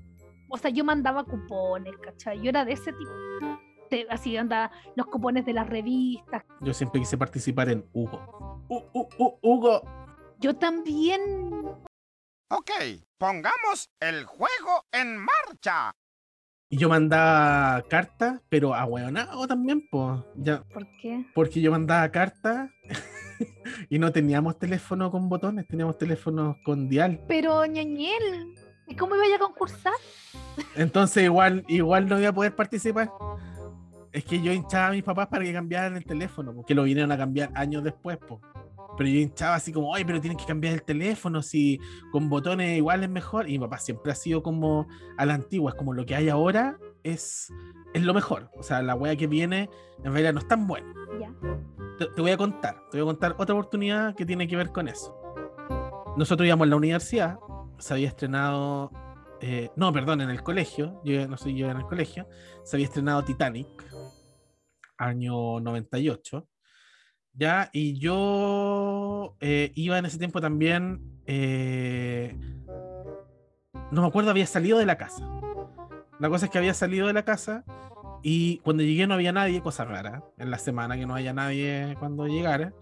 o 0.49 0.57
sea, 0.57 0.71
yo 0.71 0.83
mandaba 0.83 1.23
cupones, 1.23 1.95
¿cachai? 1.97 2.41
Yo 2.41 2.49
era 2.49 2.65
de 2.65 2.73
ese 2.73 2.91
tipo. 2.93 3.11
así 4.09 4.35
anda 4.35 4.71
los 4.95 5.07
cupones 5.07 5.45
de 5.45 5.53
las 5.53 5.69
revistas. 5.69 6.43
Yo 6.61 6.73
siempre 6.73 6.99
quise 6.99 7.17
participar 7.17 7.69
en 7.69 7.85
Hugo. 7.93 8.63
Hugo. 9.41 9.81
Yo 10.39 10.55
también. 10.55 11.21
Ok, 12.49 12.71
pongamos 13.17 13.89
el 13.99 14.25
juego 14.25 14.85
en 14.91 15.17
marcha. 15.17 15.91
Y 16.69 16.77
yo 16.77 16.89
mandaba 16.89 17.81
cartas, 17.83 18.41
pero 18.49 18.73
a 18.73 18.87
también, 19.47 19.87
pues. 19.89 20.21
¿Por 20.73 20.87
qué? 21.01 21.25
Porque 21.33 21.61
yo 21.61 21.71
mandaba 21.71 22.09
cartas 22.09 22.69
y 23.89 23.99
no 23.99 24.11
teníamos 24.11 24.57
teléfono 24.57 25.11
con 25.11 25.29
botones, 25.29 25.67
teníamos 25.67 25.97
teléfonos 25.97 26.57
con 26.63 26.87
dial. 26.87 27.21
Pero 27.27 27.65
ñañel, 27.65 28.53
¿y 28.87 28.95
cómo 28.95 29.15
iba 29.15 29.35
a 29.35 29.39
concursar? 29.39 29.93
Entonces 30.75 31.23
igual, 31.23 31.63
igual 31.67 32.07
no 32.07 32.19
iba 32.19 32.29
a 32.29 32.33
poder 32.33 32.55
participar. 32.55 33.11
Es 34.11 34.23
que 34.23 34.41
yo 34.41 34.53
hinchaba 34.53 34.87
a 34.87 34.91
mis 34.91 35.03
papás 35.03 35.27
para 35.27 35.43
que 35.43 35.51
cambiaran 35.51 35.97
el 35.97 36.05
teléfono, 36.05 36.53
porque 36.53 36.73
lo 36.73 36.83
vinieron 36.83 37.11
a 37.11 37.17
cambiar 37.17 37.51
años 37.53 37.83
después, 37.83 38.17
Pero 38.97 39.09
yo 39.09 39.19
hinchaba 39.19 39.55
así 39.55 39.73
como, 39.73 39.93
ay, 39.93 40.05
pero 40.05 40.21
tienes 40.21 40.37
que 40.37 40.45
cambiar 40.45 40.73
el 40.73 40.83
teléfono, 40.83 41.41
si 41.41 41.79
con 42.11 42.29
botones 42.29 42.77
igual 42.77 43.03
es 43.03 43.09
mejor. 43.09 43.49
Y 43.49 43.53
mi 43.53 43.59
papá 43.59 43.77
siempre 43.77 44.13
ha 44.13 44.15
sido 44.15 44.41
como 44.41 44.87
a 45.17 45.25
la 45.25 45.33
antigua, 45.33 45.71
es 45.71 45.77
como 45.77 45.93
lo 45.93 46.05
que 46.05 46.15
hay 46.15 46.29
ahora 46.29 46.77
es, 47.05 47.53
es 47.93 48.03
lo 48.03 48.13
mejor. 48.13 48.51
O 48.57 48.63
sea, 48.63 48.81
la 48.81 48.95
wea 48.95 49.15
que 49.15 49.27
viene 49.27 49.69
en 50.03 50.11
realidad 50.11 50.33
no 50.33 50.39
es 50.39 50.47
tan 50.47 50.67
buena. 50.67 50.93
Ya 51.19 51.33
te, 51.97 52.21
voy 52.21 52.31
a 52.31 52.37
contar, 52.37 52.83
te 52.91 52.97
voy 52.97 53.07
a 53.07 53.13
contar 53.13 53.35
otra 53.37 53.55
oportunidad 53.55 54.15
que 54.15 54.25
tiene 54.25 54.47
que 54.47 54.55
ver 54.55 54.71
con 54.71 54.87
eso. 54.87 55.15
Nosotros 56.17 56.45
íbamos 56.45 56.67
a 56.67 56.69
la 56.69 56.75
universidad, 56.75 57.37
se 57.77 57.93
había 57.93 58.07
estrenado, 58.07 58.91
eh, 59.41 59.69
no, 59.75 59.91
perdón, 59.93 60.21
en 60.21 60.29
el 60.29 60.43
colegio, 60.43 61.01
yo 61.03 61.27
no 61.27 61.37
soy 61.37 61.57
yo 61.57 61.69
en 61.69 61.77
el 61.77 61.85
colegio, 61.85 62.27
se 62.63 62.75
había 62.75 62.87
estrenado 62.87 63.23
Titanic. 63.23 63.67
año 64.97 65.59
98. 65.59 66.47
Ya, 67.33 67.69
y 67.73 67.99
yo 67.99 69.35
eh, 69.41 69.71
iba 69.75 69.97
en 69.97 70.05
ese 70.05 70.17
tiempo 70.17 70.39
también, 70.39 71.21
eh, 71.25 72.37
no 73.91 74.01
me 74.01 74.07
acuerdo, 74.07 74.31
había 74.31 74.45
salido 74.45 74.77
de 74.77 74.85
la 74.85 74.97
casa. 74.97 75.29
La 76.19 76.29
cosa 76.29 76.45
es 76.45 76.51
que 76.51 76.57
había 76.57 76.73
salido 76.73 77.07
de 77.07 77.13
la 77.13 77.23
casa 77.23 77.63
y 78.23 78.57
cuando 78.59 78.83
llegué 78.83 79.05
no 79.05 79.13
había 79.13 79.31
nadie, 79.31 79.61
cosa 79.61 79.85
rara, 79.85 80.23
en 80.37 80.49
la 80.49 80.57
semana 80.57 80.97
que 80.97 81.05
no 81.05 81.15
haya 81.15 81.33
nadie 81.33 81.95
cuando 81.99 82.27
llegara. 82.27 82.73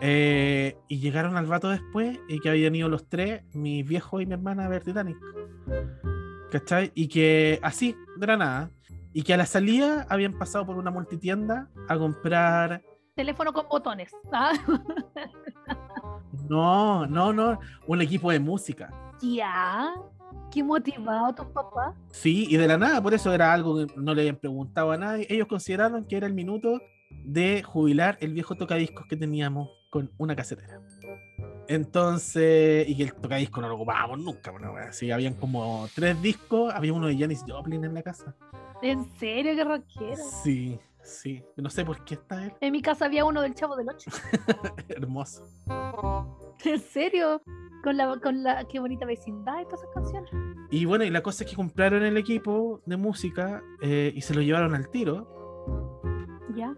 Eh, 0.00 0.76
y 0.88 0.98
llegaron 0.98 1.36
al 1.36 1.48
rato 1.48 1.68
después 1.68 2.18
y 2.28 2.40
que 2.40 2.48
habían 2.48 2.74
ido 2.74 2.88
los 2.88 3.08
tres, 3.08 3.44
mi 3.54 3.82
viejo 3.82 4.20
y 4.20 4.26
mi 4.26 4.32
hermana, 4.32 4.64
a 4.64 4.68
ver 4.68 4.82
Titanic. 4.82 5.16
¿Cachai? 6.50 6.90
Y 6.94 7.08
que 7.08 7.60
así, 7.62 7.94
de 8.16 8.26
la 8.26 8.36
nada. 8.36 8.70
Y 9.12 9.22
que 9.22 9.34
a 9.34 9.36
la 9.36 9.46
salida 9.46 10.06
habían 10.08 10.38
pasado 10.38 10.66
por 10.66 10.76
una 10.76 10.90
multitienda 10.90 11.68
a 11.88 11.98
comprar. 11.98 12.82
Teléfono 13.14 13.52
con 13.52 13.68
botones. 13.68 14.10
¿ah? 14.32 14.52
No, 16.48 17.06
no, 17.06 17.32
no. 17.32 17.58
Un 17.86 18.02
equipo 18.02 18.30
de 18.30 18.40
música. 18.40 18.90
Ya. 19.20 19.94
Qué 20.52 20.62
motivado 20.62 21.34
tus 21.34 21.46
papás. 21.46 21.94
Sí, 22.10 22.46
y 22.50 22.56
de 22.56 22.68
la 22.68 22.76
nada, 22.76 23.02
por 23.02 23.14
eso 23.14 23.32
era 23.32 23.52
algo 23.52 23.86
que 23.86 23.94
no 23.96 24.14
le 24.14 24.22
habían 24.22 24.36
preguntado 24.36 24.92
a 24.92 24.98
nadie. 24.98 25.26
Ellos 25.30 25.46
consideraron 25.46 26.04
que 26.04 26.16
era 26.16 26.26
el 26.26 26.34
minuto 26.34 26.80
de 27.24 27.62
jubilar 27.62 28.18
el 28.20 28.34
viejo 28.34 28.54
tocadiscos 28.54 29.06
que 29.06 29.16
teníamos 29.16 29.70
con 29.90 30.10
una 30.18 30.36
casetera. 30.36 30.80
Entonces, 31.68 32.86
y 32.86 32.96
que 32.96 33.04
el 33.04 33.14
tocadisco 33.14 33.60
no 33.62 33.68
lo 33.68 33.76
ocupábamos 33.76 34.18
nunca, 34.18 34.50
bueno, 34.50 34.74
así 34.76 35.10
habían 35.10 35.34
como 35.34 35.88
tres 35.94 36.20
discos, 36.20 36.72
había 36.74 36.92
uno 36.92 37.06
de 37.06 37.16
Janis 37.16 37.44
Joplin 37.48 37.84
en 37.84 37.94
la 37.94 38.02
casa. 38.02 38.34
¿En 38.82 39.04
serio, 39.18 39.54
qué 39.54 39.64
rockero? 39.64 40.22
Sí, 40.42 40.78
sí, 41.02 41.42
no 41.56 41.70
sé 41.70 41.84
por 41.84 42.04
qué 42.04 42.14
está 42.14 42.44
él. 42.44 42.52
En 42.60 42.72
mi 42.72 42.82
casa 42.82 43.06
había 43.06 43.24
uno 43.24 43.42
del 43.42 43.54
Chavo 43.54 43.76
del 43.76 43.88
Ocho. 43.88 44.10
Hermoso. 44.88 45.46
¿En 46.64 46.80
serio? 46.80 47.42
Con 47.82 47.96
la, 47.96 48.16
con 48.20 48.42
la, 48.42 48.64
qué 48.68 48.78
bonita 48.78 49.04
vecindad 49.04 49.60
y 49.60 49.64
todas 49.64 49.80
esas 49.80 49.94
canciones. 49.94 50.30
Y 50.70 50.84
bueno, 50.84 51.04
y 51.04 51.10
la 51.10 51.22
cosa 51.22 51.44
es 51.44 51.50
que 51.50 51.56
compraron 51.56 52.02
el 52.04 52.16
equipo 52.16 52.80
de 52.86 52.96
música 52.96 53.62
eh, 53.82 54.12
y 54.14 54.20
se 54.20 54.34
lo 54.34 54.40
llevaron 54.40 54.74
al 54.74 54.88
tiro. 54.88 56.00
Ya. 56.54 56.74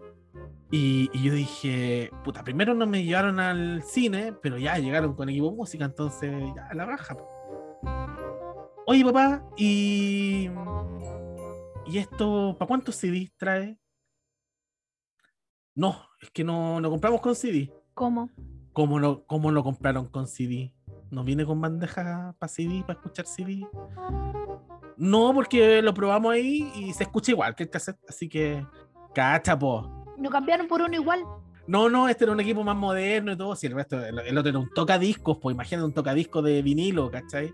Y, 0.71 1.09
y 1.13 1.23
yo 1.23 1.33
dije, 1.33 2.09
puta, 2.23 2.43
primero 2.43 2.73
no 2.73 2.87
me 2.87 3.03
llevaron 3.03 3.39
al 3.39 3.83
cine, 3.83 4.33
pero 4.41 4.57
ya 4.57 4.77
llegaron 4.77 5.13
con 5.13 5.29
equipo 5.29 5.51
de 5.51 5.55
música, 5.55 5.85
entonces 5.85 6.31
ya 6.55 6.67
la 6.73 6.85
raja. 6.85 7.15
po. 7.15 7.29
Oye, 8.87 9.03
papá, 9.03 9.43
y. 9.57 10.49
¿Y 11.87 11.97
esto, 11.99 12.55
para 12.57 12.67
cuántos 12.67 12.95
CDs 12.95 13.31
trae? 13.37 13.77
No, 15.75 16.01
es 16.21 16.31
que 16.31 16.45
no, 16.45 16.79
no 16.79 16.89
compramos 16.89 17.19
con 17.19 17.35
CD. 17.35 17.69
¿Cómo? 17.93 18.29
¿Cómo 18.71 18.97
no, 18.97 19.25
¿Cómo 19.25 19.51
lo 19.51 19.61
compraron 19.61 20.05
con 20.05 20.25
CD? 20.25 20.73
¿No 21.11 21.25
viene 21.25 21.45
con 21.45 21.59
bandeja 21.59 22.33
para 22.39 22.47
CD, 22.49 22.81
para 22.81 22.93
escuchar 22.93 23.25
CD? 23.25 23.67
No, 24.95 25.33
porque 25.33 25.81
lo 25.81 25.93
probamos 25.93 26.33
ahí 26.33 26.71
y 26.75 26.93
se 26.93 27.03
escucha 27.03 27.33
igual 27.33 27.55
que 27.55 27.63
el 27.63 27.69
cassette, 27.69 27.99
así 28.07 28.29
que. 28.29 28.65
Cacha, 29.13 29.59
po. 29.59 30.05
¿No 30.17 30.29
cambiaron 30.29 30.67
por 30.67 30.81
uno 30.81 30.93
igual? 30.93 31.23
No, 31.67 31.89
no, 31.89 32.07
este 32.07 32.23
era 32.23 32.31
un 32.31 32.39
equipo 32.39 32.63
más 32.63 32.75
moderno 32.75 33.33
y 33.33 33.37
todo. 33.37 33.55
Si 33.55 33.67
el 33.67 33.73
resto, 33.73 34.03
el, 34.03 34.19
el 34.19 34.37
otro 34.37 34.49
era 34.49 34.59
un 34.59 34.69
tocadiscos, 34.73 35.39
pues 35.41 35.53
imagínate 35.53 35.85
un 35.85 35.93
tocadiscos 35.93 36.43
de 36.43 36.61
vinilo, 36.61 37.11
¿cachai? 37.11 37.53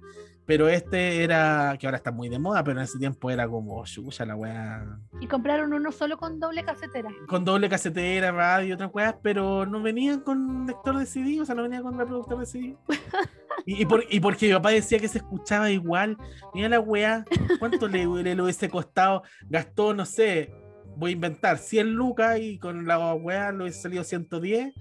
Pero 0.52 0.68
este 0.68 1.24
era, 1.24 1.78
que 1.80 1.88
ahora 1.88 1.96
está 1.96 2.12
muy 2.12 2.28
de 2.28 2.38
moda, 2.38 2.62
pero 2.62 2.78
en 2.78 2.84
ese 2.84 3.00
tiempo 3.00 3.32
era 3.32 3.48
como, 3.48 3.86
chucha, 3.86 4.26
la 4.26 4.36
weá. 4.36 5.00
Y 5.22 5.28
compraron 5.28 5.72
uno 5.72 5.94
solo 5.94 6.18
con 6.18 6.42
doble 6.42 6.66
casetera. 6.66 7.10
Con 7.30 7.46
doble 7.46 7.70
casetera, 7.70 8.34
radio 8.34 8.68
y 8.68 8.72
otras 8.74 8.92
weas, 8.94 9.16
pero 9.24 9.66
no 9.66 9.82
venían 9.82 10.20
con 10.20 10.68
lector 10.68 10.98
de 10.98 11.06
CD, 11.06 11.40
o 11.40 11.46
sea, 11.46 11.56
no 11.56 11.64
venían 11.64 11.84
con 11.84 11.98
reproductor 11.98 12.38
de 12.40 12.46
CD. 12.46 12.76
Y, 13.66 13.84
y, 13.84 13.86
por- 13.86 14.04
y 14.10 14.20
porque 14.20 14.48
mi 14.48 14.54
papá 14.54 14.72
decía 14.72 15.00
que 15.00 15.08
se 15.08 15.20
escuchaba 15.20 15.70
igual. 15.72 16.18
Mira 16.54 16.68
la 16.68 16.80
weá, 16.82 17.24
¿cuánto 17.60 17.88
le, 17.88 18.06
le, 18.06 18.42
hubiese 18.42 18.70
costado? 18.70 19.24
Gastó, 19.50 19.94
no 19.94 20.04
sé, 20.04 20.52
voy 20.98 21.12
a 21.12 21.14
inventar 21.14 21.60
100 21.60 21.94
lucas 21.94 22.40
y 22.40 22.58
con 22.60 22.86
la 22.88 23.14
weá 23.14 23.52
le 23.52 23.64
hubiese 23.64 23.82
salido 23.82 24.04
110. 24.04 24.74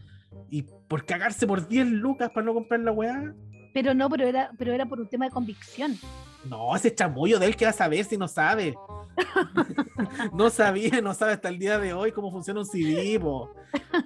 Y 0.49 0.63
por 0.89 1.05
cagarse 1.05 1.47
por 1.47 1.69
10 1.69 1.87
lucas 1.89 2.31
para 2.31 2.47
no 2.47 2.55
comprar 2.55 2.81
la 2.81 2.91
weá. 2.93 3.35
Pero 3.73 3.95
no, 3.95 4.09
pero 4.11 4.27
era, 4.27 4.51
pero 4.59 4.73
era 4.73 4.87
por 4.87 5.01
un 5.01 5.09
tema 5.09 5.27
de 5.27 5.31
convicción. 5.31 5.97
No, 6.45 6.75
ese 6.75 6.95
chamullo 6.95 7.39
de 7.39 7.47
él 7.47 7.57
que 7.57 7.67
va 7.67 7.71
a 7.71 7.75
saber 7.75 8.05
si 8.05 8.17
no 8.17 8.27
sabe. 8.27 8.75
no 10.33 10.49
sabía, 10.51 11.01
no 11.03 11.13
sabe 11.15 11.33
hasta 11.33 11.49
el 11.49 11.59
día 11.59 11.79
de 11.79 11.93
hoy 11.93 12.13
cómo 12.13 12.31
funciona 12.31 12.61
un 12.61 12.67
CD, 12.67 13.19
po. 13.21 13.55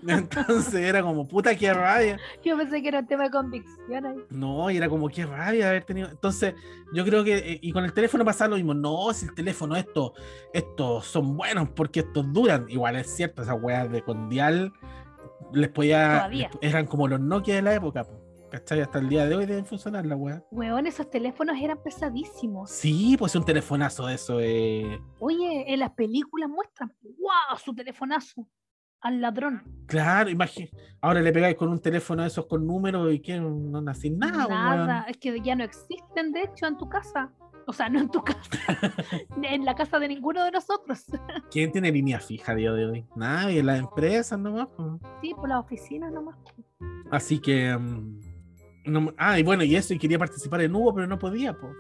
Entonces 0.07 0.75
era 0.75 1.03
como, 1.03 1.27
puta, 1.27 1.55
qué 1.57 1.73
rabia. 1.73 2.19
Yo 2.45 2.57
pensé 2.57 2.83
que 2.83 2.89
era 2.89 3.01
un 3.01 3.07
tema 3.07 3.25
de 3.25 3.31
convicción 3.31 4.05
ahí. 4.07 4.17
No, 4.31 4.71
y 4.71 4.77
era 4.77 4.89
como, 4.89 5.09
qué 5.09 5.25
rabia 5.27 5.69
haber 5.69 5.85
tenido. 5.85 6.09
Entonces, 6.09 6.55
yo 6.93 7.05
creo 7.05 7.23
que, 7.25 7.37
eh, 7.39 7.59
y 7.63 7.73
con 7.73 7.85
el 7.85 7.93
teléfono 7.93 8.25
pasaba 8.25 8.49
lo 8.51 8.57
mismo. 8.57 8.75
No, 8.75 9.13
si 9.13 9.27
el 9.27 9.35
teléfono, 9.35 9.77
estos 9.77 10.13
estos 10.53 11.07
son 11.07 11.37
buenos 11.37 11.69
porque 11.71 12.01
estos 12.01 12.33
duran. 12.33 12.67
Igual 12.69 12.97
es 12.97 13.15
cierto, 13.15 13.43
esas 13.43 13.57
weas 13.63 13.91
de 13.91 14.03
Condial 14.03 14.73
les 15.53 15.69
podía. 15.69 16.09
Todavía. 16.19 16.51
les- 16.61 16.71
eran 16.73 16.87
como 16.87 17.07
los 17.09 17.21
Nokia 17.21 17.55
de 17.55 17.63
la 17.63 17.75
época, 17.75 18.05
po. 18.05 18.24
¿Cachai? 18.59 18.81
Hasta 18.81 18.99
el 19.01 19.09
día 19.09 19.27
de 19.27 19.35
hoy 19.35 19.47
deben 19.47 19.67
funcionar 19.67 20.07
la 20.07 20.15
wea. 20.17 20.43
Weón, 20.53 20.87
esos 20.87 21.11
teléfonos 21.11 21.57
eran 21.61 21.83
pesadísimos. 21.83 22.71
Sí, 22.71 23.17
pues 23.19 23.35
un 23.35 23.45
telefonazo 23.45 24.07
de 24.07 24.15
eso. 24.15 24.39
Eh. 24.41 25.01
Oye, 25.19 25.65
en 25.73 25.81
las 25.81 25.91
películas 25.91 26.49
muestran, 26.49 26.93
¡wow! 27.03 27.59
Su 27.59 27.75
telefonazo 27.75 28.47
al 29.01 29.21
ladrón. 29.21 29.63
Claro, 29.87 30.31
imagínate. 30.31 30.77
Ahora 31.01 31.21
le 31.21 31.33
pegáis 31.33 31.57
con 31.57 31.69
un 31.69 31.81
teléfono 31.81 32.23
de 32.23 32.29
esos 32.29 32.47
con 32.47 32.65
números 32.67 33.13
y 33.13 33.19
que 33.21 33.39
no 33.39 33.81
nací 33.83 34.11
nada, 34.11 34.47
Nada, 34.47 34.87
weón. 35.01 35.05
es 35.09 35.17
que 35.19 35.41
ya 35.41 35.55
no 35.57 35.65
existen, 35.65 36.33
de 36.33 36.43
hecho, 36.43 36.67
en 36.67 36.79
tu 36.79 36.89
casa. 36.89 37.33
O 37.67 37.73
sea, 37.73 37.89
no 37.89 37.99
en 37.99 38.11
tu 38.11 38.23
casa, 38.23 38.39
en 39.43 39.65
la 39.65 39.75
casa 39.75 39.99
de 39.99 40.07
ninguno 40.09 40.45
de 40.45 40.51
nosotros. 40.51 41.05
¿Quién 41.51 41.73
tiene 41.73 41.91
línea 41.91 42.21
fija 42.21 42.53
a 42.53 42.55
día 42.55 42.71
de 42.73 42.87
hoy? 42.87 43.07
Nadie, 43.17 43.63
las 43.63 43.79
empresas 43.81 44.39
nomás. 44.39 44.69
po. 44.69 45.01
Sí, 45.23 45.33
por 45.35 45.49
las 45.49 45.61
oficinas 45.65 46.13
nomás. 46.13 46.37
Así 47.11 47.39
que. 47.41 47.77
mm, 47.77 48.21
no- 48.85 49.15
ah, 49.19 49.39
y 49.39 49.43
bueno, 49.43 49.65
y 49.65 49.77
eso, 49.77 49.95
y 49.95 49.99
quería 49.99 50.19
participar 50.19 50.61
en 50.63 50.75
Hugo, 50.75 50.95
pero 50.95 51.07
no 51.07 51.19
podía, 51.19 51.53
pues. 51.55 51.73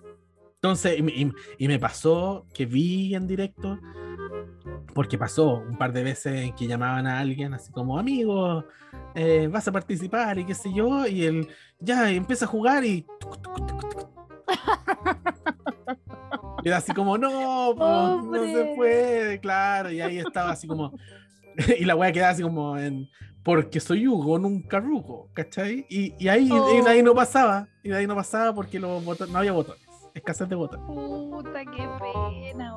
Entonces, 0.56 0.98
y, 0.98 1.02
me- 1.02 1.12
y- 1.12 1.32
y 1.58 1.68
me 1.68 1.78
pasó 1.78 2.46
que 2.54 2.64
vi 2.66 3.14
en 3.14 3.26
directo, 3.26 3.78
porque 4.94 5.18
pasó 5.18 5.56
un 5.68 5.76
par 5.76 5.92
de 5.92 6.02
veces 6.02 6.52
que 6.56 6.66
llamaban 6.66 7.06
a 7.06 7.18
alguien 7.18 7.52
así 7.52 7.70
como, 7.72 7.98
amigo, 7.98 8.64
eh, 9.14 9.48
vas 9.50 9.66
a 9.68 9.72
participar 9.72 10.38
y 10.38 10.46
qué 10.46 10.54
sé 10.54 10.72
yo, 10.72 11.06
y 11.06 11.24
él 11.24 11.48
ya 11.80 12.10
empieza 12.10 12.44
a 12.46 12.48
jugar 12.48 12.84
y. 12.84 13.04
Y 16.62 16.68
era 16.68 16.78
así 16.78 16.92
como, 16.92 17.18
no, 17.18 17.74
po, 17.76 18.22
no 18.22 18.44
se 18.44 18.72
puede, 18.76 19.40
claro, 19.40 19.90
y 19.90 20.00
ahí 20.00 20.18
estaba 20.18 20.50
así 20.52 20.66
como. 20.66 20.92
y 21.78 21.84
la 21.84 21.94
wea 21.96 22.12
quedaba 22.12 22.32
así 22.32 22.42
como 22.42 22.78
en. 22.78 23.08
Porque 23.44 23.78
soy 23.78 24.08
Hugo, 24.08 24.38
nunca 24.38 24.80
Rugo, 24.80 25.28
¿cachai? 25.34 25.86
Y, 25.90 26.14
y 26.18 26.28
ahí, 26.28 26.50
y 26.50 26.80
de 26.80 26.88
ahí 26.88 27.02
no 27.02 27.14
pasaba, 27.14 27.68
y 27.82 27.92
ahí 27.92 28.06
no 28.06 28.14
pasaba 28.14 28.54
porque 28.54 28.80
los 28.80 29.04
botones, 29.04 29.32
no 29.32 29.38
había 29.38 29.52
botones, 29.52 29.82
escasez 30.14 30.48
de 30.48 30.56
botones. 30.56 30.86
Puta, 30.86 31.64
qué 31.66 31.86
pena. 32.00 32.74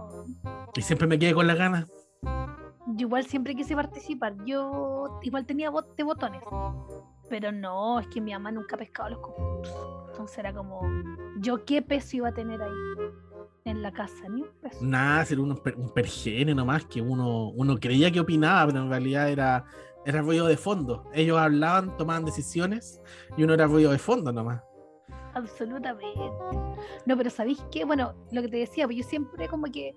Y 0.76 0.82
siempre 0.82 1.08
me 1.08 1.18
quedé 1.18 1.34
con 1.34 1.48
las 1.48 1.58
ganas. 1.58 1.88
Yo 2.96 3.08
igual 3.08 3.26
siempre 3.26 3.56
quise 3.56 3.76
participar. 3.76 4.36
Yo 4.46 5.20
igual 5.22 5.46
tenía 5.46 5.70
bot 5.70 5.96
de 5.96 6.04
botones. 6.04 6.42
Pero 7.30 7.52
no, 7.52 8.00
es 8.00 8.08
que 8.08 8.22
mi 8.22 8.32
mamá 8.32 8.52
nunca 8.52 8.78
pescaba 8.78 9.10
los 9.10 9.20
concursos. 9.20 10.10
Entonces 10.10 10.38
era 10.38 10.54
como, 10.54 10.82
¿yo 11.40 11.64
qué 11.66 11.82
peso 11.82 12.18
iba 12.18 12.30
a 12.30 12.34
tener 12.34 12.62
ahí? 12.62 12.72
En 13.66 13.82
la 13.82 13.92
casa, 13.92 14.30
ni 14.30 14.44
un 14.44 14.50
peso. 14.62 14.78
Nada, 14.82 15.26
era 15.30 15.42
un, 15.42 15.58
per- 15.58 15.76
un 15.76 15.94
pergene 15.94 16.56
nomás 16.56 16.86
que 16.86 17.02
uno, 17.02 17.50
uno 17.50 17.78
creía 17.78 18.10
que 18.10 18.22
opinaba, 18.22 18.66
pero 18.68 18.82
en 18.84 18.90
realidad 18.90 19.30
era, 19.30 19.66
era 20.08 20.22
ruido 20.22 20.48
de 20.48 20.56
fondo. 20.56 21.04
Ellos 21.14 21.38
hablaban, 21.38 21.98
tomaban 21.98 22.24
decisiones 22.24 23.02
y 23.36 23.44
uno 23.44 23.54
era 23.54 23.68
ruido 23.68 23.92
de 23.92 23.98
fondo 23.98 24.32
nomás. 24.32 24.64
Absolutamente. 25.34 26.18
No, 27.06 27.18
pero 27.18 27.30
¿sabéis 27.30 27.60
qué? 27.74 27.84
Bueno, 27.84 28.16
lo 28.32 28.42
que 28.42 28.48
te 28.48 28.56
decía, 28.56 28.86
pues 28.86 28.98
yo 28.98 29.04
siempre 29.04 29.50
como 29.50 29.66
que 29.66 29.94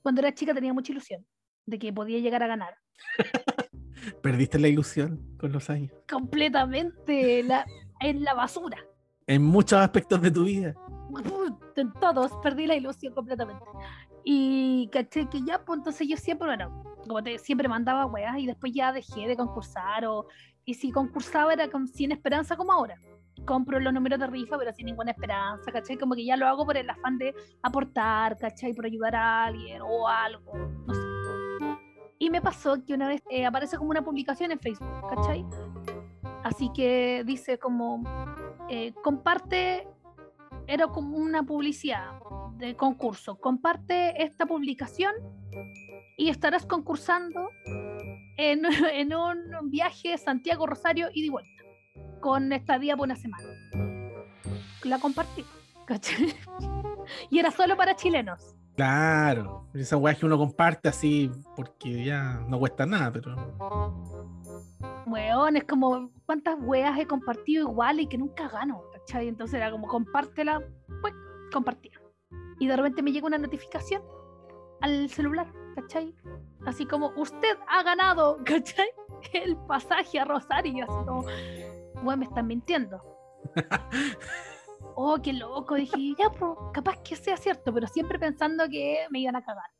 cuando 0.00 0.22
era 0.22 0.32
chica 0.32 0.54
tenía 0.54 0.72
mucha 0.72 0.92
ilusión 0.92 1.26
de 1.66 1.78
que 1.78 1.92
podía 1.92 2.18
llegar 2.20 2.42
a 2.42 2.46
ganar. 2.46 2.74
Perdiste 4.22 4.58
la 4.58 4.68
ilusión 4.68 5.36
con 5.38 5.52
los 5.52 5.68
años. 5.68 5.92
Completamente 6.08 7.42
la, 7.42 7.66
en 8.00 8.24
la 8.24 8.32
basura. 8.32 8.78
En 9.26 9.42
muchos 9.42 9.78
aspectos 9.78 10.22
de 10.22 10.30
tu 10.30 10.44
vida. 10.44 10.74
En 11.76 11.92
todos 12.00 12.32
perdí 12.42 12.66
la 12.66 12.76
ilusión 12.76 13.12
completamente. 13.12 13.64
Y 14.24 14.88
caché 14.92 15.28
que 15.28 15.40
ya, 15.42 15.64
pues 15.64 15.78
entonces 15.78 16.06
yo 16.08 16.16
siempre, 16.16 16.48
bueno, 16.48 16.84
como 17.06 17.22
te 17.22 17.38
siempre 17.38 17.68
mandaba 17.68 18.06
weas 18.06 18.38
y 18.38 18.46
después 18.46 18.72
ya 18.72 18.92
dejé 18.92 19.26
de 19.26 19.36
concursar 19.36 20.04
o 20.04 20.26
y 20.64 20.74
si 20.74 20.92
concursaba 20.92 21.52
era 21.52 21.68
con, 21.68 21.88
sin 21.88 22.12
esperanza 22.12 22.56
como 22.56 22.72
ahora. 22.72 22.96
Compro 23.46 23.80
los 23.80 23.92
números 23.92 24.20
de 24.20 24.26
rifa 24.26 24.58
pero 24.58 24.72
sin 24.72 24.86
ninguna 24.86 25.12
esperanza, 25.12 25.72
¿cachai? 25.72 25.96
Como 25.96 26.14
que 26.14 26.24
ya 26.24 26.36
lo 26.36 26.46
hago 26.46 26.66
por 26.66 26.76
el 26.76 26.88
afán 26.88 27.18
de 27.18 27.34
aportar, 27.62 28.36
¿cachai? 28.36 28.74
Por 28.74 28.86
ayudar 28.86 29.16
a 29.16 29.44
alguien 29.44 29.80
o 29.82 30.06
algo, 30.06 30.56
no 30.86 30.94
sé. 30.94 31.00
Y 32.18 32.28
me 32.28 32.42
pasó 32.42 32.84
que 32.84 32.92
una 32.92 33.08
vez 33.08 33.22
eh, 33.30 33.46
aparece 33.46 33.78
como 33.78 33.90
una 33.90 34.02
publicación 34.02 34.52
en 34.52 34.60
Facebook, 34.60 35.08
¿cachai? 35.08 35.44
Así 36.44 36.70
que 36.74 37.22
dice 37.24 37.58
como, 37.58 38.02
eh, 38.68 38.92
comparte, 39.02 39.88
era 40.70 40.86
como 40.86 41.16
una 41.16 41.42
publicidad 41.42 42.12
de 42.54 42.76
concurso, 42.76 43.40
comparte 43.40 44.22
esta 44.22 44.46
publicación 44.46 45.12
y 46.16 46.28
estarás 46.28 46.64
concursando 46.64 47.50
en, 48.36 48.64
un 49.14 49.70
viaje 49.70 50.16
Santiago 50.16 50.66
Rosario 50.66 51.08
y 51.12 51.24
de 51.24 51.30
vuelta, 51.30 51.64
con 52.20 52.52
estadía 52.52 52.96
por 52.96 53.06
una 53.06 53.16
semana. 53.16 53.44
La 54.84 54.98
compartí. 54.98 55.44
Y 57.28 57.40
era 57.40 57.50
solo 57.50 57.76
para 57.76 57.96
chilenos. 57.96 58.54
Claro, 58.76 59.66
esa 59.74 59.96
weá 59.96 60.14
que 60.14 60.24
uno 60.24 60.38
comparte 60.38 60.88
así 60.88 61.28
porque 61.56 62.04
ya 62.04 62.44
no 62.46 62.60
cuesta 62.60 62.86
nada, 62.86 63.10
pero. 63.10 63.34
Weón, 65.06 65.56
es 65.56 65.64
como 65.64 66.10
cuántas 66.26 66.56
weas 66.60 66.98
he 66.98 67.06
compartido 67.06 67.68
igual 67.68 68.00
y 68.00 68.06
que 68.06 68.18
nunca 68.18 68.48
gano, 68.48 68.82
¿cachai? 68.92 69.28
Entonces 69.28 69.56
era 69.56 69.70
como 69.70 69.88
compártela, 69.88 70.62
pues 71.00 71.14
compartía. 71.52 72.00
Y 72.58 72.66
de 72.66 72.76
repente 72.76 73.02
me 73.02 73.12
llega 73.12 73.26
una 73.26 73.38
notificación 73.38 74.02
al 74.80 75.08
celular, 75.10 75.52
¿cachai? 75.74 76.14
Así 76.66 76.86
como, 76.86 77.12
usted 77.16 77.58
ha 77.68 77.82
ganado, 77.82 78.38
¿cachai? 78.44 78.88
El 79.32 79.56
pasaje 79.56 80.18
a 80.18 80.24
Rosario, 80.24 80.84
así 80.84 81.06
como, 81.06 81.24
weón, 82.02 82.18
me 82.18 82.26
están 82.26 82.46
mintiendo. 82.46 83.02
oh, 84.94 85.18
qué 85.22 85.32
loco, 85.32 85.74
dije, 85.74 86.14
ya, 86.18 86.30
pues, 86.30 86.52
capaz 86.72 86.96
que 87.02 87.16
sea 87.16 87.36
cierto, 87.36 87.72
pero 87.72 87.86
siempre 87.86 88.18
pensando 88.18 88.68
que 88.68 89.06
me 89.10 89.20
iban 89.20 89.36
a 89.36 89.42
cagar. 89.42 89.70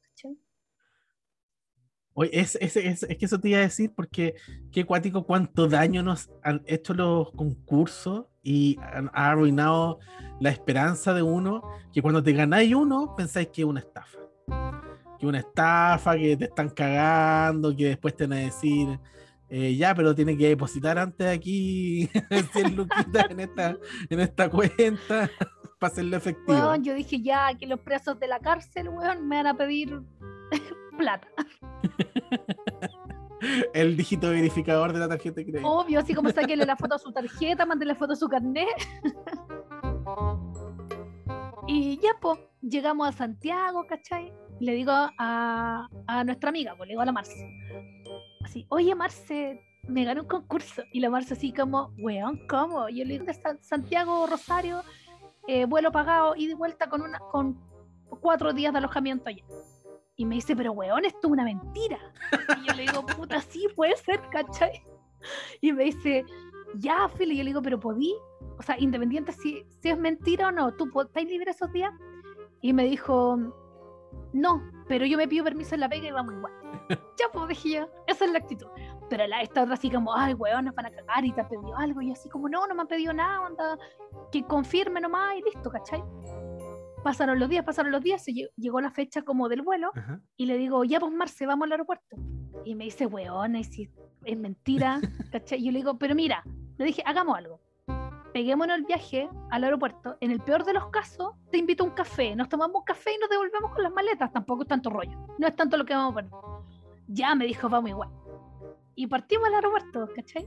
Oye, 2.21 2.39
es, 2.39 2.59
es, 2.61 2.77
es, 2.77 3.03
es 3.05 3.17
que 3.17 3.25
eso 3.25 3.41
te 3.41 3.49
iba 3.49 3.61
a 3.61 3.63
decir 3.63 3.95
porque 3.97 4.35
qué 4.71 4.85
cuático 4.85 5.25
cuánto 5.25 5.67
daño 5.67 6.03
nos 6.03 6.29
han 6.43 6.61
hecho 6.67 6.93
los 6.93 7.33
concursos 7.33 8.27
y 8.43 8.77
han 8.93 9.11
ha 9.15 9.31
arruinado 9.31 10.01
la 10.39 10.51
esperanza 10.51 11.15
de 11.15 11.23
uno 11.23 11.63
que 11.95 12.03
cuando 12.03 12.23
te 12.23 12.35
ganáis 12.35 12.75
uno 12.75 13.15
pensáis 13.17 13.49
que 13.49 13.63
es 13.63 13.67
una 13.67 13.81
estafa. 13.81 14.19
Que 15.19 15.27
una 15.27 15.39
estafa, 15.39 16.15
que 16.19 16.37
te 16.37 16.45
están 16.45 16.69
cagando, 16.69 17.75
que 17.75 17.87
después 17.87 18.15
te 18.15 18.27
van 18.27 18.39
a 18.39 18.43
decir, 18.43 19.01
eh, 19.49 19.75
ya, 19.77 19.95
pero 19.95 20.15
tiene 20.15 20.37
que 20.37 20.49
depositar 20.49 20.99
antes 20.99 21.27
aquí 21.27 22.07
100 22.53 22.77
luquitas 22.77 23.31
en 23.31 23.41
esta, 23.41 23.79
en 24.11 24.21
esta 24.21 24.51
cuenta 24.51 25.31
para 25.79 25.91
hacerlo 25.91 26.19
efectivo. 26.19 26.77
Yo 26.83 26.93
dije 26.93 27.23
ya 27.23 27.55
que 27.59 27.67
los 27.67 27.81
presos 27.81 28.21
de 28.21 28.29
la 28.29 28.41
cárcel, 28.41 28.91
weón, 28.91 29.27
me 29.27 29.37
van 29.37 29.47
a 29.47 29.55
pedir 29.55 30.03
plata. 30.99 31.29
El 33.73 33.97
dígito 33.97 34.31
verificador 34.31 34.93
de 34.93 34.99
la 34.99 35.09
tarjeta 35.09 35.37
de 35.37 35.47
crédito. 35.47 35.69
Obvio, 35.69 36.01
así 36.01 36.15
como 36.15 36.31
saquenle 36.33 36.67
la 36.67 36.77
foto 36.77 36.95
a 36.95 36.99
su 36.99 37.11
tarjeta, 37.13 37.65
mándenle 37.65 37.95
la 37.95 37.99
foto 37.99 38.13
a 38.13 38.17
su 38.17 38.29
carnet. 38.29 38.69
y 41.67 41.99
ya, 41.99 42.11
pues, 42.21 42.39
llegamos 42.61 43.09
a 43.09 43.13
Santiago, 43.13 43.87
¿cachai? 43.89 44.33
Le 44.61 44.75
digo 44.75 44.93
a, 44.93 45.89
a 46.07 46.25
nuestra 46.25 46.51
amiga, 46.51 46.75
pues 46.77 46.89
le 46.89 46.93
digo 46.93 47.03
a 47.03 47.07
la 47.07 47.13
Marce. 47.13 47.49
Así, 48.45 48.67
oye, 48.69 48.95
Marce, 48.95 49.63
me 49.89 50.05
gané 50.05 50.21
un 50.21 50.29
concurso. 50.29 50.83
Y 50.93 51.01
la 51.01 51.09
Marce 51.09 51.35
así 51.35 51.53
como, 51.53 51.93
weón, 51.99 52.47
¿cómo? 52.47 52.89
Yo 52.89 53.05
le 53.05 53.19
digo 53.19 53.25
de 53.25 53.35
Santiago, 53.61 54.27
Rosario, 54.27 54.83
eh, 55.47 55.65
vuelo 55.65 55.91
pagado 55.91 56.35
y 56.37 56.47
de 56.47 56.55
vuelta 56.55 56.89
con, 56.89 57.03
una, 57.03 57.19
con 57.19 57.59
cuatro 58.21 58.53
días 58.53 58.73
de 58.73 58.79
alojamiento 58.79 59.29
allá. 59.29 59.45
Y 60.21 60.27
me 60.27 60.35
dice, 60.35 60.55
pero 60.55 60.73
weón, 60.73 61.07
esto 61.07 61.29
es 61.29 61.33
una 61.33 61.45
mentira. 61.45 61.99
Y 62.63 62.69
yo 62.69 62.75
le 62.75 62.83
digo, 62.83 63.07
puta, 63.07 63.41
sí, 63.41 63.67
puede 63.75 63.97
ser, 63.97 64.21
¿cachai? 64.29 64.85
Y 65.63 65.73
me 65.73 65.85
dice, 65.85 66.27
ya, 66.75 67.09
Phil, 67.09 67.33
y 67.33 67.39
yo 67.39 67.43
le 67.43 67.49
digo, 67.49 67.63
pero 67.63 67.81
podí, 67.81 68.15
o 68.59 68.63
sea, 68.63 68.79
independiente 68.79 69.33
si, 69.33 69.65
si 69.81 69.89
es 69.89 69.99
mentira 69.99 70.49
o 70.49 70.53
no, 70.53 70.75
¿tú 70.75 70.91
estás 71.01 71.25
libre 71.25 71.53
esos 71.53 71.73
días? 71.73 71.95
Y 72.61 72.75
me 72.75 72.85
dijo, 72.85 73.39
no, 74.35 74.63
pero 74.89 75.07
yo 75.07 75.17
me 75.17 75.27
pido 75.27 75.45
permiso 75.45 75.75
en 75.75 75.81
la 75.81 75.89
pega 75.89 76.09
y 76.09 76.11
vamos 76.11 76.35
igual. 76.35 76.53
ya, 77.19 77.33
pues 77.33 77.49
dije 77.49 77.71
yo, 77.71 77.89
esa 78.07 78.27
es 78.27 78.31
la 78.31 78.41
actitud. 78.41 78.67
Pero 79.09 79.27
la, 79.27 79.41
esta 79.41 79.63
otra 79.63 79.73
así 79.73 79.91
como, 79.91 80.15
ay, 80.15 80.35
weón, 80.35 80.67
nos 80.67 80.75
van 80.75 80.85
a 80.85 80.91
cagar 80.91 81.25
y 81.25 81.33
te 81.33 81.41
han 81.41 81.49
pedido 81.49 81.75
algo. 81.79 82.03
Y 82.03 82.13
así 82.13 82.29
como, 82.29 82.47
no, 82.47 82.67
no 82.67 82.75
me 82.75 82.83
han 82.83 82.89
pedido 82.89 83.15
nada, 83.15 83.47
anda, 83.47 83.79
que 84.31 84.45
confirme 84.45 85.01
nomás 85.01 85.37
y 85.37 85.43
listo, 85.43 85.71
¿cachai? 85.71 86.05
Pasaron 87.03 87.39
los 87.39 87.49
días, 87.49 87.65
pasaron 87.65 87.93
los 87.93 88.03
días, 88.03 88.27
lle- 88.29 88.51
llegó 88.57 88.81
la 88.81 88.91
fecha 88.91 89.23
como 89.23 89.49
del 89.49 89.63
vuelo 89.63 89.91
Ajá. 89.95 90.21
y 90.37 90.47
le 90.47 90.59
digo, 90.59 90.85
ya 90.85 91.01
pues 91.01 91.13
Marce, 91.13 91.47
vamos 91.47 91.67
al 91.67 91.73
aeropuerto. 91.73 92.17
Y 92.65 92.75
me 92.75 92.85
dice, 92.85 93.07
weón, 93.07 93.57
y 93.57 93.65
si 93.65 93.91
es 94.25 94.37
mentira, 94.39 95.01
¿cachai? 95.33 95.61
Y 95.61 95.67
yo 95.67 95.73
le 95.73 95.79
digo, 95.79 95.99
pero 95.99 96.15
mira, 96.15 96.43
le 96.77 96.85
dije, 96.85 97.03
hagamos 97.07 97.37
algo. 97.39 97.61
Peguémonos 98.35 98.77
el 98.77 98.85
viaje 98.85 99.29
al 99.51 99.65
aeropuerto. 99.65 100.17
En 100.21 100.31
el 100.31 100.41
peor 100.41 100.65
de 100.65 100.73
los 100.75 100.87
casos, 100.91 101.33
te 101.51 101.59
invito 101.59 101.83
a 101.83 101.87
un 101.87 101.93
café. 101.95 102.37
Nos 102.37 102.49
tomamos 102.49 102.77
un 102.77 102.85
café 102.85 103.13
y 103.15 103.19
nos 103.19 103.29
devolvemos 103.29 103.73
con 103.73 103.83
las 103.83 103.93
maletas. 103.93 104.31
Tampoco 104.33 104.63
es 104.63 104.69
tanto 104.69 104.89
rollo. 104.91 105.19
No 105.39 105.47
es 105.49 105.57
tanto 105.57 105.77
lo 105.77 105.85
que 105.85 105.95
vamos 105.95 106.13
a 106.13 106.15
poner. 106.15 106.31
Ya 107.09 107.35
me 107.35 107.45
dijo, 107.47 107.69
vamos 107.69 107.91
igual. 107.91 108.09
Y 108.95 109.07
partimos 109.09 109.49
al 109.49 109.55
aeropuerto, 109.55 110.09
¿cachai? 110.15 110.47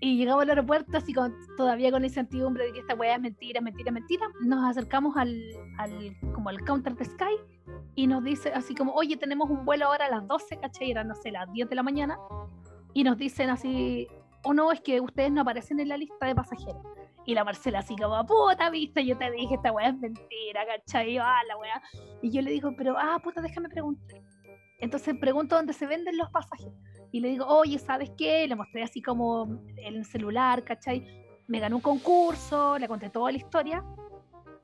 Y 0.00 0.16
llegamos 0.16 0.42
al 0.42 0.50
aeropuerto 0.50 0.96
así 0.96 1.12
con, 1.12 1.34
todavía 1.56 1.90
con 1.90 2.04
esa 2.04 2.20
incertidumbre 2.20 2.64
de 2.64 2.72
que 2.72 2.78
esta 2.80 2.94
weá 2.94 3.16
es 3.16 3.20
mentira, 3.20 3.60
mentira, 3.60 3.92
mentira. 3.92 4.26
Nos 4.40 4.64
acercamos 4.64 5.14
al, 5.16 5.38
al, 5.76 6.16
como 6.32 6.48
al 6.48 6.60
counter 6.64 6.94
de 6.94 7.04
Sky 7.04 7.36
y 7.94 8.06
nos 8.06 8.24
dice 8.24 8.50
así 8.54 8.74
como, 8.74 8.94
oye, 8.94 9.18
tenemos 9.18 9.50
un 9.50 9.64
vuelo 9.66 9.86
ahora 9.86 10.06
a 10.06 10.10
las 10.10 10.26
12, 10.26 10.58
¿cachai? 10.58 10.90
Era, 10.90 11.04
no 11.04 11.14
sé, 11.14 11.30
las 11.30 11.52
10 11.52 11.68
de 11.68 11.76
la 11.76 11.82
mañana. 11.82 12.18
Y 12.94 13.04
nos 13.04 13.18
dicen 13.18 13.50
así, 13.50 14.08
o 14.42 14.54
no, 14.54 14.72
es 14.72 14.80
que 14.80 15.00
ustedes 15.00 15.30
no 15.30 15.42
aparecen 15.42 15.80
en 15.80 15.88
la 15.88 15.98
lista 15.98 16.26
de 16.26 16.34
pasajeros. 16.34 16.82
Y 17.26 17.34
la 17.34 17.44
Marcela 17.44 17.80
así 17.80 17.94
como, 17.96 18.24
puta, 18.24 18.70
viste, 18.70 19.04
yo 19.04 19.18
te 19.18 19.30
dije, 19.30 19.56
esta 19.56 19.70
weá 19.70 19.88
es 19.88 19.98
mentira, 19.98 20.64
¿cachai? 20.66 21.18
Ah, 21.18 21.42
la 21.46 21.56
weá. 21.58 21.82
Y 22.22 22.30
yo 22.30 22.40
le 22.40 22.50
digo, 22.50 22.72
pero, 22.76 22.96
ah, 22.98 23.20
puta, 23.22 23.42
déjame 23.42 23.68
preguntar. 23.68 24.18
Entonces 24.78 25.14
pregunto 25.20 25.56
dónde 25.56 25.74
se 25.74 25.86
venden 25.86 26.16
los 26.16 26.30
pasajes. 26.30 26.72
Y 27.12 27.20
le 27.20 27.28
digo, 27.28 27.46
oye, 27.46 27.78
¿sabes 27.78 28.10
qué? 28.16 28.46
Le 28.46 28.54
mostré 28.54 28.82
así 28.82 29.02
como 29.02 29.60
el 29.76 30.04
celular, 30.04 30.64
¿cachai? 30.64 31.24
Me 31.48 31.58
ganó 31.58 31.76
un 31.76 31.82
concurso, 31.82 32.78
le 32.78 32.86
conté 32.86 33.10
toda 33.10 33.32
la 33.32 33.38
historia. 33.38 33.84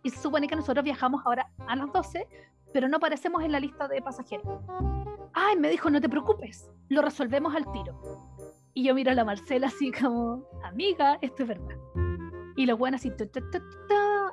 Y 0.03 0.11
se 0.11 0.21
supone 0.21 0.47
que 0.47 0.55
nosotros 0.55 0.85
viajamos 0.85 1.23
ahora 1.25 1.51
a 1.67 1.75
las 1.75 1.93
12, 1.93 2.29
pero 2.73 2.89
no 2.89 2.99
aparecemos 2.99 3.43
en 3.43 3.53
la 3.53 3.59
lista 3.59 3.89
de 3.89 4.01
pasajeros. 4.01 4.47
Ay, 5.33 5.57
me 5.57 5.69
dijo, 5.69 5.91
no 5.91 6.01
te 6.01 6.09
preocupes, 6.09 6.71
lo 6.89 7.03
resolvemos 7.03 7.55
al 7.55 7.71
tiro. 7.73 8.01
Y 8.73 8.85
yo 8.85 8.95
miro 8.95 9.11
a 9.11 9.15
la 9.15 9.25
Marcela 9.25 9.67
así 9.67 9.91
como, 9.91 10.45
amiga, 10.63 11.19
esto 11.23 11.43
es 11.43 11.49
verdad. 11.49 11.77
Y 12.57 12.67
los 12.67 12.79
buenos 12.79 13.01
así, 13.01 13.11
tu, 13.11 13.27
tu, 13.27 13.41
tu, 13.41 13.59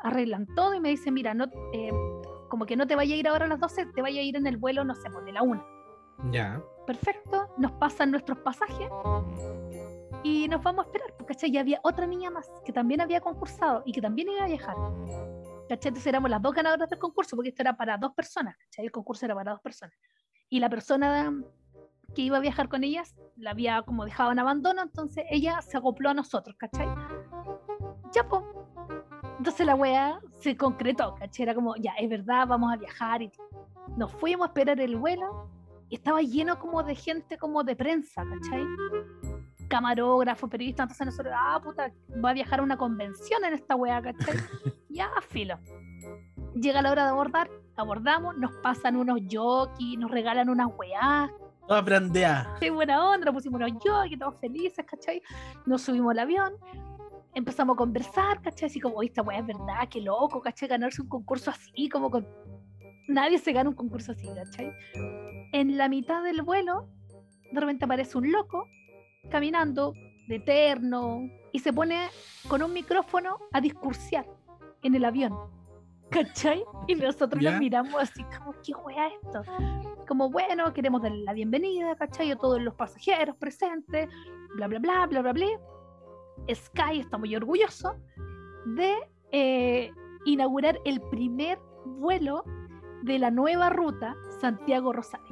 arreglan 0.03 0.45
todo 0.53 0.74
y 0.74 0.80
me 0.80 0.89
dicen, 0.89 1.14
mira, 1.14 1.34
no, 1.34 1.45
eh, 1.74 1.91
como 2.49 2.66
que 2.66 2.76
no 2.76 2.86
te 2.86 2.95
vaya 2.95 3.16
a 3.16 3.18
ir 3.18 3.28
ahora 3.28 3.45
a 3.45 3.47
las 3.47 3.59
12, 3.59 3.88
te 3.88 4.01
vaya 4.01 4.22
a 4.22 4.24
ir 4.24 4.36
en 4.36 4.45
el 4.45 4.57
vuelo, 4.57 4.84
no 4.84 4.93
sé, 4.93 5.09
pues, 5.09 5.26
de 5.26 5.32
la 5.32 5.41
1. 5.41 5.82
Ya. 6.32 6.61
Perfecto, 6.86 7.49
nos 7.57 7.72
pasan 7.74 8.11
nuestros 8.11 8.38
pasajes 8.39 8.89
y 10.24 10.47
nos 10.47 10.64
vamos 10.64 10.86
a 10.86 10.88
esperar, 10.88 11.14
porque 11.18 11.51
ya 11.51 11.59
había 11.59 11.80
otra 11.84 12.07
niña 12.07 12.30
más 12.30 12.49
que 12.66 12.72
también 12.72 13.01
había 13.01 13.22
concursado 13.22 13.84
y 13.86 13.91
que 13.91 14.01
también 14.01 14.30
iba 14.30 14.43
a 14.43 14.47
viajar. 14.47 14.76
¿Cachai? 15.70 15.89
Entonces 15.89 16.07
éramos 16.07 16.30
las 16.30 16.41
dos 16.41 16.53
ganadoras 16.53 16.89
del 16.89 16.99
concurso, 16.99 17.36
porque 17.36 17.49
esto 17.49 17.61
era 17.61 17.76
para 17.76 17.97
dos 17.97 18.14
personas, 18.14 18.55
¿cachai? 18.57 18.86
El 18.86 18.91
concurso 18.91 19.26
era 19.26 19.36
para 19.36 19.51
dos 19.51 19.61
personas. 19.61 19.95
Y 20.49 20.59
la 20.59 20.70
persona 20.70 21.34
que 22.14 22.22
iba 22.22 22.38
a 22.38 22.41
viajar 22.41 22.70
con 22.70 22.84
ellas 22.84 23.16
la 23.36 23.51
había 23.51 23.82
como 23.82 24.05
dejado 24.05 24.32
en 24.32 24.39
abandono, 24.39 24.82
entonces 24.82 25.26
ella 25.30 25.61
se 25.61 25.78
acopló 25.78 26.09
a 26.09 26.14
nosotros, 26.14 26.55
¿cachai? 26.57 26.88
Ya, 28.14 28.28
pues. 28.28 28.43
Entonces 29.38 29.66
la 29.66 29.76
wea 29.76 30.20
se 30.39 30.55
concretó, 30.55 31.16
¿cachai? 31.16 31.43
Era 31.43 31.55
como, 31.55 31.76
ya, 31.76 31.93
es 31.93 32.09
verdad, 32.09 32.47
vamos 32.47 32.72
a 32.72 32.78
viajar 32.78 33.22
y 33.22 33.32
nos 33.97 34.11
fuimos 34.11 34.45
a 34.45 34.47
esperar 34.49 34.80
el 34.80 34.95
vuelo 34.95 35.49
estaba 35.95 36.21
lleno 36.21 36.59
como 36.59 36.83
de 36.83 36.95
gente 36.95 37.37
como 37.37 37.63
de 37.63 37.75
prensa, 37.75 38.23
¿cachai? 38.23 38.65
Camarógrafo, 39.69 40.47
periodista, 40.47 40.83
entonces 40.83 41.05
nosotros, 41.05 41.33
ah, 41.35 41.59
puta, 41.63 41.91
va 42.23 42.29
a 42.29 42.33
viajar 42.33 42.59
a 42.59 42.63
una 42.63 42.77
convención 42.77 43.43
en 43.45 43.53
esta 43.53 43.75
wea, 43.75 44.01
¿cachai? 44.01 44.35
ya, 44.89 45.09
filo. 45.29 45.57
Llega 46.53 46.81
la 46.81 46.91
hora 46.91 47.03
de 47.05 47.09
abordar, 47.09 47.49
abordamos, 47.75 48.37
nos 48.37 48.51
pasan 48.61 48.95
unos 48.97 49.19
jockeys, 49.31 49.97
nos 49.97 50.11
regalan 50.11 50.49
unas 50.49 50.67
weás, 50.77 51.31
Toda 51.67 51.81
brandeada. 51.81 52.57
qué 52.59 52.69
buena 52.69 53.09
onda, 53.09 53.25
nos 53.25 53.35
pusimos 53.35 53.59
unos 53.61 53.71
jockeys, 53.83 54.19
todos 54.19 54.35
felices, 54.39 54.85
¿cachai? 54.85 55.21
Nos 55.65 55.81
subimos 55.81 56.11
al 56.11 56.19
avión, 56.19 56.53
empezamos 57.33 57.75
a 57.75 57.77
conversar, 57.77 58.41
¿cachai? 58.41 58.67
Así 58.67 58.79
como, 58.79 58.97
"Oye, 58.97 59.07
esta 59.07 59.21
weá 59.23 59.39
es 59.39 59.47
verdad, 59.47 59.87
qué 59.89 60.01
loco, 60.01 60.41
¿cachai? 60.41 60.67
Ganarse 60.69 61.01
un 61.01 61.07
concurso 61.09 61.49
así, 61.49 61.89
como 61.89 62.11
con... 62.11 62.27
Nadie 63.07 63.37
se 63.37 63.51
gana 63.51 63.69
un 63.69 63.75
concurso 63.75 64.11
así, 64.13 64.27
¿cachai? 64.33 64.71
En 65.51 65.77
la 65.77 65.89
mitad 65.89 66.23
del 66.23 66.41
vuelo, 66.41 66.87
de 67.51 67.59
repente 67.59 67.85
aparece 67.85 68.17
un 68.17 68.31
loco 68.31 68.67
caminando 69.29 69.93
de 70.27 70.35
eterno 70.35 71.21
y 71.51 71.59
se 71.59 71.73
pone 71.73 72.07
con 72.47 72.63
un 72.63 72.73
micrófono 72.73 73.37
a 73.51 73.61
discursiar 73.61 74.25
en 74.81 74.95
el 74.95 75.05
avión. 75.05 75.33
¿cachai? 76.13 76.63
Y 76.87 76.95
nosotros 76.95 77.41
¿Ya? 77.41 77.51
nos 77.51 77.59
miramos 77.59 77.95
así 77.95 78.23
como, 78.37 78.53
¿qué 78.63 78.73
wea 78.73 79.07
esto? 79.07 79.41
Como, 80.07 80.29
bueno, 80.29 80.71
queremos 80.73 81.01
darle 81.01 81.23
la 81.23 81.33
bienvenida, 81.33 81.95
¿cachai? 81.95 82.31
A 82.31 82.35
todos 82.35 82.61
los 82.61 82.75
pasajeros 82.75 83.35
presentes, 83.37 84.09
bla, 84.55 84.67
bla, 84.67 84.79
bla, 84.79 85.07
bla, 85.07 85.21
bla, 85.21 85.33
bla. 85.33 85.47
Sky 86.53 86.99
está 86.99 87.17
muy 87.17 87.35
orgulloso 87.35 87.95
de 88.65 88.95
eh, 89.31 89.91
inaugurar 90.25 90.79
el 90.85 91.01
primer 91.09 91.59
vuelo 91.85 92.43
de 93.03 93.19
la 93.19 93.31
nueva 93.31 93.69
ruta 93.69 94.15
Santiago-Rosario. 94.39 95.27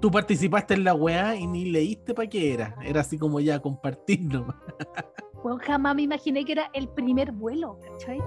Tú 0.00 0.10
participaste 0.10 0.74
en 0.74 0.84
la 0.84 0.94
weá 0.94 1.34
y 1.34 1.46
ni 1.46 1.64
leíste 1.70 2.14
para 2.14 2.28
qué 2.28 2.52
era. 2.52 2.76
Era 2.84 3.00
así 3.00 3.18
como 3.18 3.40
ya 3.40 3.58
compartir 3.60 4.20
nomás. 4.22 4.56
Bueno, 5.42 5.58
jamás 5.64 5.94
me 5.94 6.02
imaginé 6.02 6.44
que 6.44 6.52
era 6.52 6.70
el 6.72 6.88
primer 6.88 7.32
vuelo, 7.32 7.78
¿cachai? 7.80 8.18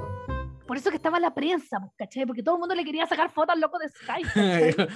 Por 0.66 0.78
eso 0.78 0.90
que 0.90 0.96
estaba 0.96 1.20
la 1.20 1.34
prensa, 1.34 1.80
pues, 1.80 1.92
¿cachai? 1.98 2.26
Porque 2.26 2.42
todo 2.42 2.56
el 2.56 2.60
mundo 2.60 2.74
le 2.74 2.84
quería 2.84 3.06
sacar 3.06 3.30
fotos 3.30 3.54
al 3.54 3.62
loco 3.62 3.78
de 3.78 3.90
Sky. 3.90 4.24
¿cachai? 4.24 4.88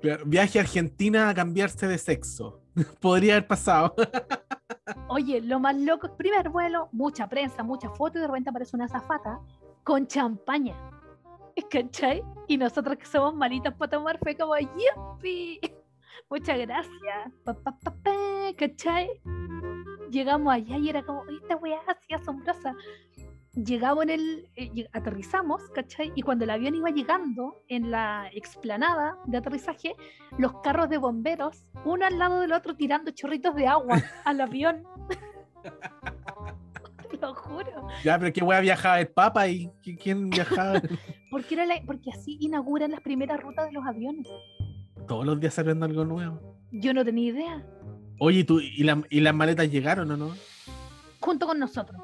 Claro, 0.00 0.24
Viaje 0.26 0.58
a 0.58 0.62
Argentina 0.62 1.28
a 1.30 1.34
cambiarse 1.34 1.86
de 1.86 1.98
sexo. 1.98 2.60
Podría 3.00 3.34
haber 3.34 3.46
pasado. 3.46 3.94
Oye, 5.08 5.40
lo 5.40 5.58
más 5.58 5.76
loco 5.76 6.16
primer 6.16 6.50
vuelo, 6.50 6.88
mucha 6.92 7.28
prensa, 7.28 7.62
mucha 7.62 7.90
foto 7.90 8.18
y 8.18 8.20
de 8.20 8.26
repente 8.26 8.50
aparece 8.50 8.76
una 8.76 8.88
zafata 8.88 9.40
con 9.82 10.06
champaña. 10.06 10.76
¿Cachai? 11.70 12.22
Y 12.48 12.56
nosotros 12.56 12.96
que 12.96 13.06
somos 13.06 13.34
malitas 13.34 13.74
para 13.74 13.90
tomar 13.90 14.18
fue 14.18 14.36
como, 14.36 14.54
¡Yupi! 14.58 15.60
Muchas 16.30 16.58
gracias. 16.58 17.32
Pa, 17.44 17.54
pa, 17.54 17.78
pa, 17.78 17.90
pa, 18.02 18.12
¿Cachai? 18.56 19.08
Llegamos 20.10 20.52
allá 20.52 20.76
y 20.78 20.88
era 20.88 21.02
como, 21.02 21.20
"Oye, 21.22 21.38
esta 21.42 21.56
weá 21.56 21.78
así 21.88 22.14
asombrosa. 22.14 22.74
Llegamos 23.54 24.02
en 24.04 24.10
el, 24.10 24.48
eh, 24.56 24.88
aterrizamos, 24.92 25.62
¿cachai? 25.70 26.12
Y 26.16 26.22
cuando 26.22 26.44
el 26.44 26.50
avión 26.50 26.74
iba 26.74 26.90
llegando 26.90 27.62
en 27.68 27.90
la 27.92 28.28
explanada 28.32 29.16
de 29.26 29.38
aterrizaje, 29.38 29.94
los 30.38 30.60
carros 30.60 30.88
de 30.88 30.98
bomberos, 30.98 31.64
uno 31.84 32.04
al 32.04 32.18
lado 32.18 32.40
del 32.40 32.52
otro 32.52 32.74
tirando 32.74 33.12
chorritos 33.12 33.54
de 33.54 33.68
agua 33.68 33.94
al 34.24 34.40
avión. 34.40 34.82
Te 37.10 37.16
lo 37.16 37.34
juro. 37.34 37.86
Ya, 38.02 38.18
pero 38.18 38.32
qué 38.32 38.42
weá 38.42 38.60
viajaba 38.60 39.00
el 39.00 39.08
Papa 39.08 39.46
y 39.46 39.68
¿qui- 39.84 39.98
quién 40.02 40.30
viajaba. 40.30 40.80
Porque, 41.34 41.54
era 41.56 41.66
la- 41.66 41.82
porque 41.84 42.12
así 42.12 42.36
inauguran 42.40 42.92
las 42.92 43.00
primeras 43.00 43.40
rutas 43.42 43.66
de 43.66 43.72
los 43.72 43.84
aviones. 43.84 44.28
Todos 45.08 45.26
los 45.26 45.40
días 45.40 45.52
saliendo 45.52 45.84
algo 45.84 46.04
nuevo. 46.04 46.40
Yo 46.70 46.94
no 46.94 47.04
tenía 47.04 47.30
idea. 47.32 47.66
Oye, 48.20 48.38
¿y, 48.38 48.44
tú, 48.44 48.60
y, 48.60 48.84
la- 48.84 49.02
y 49.10 49.18
las 49.18 49.34
maletas 49.34 49.68
llegaron 49.68 50.08
o 50.12 50.16
no? 50.16 50.30
Junto 51.18 51.44
con 51.48 51.58
nosotros. 51.58 52.00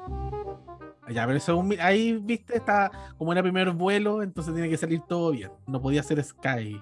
Ya, 1.13 1.25
pero 1.25 1.37
eso 1.37 1.63
ahí, 1.79 2.17
viste, 2.21 2.57
está 2.57 2.91
como 3.17 3.31
era 3.31 3.41
primer 3.41 3.71
vuelo, 3.71 4.21
entonces 4.21 4.53
tiene 4.53 4.67
que 4.69 4.75
salir 4.75 4.99
todo 5.07 5.31
bien. 5.31 5.49
No 5.65 5.81
podía 5.81 6.03
ser 6.03 6.21
Sky. 6.21 6.81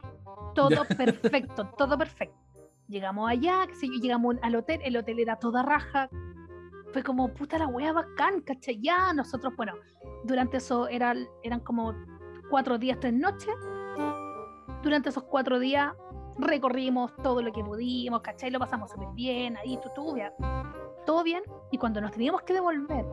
Todo 0.55 0.69
perfecto, 0.97 1.67
todo 1.77 1.99
perfecto. 1.99 2.35
Llegamos 2.87 3.29
allá, 3.29 3.67
qué 3.67 3.75
sé 3.75 3.87
yo, 3.89 4.01
llegamos 4.01 4.37
al 4.41 4.55
hotel, 4.55 4.81
el 4.83 4.97
hotel 4.97 5.19
era 5.19 5.35
toda 5.35 5.61
raja. 5.61 6.09
Fue 6.93 7.03
como, 7.03 7.31
puta 7.31 7.59
la 7.59 7.67
wea 7.67 7.93
bacán, 7.93 8.41
¿cachai? 8.41 8.81
Ya, 8.81 9.13
nosotros, 9.13 9.53
bueno, 9.55 9.73
durante 10.23 10.57
eso 10.57 10.87
era, 10.87 11.13
eran 11.43 11.59
como 11.59 11.93
cuatro 12.49 12.77
días, 12.77 12.99
tres 12.99 13.13
noches. 13.13 13.53
Durante 14.83 15.09
esos 15.09 15.23
cuatro 15.23 15.59
días 15.59 15.93
recorrimos 16.37 17.15
todo 17.17 17.41
lo 17.41 17.51
que 17.51 17.63
pudimos, 17.63 18.21
¿cachai? 18.21 18.49
Lo 18.49 18.59
pasamos 18.59 18.91
súper 18.91 19.09
bien, 19.13 19.57
ahí, 19.57 19.77
tú, 19.81 19.89
tú, 19.93 20.17
ya. 20.17 20.33
Todo 21.05 21.23
bien. 21.23 21.43
Y 21.71 21.77
cuando 21.77 22.01
nos 22.01 22.11
teníamos 22.11 22.43
que 22.43 22.53
devolver, 22.53 23.05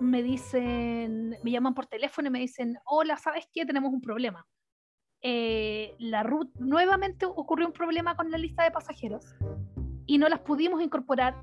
me 0.00 0.22
dicen, 0.22 1.36
me 1.42 1.50
llaman 1.50 1.74
por 1.74 1.86
teléfono 1.86 2.28
y 2.28 2.30
me 2.30 2.38
dicen, 2.40 2.78
hola, 2.84 3.16
¿sabes 3.16 3.48
qué? 3.52 3.64
Tenemos 3.64 3.92
un 3.92 4.00
problema 4.00 4.46
eh, 5.22 5.96
la 5.98 6.22
ruta 6.22 6.52
nuevamente 6.60 7.26
ocurrió 7.26 7.66
un 7.66 7.72
problema 7.72 8.16
con 8.16 8.30
la 8.30 8.38
lista 8.38 8.62
de 8.64 8.70
pasajeros 8.70 9.24
y 10.06 10.18
no 10.18 10.28
las 10.28 10.40
pudimos 10.40 10.80
incorporar 10.80 11.34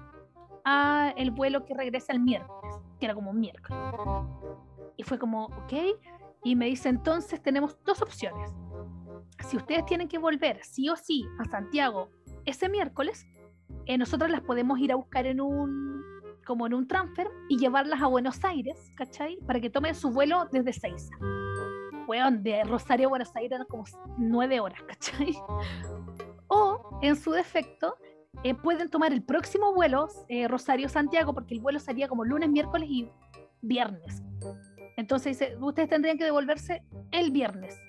a 0.63 1.13
el 1.17 1.31
vuelo 1.31 1.65
que 1.65 1.73
regresa 1.73 2.13
el 2.13 2.21
miércoles, 2.21 2.77
que 2.99 3.05
era 3.05 3.13
como 3.13 3.31
un 3.31 3.39
miércoles. 3.39 3.77
Y 4.95 5.03
fue 5.03 5.19
como, 5.19 5.47
ok, 5.47 5.73
y 6.43 6.55
me 6.55 6.65
dice 6.65 6.89
entonces 6.89 7.41
tenemos 7.41 7.77
dos 7.83 8.01
opciones. 8.01 8.51
Si 9.47 9.57
ustedes 9.57 9.85
tienen 9.85 10.07
que 10.07 10.17
volver 10.17 10.59
sí 10.63 10.89
o 10.89 10.95
sí 10.95 11.25
a 11.39 11.45
Santiago 11.45 12.09
ese 12.45 12.69
miércoles, 12.69 13.25
eh, 13.85 13.97
nosotros 13.97 14.29
las 14.29 14.41
podemos 14.41 14.79
ir 14.79 14.91
a 14.91 14.95
buscar 14.95 15.25
en 15.25 15.41
un 15.41 16.03
como 16.45 16.67
en 16.67 16.73
un 16.73 16.87
transfer 16.87 17.29
y 17.47 17.57
llevarlas 17.57 18.01
a 18.01 18.07
Buenos 18.07 18.43
Aires, 18.43 18.91
¿cachai? 18.97 19.37
Para 19.47 19.61
que 19.61 19.69
tomen 19.69 19.95
su 19.95 20.11
vuelo 20.11 20.49
desde 20.51 20.73
Seiza 20.73 21.15
weón, 22.07 22.43
de 22.43 22.63
Rosario 22.63 23.07
a 23.07 23.09
Buenos 23.09 23.35
Aires 23.35 23.59
como 23.67 23.85
nueve 24.17 24.59
horas, 24.59 24.81
¿cachai? 24.87 25.35
O, 26.47 26.99
en 27.01 27.15
su 27.15 27.31
defecto, 27.31 27.95
eh, 28.43 28.53
pueden 28.53 28.89
tomar 28.89 29.13
el 29.13 29.23
próximo 29.23 29.73
vuelo, 29.73 30.07
eh, 30.27 30.47
Rosario-Santiago, 30.47 31.33
porque 31.33 31.55
el 31.55 31.61
vuelo 31.61 31.79
sería 31.79 32.07
como 32.07 32.25
lunes, 32.25 32.49
miércoles 32.49 32.89
y 32.89 33.09
viernes. 33.61 34.21
Entonces 34.95 35.39
dice, 35.39 35.57
ustedes 35.59 35.89
tendrían 35.89 36.17
que 36.17 36.23
devolverse 36.25 36.83
el 37.11 37.31
viernes. 37.31 37.79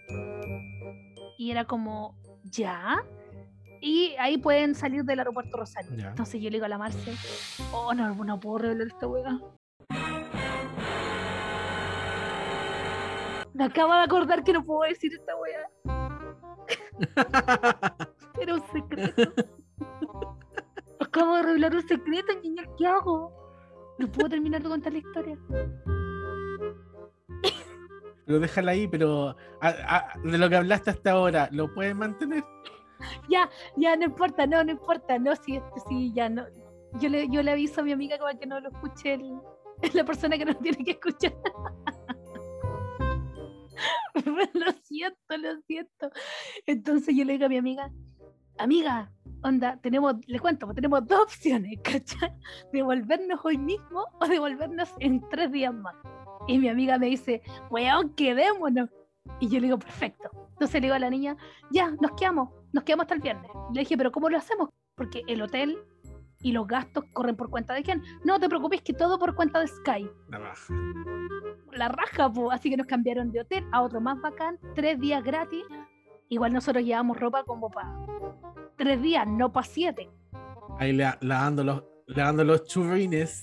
Y 1.39 1.51
era 1.51 1.65
como, 1.65 2.17
¿ya? 2.45 3.05
Y 3.81 4.15
ahí 4.19 4.39
pueden 4.39 4.75
salir 4.75 5.05
del 5.05 5.19
aeropuerto 5.19 5.59
Rosario. 5.59 5.91
Ya. 5.97 6.09
Entonces 6.09 6.41
yo 6.41 6.49
le 6.49 6.57
digo 6.57 6.65
a 6.65 6.69
la 6.69 6.79
Marce, 6.79 7.15
oh, 7.73 7.93
no, 7.93 8.15
no 8.15 8.41
puedo 8.41 8.59
revelar 8.59 8.87
esta 8.87 9.07
weá. 9.07 9.39
Me 13.53 13.65
acabo 13.65 13.93
de 13.93 14.01
acordar 14.01 14.43
que 14.43 14.53
no 14.53 14.65
puedo 14.65 14.89
decir 14.89 15.13
esta 15.13 15.33
weá. 15.37 15.71
Era 18.41 18.55
un 18.55 18.63
secreto. 18.73 19.33
Acabo 20.99 21.37
de 21.37 21.43
revelar 21.43 21.75
un 21.75 21.87
secreto, 21.87 22.33
niña. 22.43 22.65
¿Qué 22.77 22.87
hago? 22.87 23.33
No 23.99 24.11
puedo 24.11 24.31
terminar 24.31 24.63
de 24.63 24.69
contar 24.69 24.93
la 24.93 24.99
historia. 24.99 25.39
Pero 28.27 28.41
déjala 28.41 28.73
ahí, 28.73 28.89
pero 28.89 29.37
de 30.25 30.39
lo 30.39 30.49
que 30.49 30.57
hablaste 30.57 30.91
hasta 30.91 31.13
ahora, 31.13 31.49
¿lo 31.53 31.73
puedes 31.75 31.95
mantener? 31.95 32.43
Ya, 33.29 33.51
ya, 33.77 33.97
no 33.97 34.05
importa, 34.05 34.47
no, 34.47 34.65
no 34.65 34.71
importa. 34.73 35.19
No, 35.19 35.37
sí, 35.37 35.61
sí, 35.89 36.13
ya 36.15 36.29
no. 36.29 36.45
Yo 37.01 37.09
le, 37.09 37.29
yo 37.29 37.43
le 37.43 37.51
aviso 37.51 37.81
a 37.81 37.85
mi 37.85 37.93
amiga 37.93 38.19
como 38.19 38.39
que 38.39 38.47
no 38.47 38.61
lo 38.61 38.71
escuche 38.71 39.15
el- 39.15 39.41
la 39.93 40.05
persona 40.05 40.39
que 40.39 40.45
no 40.45 40.55
tiene 40.57 40.85
que 40.85 40.93
escuchar. 40.93 41.35
lo 44.55 44.73
siento, 44.85 45.37
lo 45.37 45.61
siento. 45.67 46.11
Entonces 46.67 47.15
yo 47.17 47.25
le 47.25 47.35
digo 47.35 47.47
a 47.47 47.49
mi 47.49 47.59
amiga, 47.59 47.91
amiga, 48.59 49.13
onda, 49.43 49.79
tenemos, 49.83 50.15
le 50.27 50.39
cuento, 50.39 50.67
pues 50.67 50.77
tenemos 50.77 51.07
dos 51.07 51.23
opciones, 51.23 51.79
¿cachai? 51.85 52.33
Devolvernos 52.73 53.41
hoy 53.45 53.59
mismo 53.59 54.07
o 54.21 54.27
devolvernos 54.27 54.91
en 55.01 55.21
tres 55.29 55.51
días 55.53 55.75
más. 55.75 55.95
Y 56.47 56.59
mi 56.59 56.69
amiga 56.69 56.99
me 56.99 57.07
dice, 57.07 57.43
weón, 57.71 58.11
quedémonos. 58.11 58.91
Y 59.41 59.49
yo 59.49 59.55
le 59.61 59.67
digo, 59.67 59.79
perfecto. 59.79 60.29
Entonces 60.53 60.75
le 60.75 60.81
digo 60.83 60.95
a 60.95 60.99
la 60.99 61.11
niña, 61.11 61.37
ya, 61.71 61.91
nos 62.01 62.13
quedamos, 62.13 62.51
nos 62.73 62.85
quedamos 62.85 63.05
hasta 63.05 63.15
el 63.15 63.21
viernes. 63.21 63.51
Le 63.73 63.81
dije, 63.81 63.97
pero 63.97 64.13
¿cómo 64.13 64.29
lo 64.29 64.37
hacemos? 64.39 64.69
Porque 64.95 65.23
el 65.27 65.43
hotel 65.43 65.79
y 66.43 66.53
los 66.53 66.67
gastos 66.67 67.05
corren 67.13 67.37
por 67.37 67.49
cuenta 67.51 67.75
de 67.75 67.83
quién. 67.83 68.03
No 68.25 68.39
te 68.39 68.49
preocupes 68.49 68.83
que 68.83 68.93
todo 68.93 69.19
por 69.19 69.35
cuenta 69.35 69.61
de 69.61 69.67
Sky. 69.69 70.09
La 70.29 70.39
baja. 70.39 70.75
La 71.73 71.89
raja, 71.89 72.31
po. 72.33 72.53
así 72.53 72.71
que 72.71 72.77
nos 72.77 72.87
cambiaron 72.87 73.33
de 73.33 73.41
hotel 73.41 73.67
a 73.73 73.83
otro 73.83 74.01
más 74.01 74.21
bacán, 74.21 74.59
tres 74.75 75.01
días 75.01 75.25
gratis. 75.25 75.65
Igual 76.29 76.53
nosotros 76.53 76.85
llevamos 76.85 77.19
ropa 77.19 77.43
como 77.45 77.71
para 77.71 77.97
tres 78.77 79.01
días, 79.03 79.27
no 79.27 79.51
para 79.53 79.67
siete. 79.67 80.11
Ahí 80.79 80.93
la- 80.93 81.19
lavando 81.21 81.65
los, 81.65 81.83
lavando 82.07 82.45
los 82.45 82.65
churrines. 82.65 83.43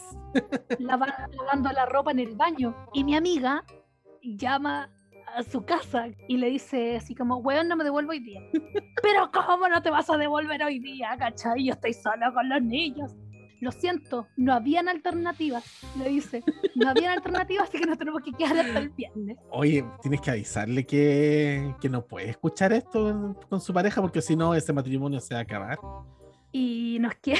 Lava- 0.79 1.27
lavando 1.37 1.71
la 1.71 1.85
ropa 1.85 2.11
en 2.11 2.19
el 2.19 2.35
baño. 2.35 2.75
Y 2.93 3.03
mi 3.03 3.15
amiga 3.15 3.63
llama 4.23 4.89
a 5.35 5.43
su 5.43 5.63
casa 5.63 6.07
y 6.27 6.37
le 6.37 6.49
dice 6.49 6.97
así 6.97 7.15
como, 7.15 7.37
weón, 7.37 7.67
no 7.67 7.75
me 7.75 7.83
devuelvo 7.83 8.11
hoy 8.11 8.19
día. 8.19 8.41
Pero 9.01 9.31
¿cómo 9.31 9.67
no 9.67 9.81
te 9.81 9.89
vas 9.89 10.09
a 10.09 10.17
devolver 10.17 10.61
hoy 10.63 10.79
día, 10.79 11.15
cachai? 11.17 11.65
Yo 11.65 11.73
estoy 11.73 11.93
sola 11.93 12.31
con 12.33 12.49
los 12.49 12.61
niños. 12.61 13.15
Lo 13.61 13.71
siento, 13.71 14.27
no 14.37 14.53
habían 14.53 14.89
alternativas, 14.89 15.63
le 15.95 16.09
dice. 16.09 16.43
No 16.73 16.89
habían 16.89 17.11
alternativas, 17.13 17.69
así 17.69 17.77
que 17.77 17.85
nos 17.85 17.95
tenemos 17.99 18.23
que 18.23 18.31
quedar 18.31 18.57
hasta 18.57 18.79
el 18.79 18.89
viernes. 18.89 19.37
Oye, 19.51 19.85
tienes 20.01 20.19
que 20.19 20.31
avisarle 20.31 20.83
que, 20.83 21.75
que 21.79 21.87
no 21.87 22.03
puede 22.03 22.31
escuchar 22.31 22.73
esto 22.73 23.35
con 23.47 23.61
su 23.61 23.71
pareja 23.71 24.01
porque 24.01 24.19
si 24.23 24.35
no, 24.35 24.55
ese 24.55 24.73
matrimonio 24.73 25.19
se 25.19 25.35
va 25.35 25.41
a 25.41 25.43
acabar. 25.43 25.77
Y 26.51 26.97
nos, 26.99 27.13
que... 27.15 27.35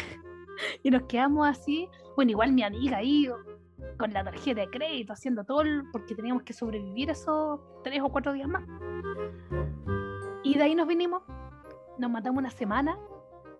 y 0.84 0.92
nos 0.92 1.04
quedamos 1.04 1.48
así. 1.48 1.88
Bueno, 2.16 2.32
igual 2.32 2.52
mi 2.54 2.64
amiga 2.64 2.98
ahí 2.98 3.30
con 3.98 4.14
la 4.14 4.24
tarjeta 4.24 4.62
de 4.62 4.70
crédito, 4.70 5.14
haciendo 5.14 5.44
todo, 5.44 5.64
porque 5.92 6.16
teníamos 6.16 6.44
que 6.44 6.54
sobrevivir 6.54 7.10
esos 7.10 7.60
tres 7.84 8.02
o 8.02 8.10
cuatro 8.10 8.34
días 8.34 8.48
más. 8.48 8.64
Y 10.44 10.56
de 10.56 10.64
ahí 10.64 10.76
nos 10.76 10.88
vinimos, 10.88 11.24
nos 11.98 12.10
matamos 12.10 12.40
una 12.40 12.52
semana 12.52 12.98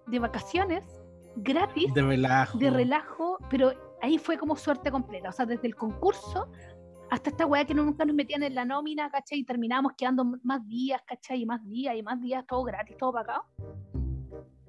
de 0.08 0.20
vacaciones 0.20 0.84
gratis, 1.36 1.94
De 1.94 2.02
relajo. 2.02 2.58
de 2.58 2.70
relajo, 2.70 3.38
pero 3.50 3.72
ahí 4.02 4.18
fue 4.18 4.38
como 4.38 4.56
suerte 4.56 4.92
completa. 4.92 5.30
O 5.30 5.32
sea, 5.32 5.46
desde 5.46 5.68
el 5.68 5.76
concurso 5.76 6.50
hasta 7.12 7.30
esta 7.30 7.46
weá 7.46 7.66
que 7.66 7.74
nunca 7.74 8.06
nos 8.06 8.16
metían 8.16 8.42
en 8.42 8.56
la 8.56 8.64
nómina, 8.64 9.10
¿cachai? 9.12 9.40
Y 9.40 9.44
terminábamos 9.44 9.94
quedando 9.98 10.24
más 10.44 10.66
días, 10.68 11.02
¿cachai? 11.06 11.42
Y 11.42 11.46
más 11.46 11.64
días 11.68 11.96
y 11.96 12.04
más 12.04 12.20
días, 12.22 12.46
todo 12.48 12.64
gratis, 12.64 12.96
todo 12.98 13.12
pagado. 13.12 13.44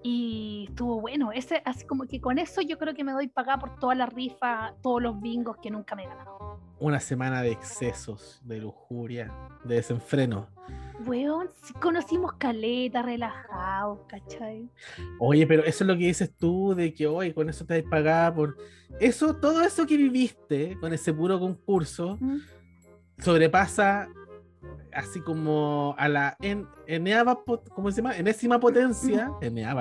Y 0.03 0.67
estuvo 0.69 1.01
bueno, 1.01 1.31
ese, 1.33 1.63
así 1.65 1.87
como 1.87 2.07
que 2.07 2.21
con 2.21 2.39
eso 2.39 2.61
yo 2.61 2.79
creo 2.79 2.95
que 2.95 3.05
me 3.05 3.13
doy 3.13 3.29
pagada 3.29 3.59
por 3.59 3.79
todas 3.79 3.97
las 3.97 4.13
rifas, 4.13 4.73
todos 4.83 5.01
los 5.01 5.21
bingos 5.21 5.57
que 5.59 5.71
nunca 5.71 5.95
me 5.95 6.05
he 6.05 6.09
ganado. 6.09 6.59
Una 6.81 6.99
semana 6.99 7.43
de 7.43 7.53
excesos, 7.53 8.41
de 8.45 8.59
lujuria, 8.59 9.33
de 9.65 9.77
desenfreno. 9.77 10.49
Weón, 11.07 11.49
sí 11.63 11.73
conocimos 11.75 12.33
caleta, 12.35 13.03
relajados, 13.03 14.01
¿cachai? 14.09 14.69
Oye, 15.21 15.47
pero 15.47 15.63
eso 15.65 15.85
es 15.85 15.89
lo 15.89 15.95
que 15.95 16.07
dices 16.07 16.35
tú, 16.37 16.75
de 16.75 16.93
que 16.93 17.07
hoy 17.07 17.33
con 17.33 17.49
eso 17.49 17.65
te 17.65 17.79
has 17.79 17.83
pagada 17.85 18.35
por. 18.35 18.57
Eso, 19.01 19.37
todo 19.37 19.63
eso 19.63 19.87
que 19.87 19.97
viviste 19.97 20.77
con 20.81 20.93
ese 20.93 21.13
puro 21.13 21.39
concurso, 21.39 22.19
¿Mm? 22.21 22.39
sobrepasa 23.19 24.09
así 24.93 25.21
como 25.21 25.95
a 25.99 26.09
la 26.09 26.37
en, 26.41 26.67
eneava, 26.87 27.45
pot- 27.45 27.69
¿cómo 27.71 27.91
se 27.91 28.03
llama? 28.03 28.17
Enésima 28.17 28.59
potencia, 28.61 29.31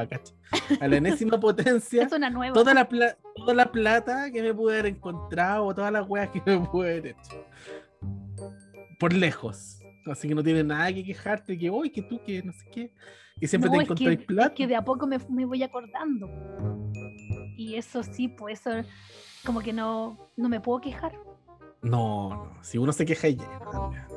cacha, 0.09 0.33
a 0.79 0.87
la 0.87 0.95
enésima 0.97 1.39
potencia, 1.39 2.03
Es 2.03 2.11
una 2.11 2.29
nueva. 2.29 2.53
toda 2.53 2.73
la, 2.73 2.87
pla- 2.87 3.17
toda 3.35 3.53
la 3.53 3.71
plata 3.71 4.31
que 4.31 4.41
me 4.41 4.53
pude 4.53 4.73
haber 4.79 4.85
encontrado, 4.93 5.65
o 5.65 5.75
todas 5.75 5.91
las 5.91 6.07
weas 6.07 6.29
que 6.29 6.41
me 6.45 6.59
pude 6.67 6.91
haber 6.91 7.07
hecho. 7.07 7.45
Por 8.99 9.13
lejos. 9.13 9.79
Así 10.11 10.27
que 10.27 10.35
no 10.35 10.43
tiene 10.43 10.63
nada 10.63 10.91
que 10.93 11.03
quejarte, 11.03 11.57
que 11.57 11.69
hoy, 11.69 11.89
que 11.91 12.01
tú, 12.01 12.19
que 12.23 12.41
no 12.43 12.51
sé 12.53 12.65
qué. 12.71 12.93
Y 13.39 13.47
siempre 13.47 13.69
No, 13.69 13.77
te 13.77 13.83
es 13.83 13.87
que- 13.87 13.93
encontráis 13.93 14.25
plata. 14.25 14.53
que 14.53 14.67
de 14.67 14.75
a 14.75 14.83
poco 14.83 15.07
me, 15.07 15.17
me 15.29 15.45
voy 15.45 15.61
acordando. 15.63 16.27
Y 17.57 17.75
eso 17.75 18.01
sí, 18.03 18.27
pues 18.27 18.59
eso 18.65 18.87
como 19.45 19.59
que 19.61 19.73
no, 19.73 20.17
no 20.37 20.49
me 20.49 20.59
puedo 20.59 20.81
quejar. 20.81 21.13
No, 21.81 22.29
no, 22.29 22.63
si 22.63 22.77
uno 22.77 22.91
se 22.93 23.05
queja 23.05 23.27
y 23.27 23.35
llega. 23.37 23.53
en 23.53 23.59
realidad. 23.71 24.07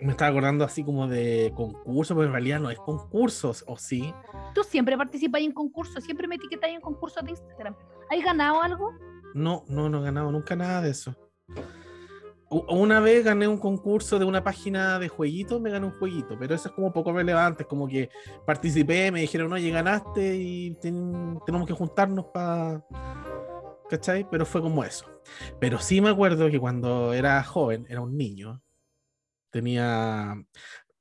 Me 0.00 0.12
estaba 0.12 0.30
acordando 0.30 0.64
así 0.64 0.82
como 0.82 1.06
de 1.06 1.52
concursos, 1.54 2.14
pero 2.16 2.26
en 2.26 2.32
realidad 2.32 2.60
no 2.60 2.70
es 2.70 2.78
concursos, 2.78 3.64
o 3.66 3.76
sí. 3.76 4.14
Tú 4.54 4.62
siempre 4.64 4.96
participas 4.96 5.42
en 5.42 5.52
concursos, 5.52 6.02
siempre 6.02 6.26
me 6.26 6.36
etiquetas 6.36 6.70
en 6.70 6.80
concursos 6.80 7.22
de 7.24 7.30
Instagram. 7.32 7.76
¿Has 8.10 8.24
ganado 8.24 8.62
algo? 8.62 8.92
No, 9.34 9.64
no, 9.68 9.88
no 9.88 10.00
he 10.00 10.04
ganado 10.04 10.32
nunca 10.32 10.56
nada 10.56 10.80
de 10.80 10.90
eso. 10.90 11.14
Una 12.48 12.98
vez 12.98 13.24
gané 13.24 13.46
un 13.46 13.58
concurso 13.58 14.18
de 14.18 14.24
una 14.24 14.42
página 14.42 14.98
de 14.98 15.08
jueguitos, 15.08 15.60
me 15.60 15.70
gané 15.70 15.86
un 15.86 15.96
jueguito, 15.98 16.36
pero 16.36 16.52
eso 16.52 16.68
es 16.68 16.74
como 16.74 16.92
poco 16.92 17.12
relevante, 17.12 17.62
es 17.62 17.68
como 17.68 17.86
que 17.86 18.10
participé, 18.44 19.12
me 19.12 19.20
dijeron, 19.20 19.52
oye, 19.52 19.70
ganaste 19.70 20.34
y 20.36 20.74
ten- 20.80 21.38
tenemos 21.46 21.66
que 21.68 21.74
juntarnos 21.74 22.24
para... 22.34 22.84
¿Cachai? 23.88 24.26
Pero 24.28 24.44
fue 24.46 24.60
como 24.62 24.82
eso. 24.82 25.04
Pero 25.60 25.78
sí 25.78 26.00
me 26.00 26.10
acuerdo 26.10 26.50
que 26.50 26.58
cuando 26.58 27.12
era 27.12 27.42
joven, 27.44 27.86
era 27.88 28.00
un 28.00 28.16
niño, 28.16 28.60
tenía... 29.50 30.34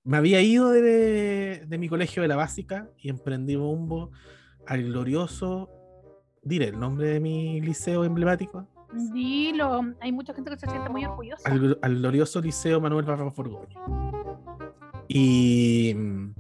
Me 0.03 0.17
había 0.17 0.41
ido 0.41 0.69
de, 0.71 1.63
de 1.67 1.77
mi 1.77 1.87
colegio 1.89 2.21
de 2.21 2.27
la 2.27 2.35
básica 2.35 2.89
y 2.97 3.09
emprendí 3.09 3.55
rumbo 3.55 4.11
al 4.65 4.83
glorioso, 4.83 5.69
diré 6.41 6.67
el 6.69 6.79
nombre 6.79 7.07
de 7.09 7.19
mi 7.19 7.61
liceo 7.61 8.03
emblemático, 8.03 8.67
Dilo, 9.13 9.83
hay 10.01 10.11
mucha 10.11 10.33
gente 10.33 10.49
que 10.49 10.57
se 10.57 10.67
siente 10.67 10.89
muy 10.89 11.05
orgullosa. 11.05 11.47
al, 11.47 11.61
gl- 11.61 11.79
al 11.79 11.95
glorioso 11.99 12.41
Liceo 12.41 12.81
Manuel 12.81 13.05
Barra 13.05 13.29
Forgoño. 13.29 13.77
Y 15.07 15.93
mm, 15.95 16.33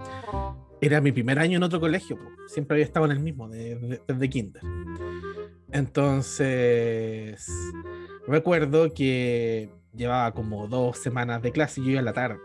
era 0.81 0.99
mi 0.99 1.11
primer 1.11 1.37
año 1.37 1.57
en 1.57 1.63
otro 1.63 1.79
colegio, 1.79 2.17
po. 2.17 2.23
siempre 2.47 2.75
había 2.75 2.85
estado 2.85 3.05
en 3.05 3.11
el 3.11 3.19
mismo, 3.19 3.47
de- 3.49 3.75
de- 3.75 4.01
desde 4.07 4.29
kinder. 4.31 4.63
Entonces, 5.71 7.47
recuerdo 8.27 8.91
que 8.93 9.69
llevaba 9.93 10.31
como 10.33 10.67
dos 10.67 10.97
semanas 10.97 11.41
de 11.41 11.51
clase 11.51 11.81
y 11.81 11.85
yo 11.85 11.91
iba 11.91 11.99
a 11.99 12.03
la 12.03 12.13
tarde. 12.13 12.39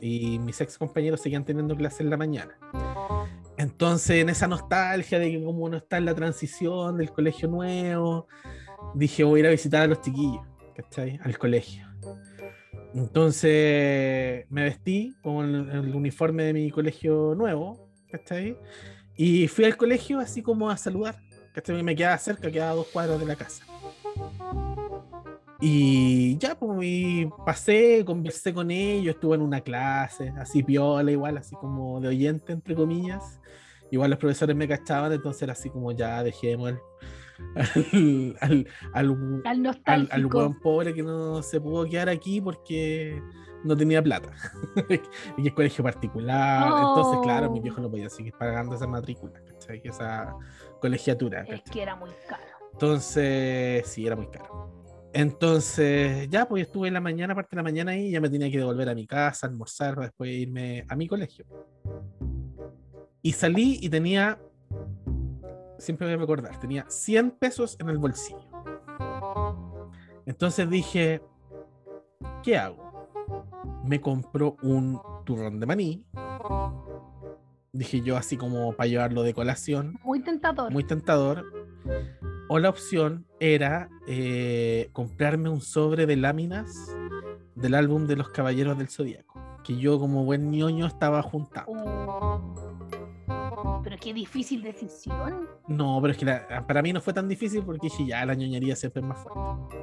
Y 0.00 0.38
mis 0.38 0.60
ex 0.60 0.76
compañeros 0.76 1.20
seguían 1.20 1.44
teniendo 1.44 1.76
clase 1.76 2.02
en 2.02 2.10
la 2.10 2.16
mañana. 2.16 2.58
Entonces, 3.56 4.16
en 4.20 4.28
esa 4.28 4.48
nostalgia 4.48 5.18
de 5.18 5.30
que 5.30 5.42
como 5.42 5.64
uno 5.64 5.76
está 5.76 5.96
en 5.98 6.04
la 6.04 6.14
transición 6.14 6.98
del 6.98 7.12
colegio 7.12 7.48
nuevo, 7.48 8.26
dije 8.94 9.24
voy 9.24 9.38
a 9.38 9.40
ir 9.40 9.46
a 9.46 9.50
visitar 9.50 9.82
a 9.82 9.86
los 9.86 10.00
chiquillos, 10.00 10.42
¿cachai? 10.74 11.18
Al 11.22 11.38
colegio. 11.38 11.86
Entonces 12.94 14.46
me 14.50 14.64
vestí 14.64 15.16
con 15.22 15.54
el, 15.54 15.70
el 15.70 15.94
uniforme 15.94 16.44
de 16.44 16.52
mi 16.52 16.70
colegio 16.70 17.34
nuevo, 17.36 17.88
¿cachai? 18.10 18.56
Y 19.16 19.48
fui 19.48 19.64
al 19.64 19.76
colegio 19.76 20.18
así 20.20 20.42
como 20.42 20.70
a 20.70 20.76
saludar, 20.76 21.16
¿cachai? 21.52 21.82
Me 21.82 21.94
quedaba 21.96 22.18
cerca, 22.18 22.50
quedaba 22.50 22.72
a 22.72 22.74
dos 22.74 22.88
cuadras 22.88 23.20
de 23.20 23.26
la 23.26 23.36
casa. 23.36 23.64
Y 25.60 26.36
ya, 26.38 26.54
pues, 26.58 26.78
y 26.82 27.26
pasé, 27.46 28.04
conversé 28.04 28.52
con 28.52 28.70
ellos, 28.70 29.14
estuve 29.14 29.36
en 29.36 29.42
una 29.42 29.60
clase, 29.60 30.32
así 30.38 30.62
piola, 30.62 31.10
igual, 31.10 31.38
así 31.38 31.54
como 31.56 32.00
de 32.00 32.08
oyente, 32.08 32.52
entre 32.52 32.74
comillas. 32.74 33.40
Igual 33.90 34.10
los 34.10 34.18
profesores 34.18 34.56
me 34.56 34.66
cachaban, 34.66 35.12
entonces 35.12 35.42
era 35.42 35.52
así 35.52 35.70
como 35.70 35.92
ya 35.92 36.22
dejemos 36.22 36.70
el- 37.92 38.36
al, 38.40 38.66
al, 38.92 39.10
al, 39.44 39.80
Al 39.84 40.08
al, 40.10 40.26
weón 40.26 40.58
pobre 40.60 40.94
que 40.94 41.02
no 41.02 41.42
se 41.42 41.60
pudo 41.60 41.84
quedar 41.84 42.08
aquí 42.08 42.40
porque 42.40 43.22
no 43.62 43.76
tenía 43.76 44.02
plata. 44.02 44.30
y 45.38 45.46
es 45.48 45.54
colegio 45.54 45.84
particular. 45.84 46.66
Entonces, 46.88 47.20
claro, 47.22 47.50
mi 47.50 47.60
Oh. 47.60 47.62
viejo 47.62 47.80
no 47.80 47.90
podía 47.90 48.10
seguir 48.10 48.34
pagando 48.38 48.74
esa 48.74 48.86
matrícula, 48.86 49.40
¿cachai? 49.48 49.80
Esa 49.84 50.34
colegiatura. 50.80 51.42
Es 51.42 51.48
¿cachai? 51.60 51.72
que 51.72 51.82
era 51.82 51.96
muy 51.96 52.10
caro. 52.28 52.42
Entonces, 52.72 53.86
sí, 53.86 54.06
era 54.06 54.16
muy 54.16 54.26
caro. 54.28 54.83
Entonces, 55.14 56.28
ya, 56.28 56.46
pues 56.48 56.66
estuve 56.66 56.88
en 56.88 56.94
la 56.94 57.00
mañana, 57.00 57.36
parte 57.36 57.50
de 57.54 57.56
la 57.56 57.62
mañana 57.62 57.92
ahí, 57.92 58.10
ya 58.10 58.20
me 58.20 58.28
tenía 58.28 58.50
que 58.50 58.58
devolver 58.58 58.88
a 58.88 58.96
mi 58.96 59.06
casa, 59.06 59.46
almorzar, 59.46 59.94
para 59.94 60.08
después 60.08 60.28
irme 60.32 60.84
a 60.88 60.96
mi 60.96 61.06
colegio. 61.06 61.46
Y 63.22 63.30
salí 63.32 63.78
y 63.80 63.88
tenía, 63.88 64.40
siempre 65.78 66.08
voy 66.08 66.14
a 66.14 66.18
recordar, 66.18 66.58
tenía 66.58 66.84
100 66.88 67.30
pesos 67.30 67.76
en 67.78 67.90
el 67.90 67.98
bolsillo. 67.98 68.50
Entonces 70.26 70.68
dije, 70.68 71.22
¿qué 72.42 72.58
hago? 72.58 73.08
Me 73.84 74.00
compro 74.00 74.56
un 74.62 75.00
turrón 75.24 75.60
de 75.60 75.66
maní. 75.66 76.04
Dije 77.72 78.00
yo 78.00 78.16
así 78.16 78.36
como 78.36 78.72
para 78.72 78.88
llevarlo 78.88 79.22
de 79.22 79.32
colación 79.32 79.96
Muy 80.02 80.20
tentador. 80.20 80.72
muy 80.72 80.82
tentador. 80.82 81.44
O 82.48 82.58
la 82.58 82.68
opción 82.68 83.26
era 83.40 83.88
eh, 84.06 84.90
comprarme 84.92 85.48
un 85.48 85.60
sobre 85.60 86.06
de 86.06 86.16
láminas 86.16 86.74
del 87.54 87.74
álbum 87.74 88.06
de 88.06 88.16
los 88.16 88.28
Caballeros 88.30 88.76
del 88.76 88.88
Zodíaco, 88.88 89.40
que 89.64 89.76
yo 89.78 89.98
como 89.98 90.24
buen 90.24 90.50
ñoño 90.50 90.86
estaba 90.86 91.22
juntando. 91.22 91.72
Oh. 91.72 93.80
Pero 93.82 93.96
qué 94.00 94.12
difícil 94.12 94.62
decisión. 94.62 95.48
No, 95.68 95.98
pero 96.00 96.12
es 96.12 96.18
que 96.18 96.24
la- 96.26 96.66
para 96.66 96.82
mí 96.82 96.92
no 96.92 97.00
fue 97.00 97.12
tan 97.12 97.28
difícil 97.28 97.62
porque 97.64 97.88
dije 97.88 98.06
ya, 98.06 98.24
la 98.26 98.34
ñoñería 98.34 98.76
siempre 98.76 99.00
es 99.02 99.08
más 99.08 99.18
fuerte. 99.18 99.76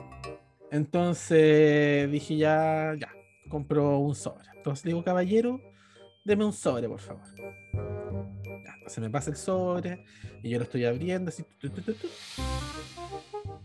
Entonces 0.71 2.09
dije 2.11 2.37
ya, 2.37 2.93
ya, 2.99 3.09
compro 3.49 3.97
un 3.99 4.15
sobre. 4.15 4.45
Entonces 4.55 4.85
le 4.85 4.91
digo, 4.91 5.03
caballero, 5.03 5.59
deme 6.23 6.45
un 6.45 6.53
sobre, 6.53 6.87
por 6.87 6.99
favor. 6.99 7.23
Entonces 8.65 8.99
me 8.99 9.09
pasa 9.09 9.29
el 9.29 9.37
sobre 9.37 10.03
y 10.43 10.49
yo 10.49 10.57
lo 10.57 10.63
estoy 10.63 10.85
abriendo 10.85 11.29
así. 11.29 11.45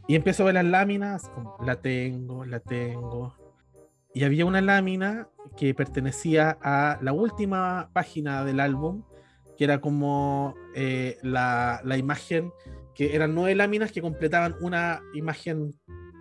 Y 0.08 0.14
empiezo 0.14 0.42
a 0.42 0.46
ver 0.46 0.54
las 0.54 0.64
láminas, 0.64 1.28
como, 1.28 1.56
la 1.64 1.80
tengo, 1.80 2.44
la 2.44 2.60
tengo. 2.60 3.34
Y 4.14 4.24
había 4.24 4.46
una 4.46 4.60
lámina 4.60 5.28
que 5.56 5.74
pertenecía 5.74 6.56
a 6.62 6.98
la 7.02 7.12
última 7.12 7.90
página 7.92 8.44
del 8.44 8.60
álbum, 8.60 9.02
que 9.58 9.64
era 9.64 9.80
como 9.80 10.54
eh, 10.74 11.18
la, 11.22 11.80
la 11.84 11.96
imagen, 11.96 12.52
que 12.94 13.14
eran 13.14 13.34
nueve 13.34 13.54
láminas 13.54 13.92
que 13.92 14.00
completaban 14.00 14.54
una 14.60 15.02
imagen 15.14 15.72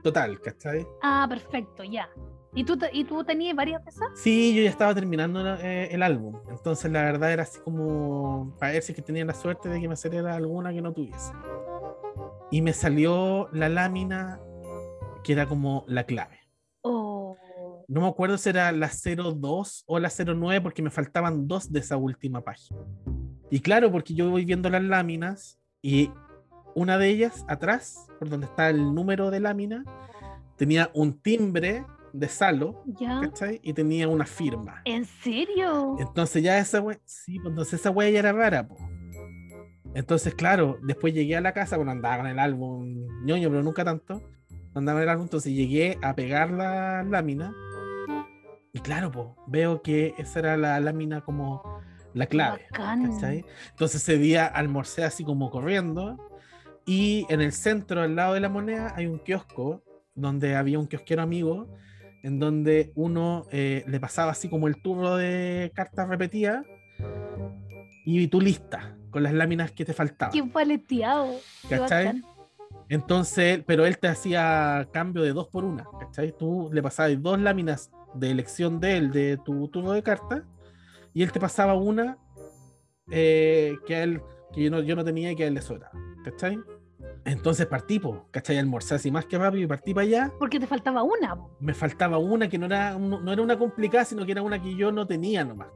total, 0.03 0.39
¿cachai? 0.41 0.85
Ah, 1.01 1.25
perfecto, 1.29 1.83
ya. 1.83 2.09
¿Y 2.55 2.63
tú, 2.63 2.77
y 2.93 3.03
tú 3.03 3.23
tenías 3.23 3.55
varias 3.55 3.83
de 3.83 3.89
esas? 3.89 4.07
Sí, 4.15 4.55
yo 4.55 4.63
ya 4.63 4.69
estaba 4.69 4.95
terminando 4.95 5.43
la- 5.43 5.59
eh, 5.61 5.89
el 5.93 6.01
álbum, 6.01 6.39
entonces 6.49 6.89
la 6.91 7.03
verdad 7.03 7.31
era 7.33 7.43
así 7.43 7.59
como 7.59 8.55
para 8.59 8.71
ver 8.71 8.81
si 8.81 8.93
que 8.93 9.01
tenía 9.01 9.25
la 9.25 9.33
suerte 9.33 9.67
de 9.69 9.81
que 9.81 9.87
me 9.89 9.95
saliera 9.95 10.35
alguna 10.35 10.71
que 10.73 10.81
no 10.81 10.93
tuviese. 10.93 11.33
Y 12.51 12.61
me 12.61 12.71
salió 12.73 13.49
la 13.51 13.67
lámina 13.69 14.39
que 15.23 15.33
era 15.33 15.47
como 15.47 15.83
la 15.87 16.05
clave. 16.05 16.39
Oh. 16.81 17.35
No 17.87 18.01
me 18.01 18.07
acuerdo 18.07 18.37
si 18.37 18.49
era 18.49 18.71
la 18.71 18.89
02 18.89 19.83
o 19.85 19.99
la 19.99 20.09
09 20.09 20.61
porque 20.61 20.81
me 20.81 20.89
faltaban 20.89 21.47
dos 21.47 21.71
de 21.71 21.79
esa 21.79 21.97
última 21.97 22.41
página. 22.41 22.79
Y 23.49 23.59
claro, 23.59 23.91
porque 23.91 24.13
yo 24.15 24.29
voy 24.29 24.45
viendo 24.45 24.69
las 24.69 24.83
láminas 24.83 25.59
y 25.81 26.09
una 26.73 26.97
de 26.97 27.09
ellas 27.09 27.45
atrás, 27.47 28.07
por 28.19 28.29
donde 28.29 28.47
está 28.47 28.69
el 28.69 28.93
número 28.93 29.29
de 29.29 29.39
lámina, 29.39 29.83
tenía 30.57 30.89
un 30.93 31.19
timbre 31.19 31.85
de 32.19 32.29
Salo, 32.29 32.83
¿Ya? 32.85 33.19
¿cachai? 33.21 33.59
Y 33.61 33.73
tenía 33.73 34.07
una 34.07 34.25
firma. 34.25 34.81
¿En 34.85 35.05
serio? 35.05 35.97
Entonces 35.99 36.41
ya 36.41 36.57
esa 36.57 36.81
wea, 36.81 36.99
sí, 37.05 37.39
pues 37.39 37.51
entonces 37.51 37.79
esa 37.79 37.89
wea 37.91 38.09
ya 38.09 38.19
era 38.19 38.31
rara, 38.31 38.67
po. 38.67 38.77
Entonces, 39.93 40.35
claro, 40.35 40.77
después 40.83 41.13
llegué 41.13 41.37
a 41.37 41.41
la 41.41 41.53
casa, 41.53 41.77
bueno, 41.77 41.91
andaba 41.91 42.17
con 42.17 42.27
el 42.27 42.39
álbum 42.39 43.07
ñoño, 43.23 43.49
pero 43.49 43.63
nunca 43.63 43.85
tanto. 43.85 44.21
mandaban 44.73 45.03
el 45.03 45.09
álbum, 45.09 45.23
entonces 45.23 45.53
llegué 45.53 45.97
a 46.01 46.15
pegar 46.15 46.51
la 46.51 47.03
lámina. 47.03 47.53
Y 48.73 48.79
claro, 48.79 49.09
pues, 49.11 49.27
veo 49.47 49.81
que 49.81 50.13
esa 50.17 50.39
era 50.39 50.57
la 50.57 50.79
lámina 50.81 51.21
como 51.21 51.63
la 52.13 52.25
clave. 52.25 52.65
¿cachai? 52.71 53.45
Entonces 53.71 54.01
ese 54.01 54.17
día 54.17 54.45
almorcé 54.45 55.03
así 55.05 55.23
como 55.23 55.49
corriendo. 55.49 56.17
Y 56.85 57.25
en 57.29 57.39
el 57.41 57.53
centro, 57.53 58.01
al 58.01 58.15
lado 58.15 58.33
de 58.33 58.41
la 58.41 58.49
moneda, 58.49 58.93
hay 58.97 59.05
un 59.05 59.19
kiosco 59.19 59.81
donde 60.13 60.55
había 60.55 60.77
un 60.77 60.87
kiosquero 60.87 61.21
amigo 61.21 61.67
en 62.25 62.39
donde 62.39 62.91
uno 62.95 63.45
eh, 63.51 63.83
le 63.85 63.99
pasaba 63.99 64.31
así 64.31 64.49
como 64.49 64.67
el 64.67 64.81
turno 64.81 65.15
de 65.15 65.71
cartas 65.75 66.09
repetidas 66.09 66.65
y 68.03 68.27
tu 68.29 68.41
lista 68.41 68.97
con 69.11 69.21
las 69.21 69.31
láminas 69.31 69.71
que 69.71 69.85
te 69.85 69.93
faltaban. 69.93 70.33
Qué 70.33 70.43
paleteado. 70.43 71.35
¿Cachai? 71.69 72.23
Entonces, 72.89 73.61
pero 73.67 73.85
él 73.85 73.99
te 73.99 74.07
hacía 74.07 74.87
cambio 74.91 75.21
de 75.21 75.33
dos 75.33 75.49
por 75.49 75.65
una, 75.65 75.85
¿cachai? 75.99 76.35
Tú 76.35 76.71
le 76.73 76.81
pasabas 76.81 77.21
dos 77.21 77.39
láminas 77.39 77.91
de 78.15 78.31
elección 78.31 78.79
de 78.79 78.97
él, 78.97 79.11
de 79.11 79.37
tu 79.45 79.67
turno 79.67 79.91
de 79.91 80.01
cartas, 80.01 80.41
y 81.13 81.21
él 81.21 81.31
te 81.31 81.39
pasaba 81.39 81.75
una 81.75 82.17
eh, 83.11 83.75
que 83.85 83.95
a 83.97 84.03
él, 84.03 84.19
que 84.51 84.63
yo 84.63 84.71
no, 84.71 84.81
yo 84.81 84.95
no 84.95 85.05
tenía 85.05 85.31
y 85.31 85.35
que 85.35 85.43
a 85.43 85.47
él 85.47 85.53
le 85.53 85.61
sobraba, 85.61 85.91
¿cachai? 86.23 86.57
Entonces 87.25 87.65
partí, 87.65 87.99
po, 87.99 88.27
¿cachai? 88.29 88.59
Almorcé 88.59 88.95
así 88.95 89.09
más 89.09 89.25
que 89.25 89.37
rápido 89.37 89.63
y 89.63 89.67
partí 89.67 89.93
para 89.93 90.05
allá. 90.05 90.33
Porque 90.37 90.59
te 90.59 90.67
faltaba 90.67 91.01
una. 91.01 91.35
po. 91.35 91.57
Me 91.59 91.73
faltaba 91.73 92.19
una 92.19 92.47
que 92.47 92.59
no 92.59 92.67
era, 92.67 92.97
no, 92.97 93.19
no 93.19 93.33
era 93.33 93.41
una 93.41 93.57
complicada, 93.57 94.05
sino 94.05 94.25
que 94.25 94.31
era 94.31 94.43
una 94.43 94.61
que 94.61 94.75
yo 94.75 94.91
no 94.91 95.07
tenía 95.07 95.43
nomás. 95.43 95.69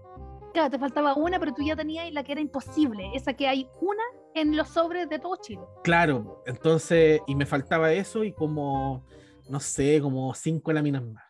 Claro, 0.54 0.70
te 0.70 0.80
faltaba 0.80 1.16
una, 1.16 1.40
pero 1.40 1.54
tú 1.54 1.64
ya 1.64 1.76
tenías 1.76 2.12
la 2.12 2.24
que 2.24 2.34
era 2.34 2.42
imposible. 2.42 3.12
Esa 3.16 3.34
que 3.34 3.48
hay 3.48 3.68
una 3.82 4.04
en 4.36 4.56
los 4.56 4.70
sobres 4.70 5.10
de 5.10 5.20
todo 5.20 5.38
Chile. 5.42 5.62
Claro, 5.84 6.44
entonces, 6.46 7.22
y 7.28 7.36
me 7.36 7.46
faltaba 7.46 7.92
eso 7.94 8.24
y 8.24 8.32
como, 8.32 9.06
no 9.50 9.60
sé, 9.60 10.00
como 10.02 10.34
cinco 10.34 10.72
láminas 10.72 11.04
más. 11.04 11.24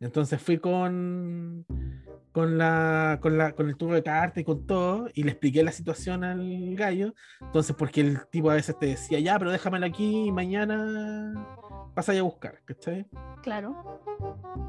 Entonces 0.00 0.42
fui 0.42 0.58
con, 0.58 1.64
con, 2.32 2.58
la, 2.58 3.18
con, 3.20 3.38
la, 3.38 3.52
con 3.52 3.68
el 3.68 3.76
turno 3.76 3.94
de 3.94 4.02
carta 4.02 4.40
y 4.40 4.44
con 4.44 4.66
todo, 4.66 5.08
y 5.14 5.22
le 5.22 5.32
expliqué 5.32 5.62
la 5.62 5.72
situación 5.72 6.24
al 6.24 6.74
gallo. 6.74 7.14
Entonces, 7.40 7.76
porque 7.76 8.00
el 8.00 8.26
tipo 8.28 8.50
a 8.50 8.54
veces 8.54 8.78
te 8.78 8.86
decía, 8.86 9.20
ya, 9.20 9.38
pero 9.38 9.50
déjamelo 9.50 9.86
aquí 9.86 10.26
y 10.26 10.32
mañana 10.32 11.34
pasa 11.94 12.12
a 12.12 12.22
buscar, 12.22 12.60
¿cachai? 12.64 13.06
Claro. 13.42 14.00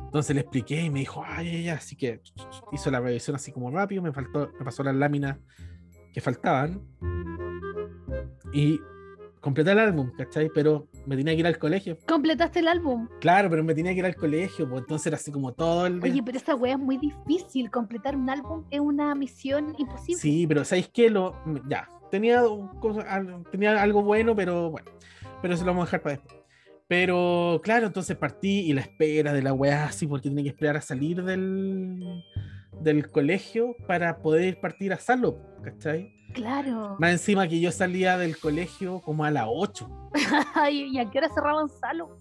Entonces 0.05 0.36
le 0.36 0.41
expliqué 0.41 0.82
y 0.82 0.89
me 0.89 0.99
dijo, 0.99 1.24
ay, 1.26 1.47
ay, 1.47 1.55
ay", 1.55 1.70
así 1.70 1.95
que 1.95 2.22
hizo 2.72 2.91
la 2.91 2.99
revisión 2.99 3.36
así 3.36 3.51
como 3.51 3.72
rápido, 3.72 4.01
me 4.01 4.11
faltó, 4.11 4.51
me 4.59 4.66
pasó 4.66 4.84
las 4.84 4.95
láminas 4.95 5.38
que 6.14 6.22
faltaban 6.22 6.82
y 8.53 8.80
completé 9.39 9.72
el 9.72 9.80
álbum, 9.80 10.11
¿cachai? 10.18 10.49
Pero 10.53 10.88
me 11.05 11.17
tenía 11.17 11.33
que 11.33 11.39
ir 11.39 11.47
al 11.47 11.57
colegio. 11.57 11.97
Completaste 12.07 12.59
el 12.59 12.67
álbum. 12.67 13.07
Claro, 13.19 13.49
pero 13.49 13.63
me 13.63 13.73
tenía 13.73 13.93
que 13.93 13.99
ir 13.99 14.05
al 14.05 14.15
colegio, 14.15 14.69
pues 14.69 14.81
entonces 14.81 15.07
era 15.07 15.17
así 15.17 15.31
como 15.31 15.53
todo 15.53 15.85
el. 15.87 16.01
Oye, 16.03 16.21
pero 16.23 16.37
esa 16.37 16.55
wea 16.55 16.73
es 16.73 16.79
muy 16.79 16.97
difícil. 16.97 17.69
Completar 17.69 18.15
un 18.15 18.29
álbum 18.29 18.65
es 18.69 18.79
una 18.79 19.13
misión 19.15 19.75
imposible. 19.77 20.21
Sí, 20.21 20.47
pero 20.47 20.63
¿sabéis 20.63 20.89
qué? 20.89 21.09
Lo, 21.09 21.41
ya, 21.67 21.89
tenía, 22.09 22.41
tenía 23.51 23.81
algo 23.81 24.03
bueno, 24.03 24.35
pero 24.35 24.71
bueno, 24.71 24.91
pero 25.41 25.57
se 25.57 25.63
lo 25.63 25.71
vamos 25.71 25.83
a 25.83 25.85
dejar 25.87 26.01
para 26.01 26.15
después. 26.15 26.43
Pero 26.87 27.61
claro, 27.63 27.87
entonces 27.87 28.15
partí 28.17 28.61
y 28.61 28.73
la 28.73 28.81
espera 28.81 29.33
de 29.33 29.41
la 29.41 29.53
weá 29.53 29.85
así, 29.85 30.05
porque 30.05 30.29
tenía 30.29 30.43
que 30.43 30.49
esperar 30.49 30.77
a 30.77 30.81
salir 30.81 31.23
del, 31.23 32.23
del 32.81 33.09
colegio 33.09 33.75
para 33.87 34.17
poder 34.17 34.59
partir 34.59 34.93
a 34.93 34.97
Salo, 34.97 35.39
¿cachai? 35.63 36.13
Claro. 36.34 36.95
Más 36.99 37.11
encima 37.11 37.47
que 37.47 37.59
yo 37.59 37.71
salía 37.71 38.17
del 38.17 38.38
colegio 38.38 38.99
como 39.01 39.23
a 39.23 39.31
las 39.31 39.45
8. 39.47 39.88
Ay, 40.55 40.89
¿Y 40.91 40.99
a 40.99 41.09
qué 41.09 41.19
hora 41.19 41.29
cerraban 41.29 41.69
Salo? 41.69 42.19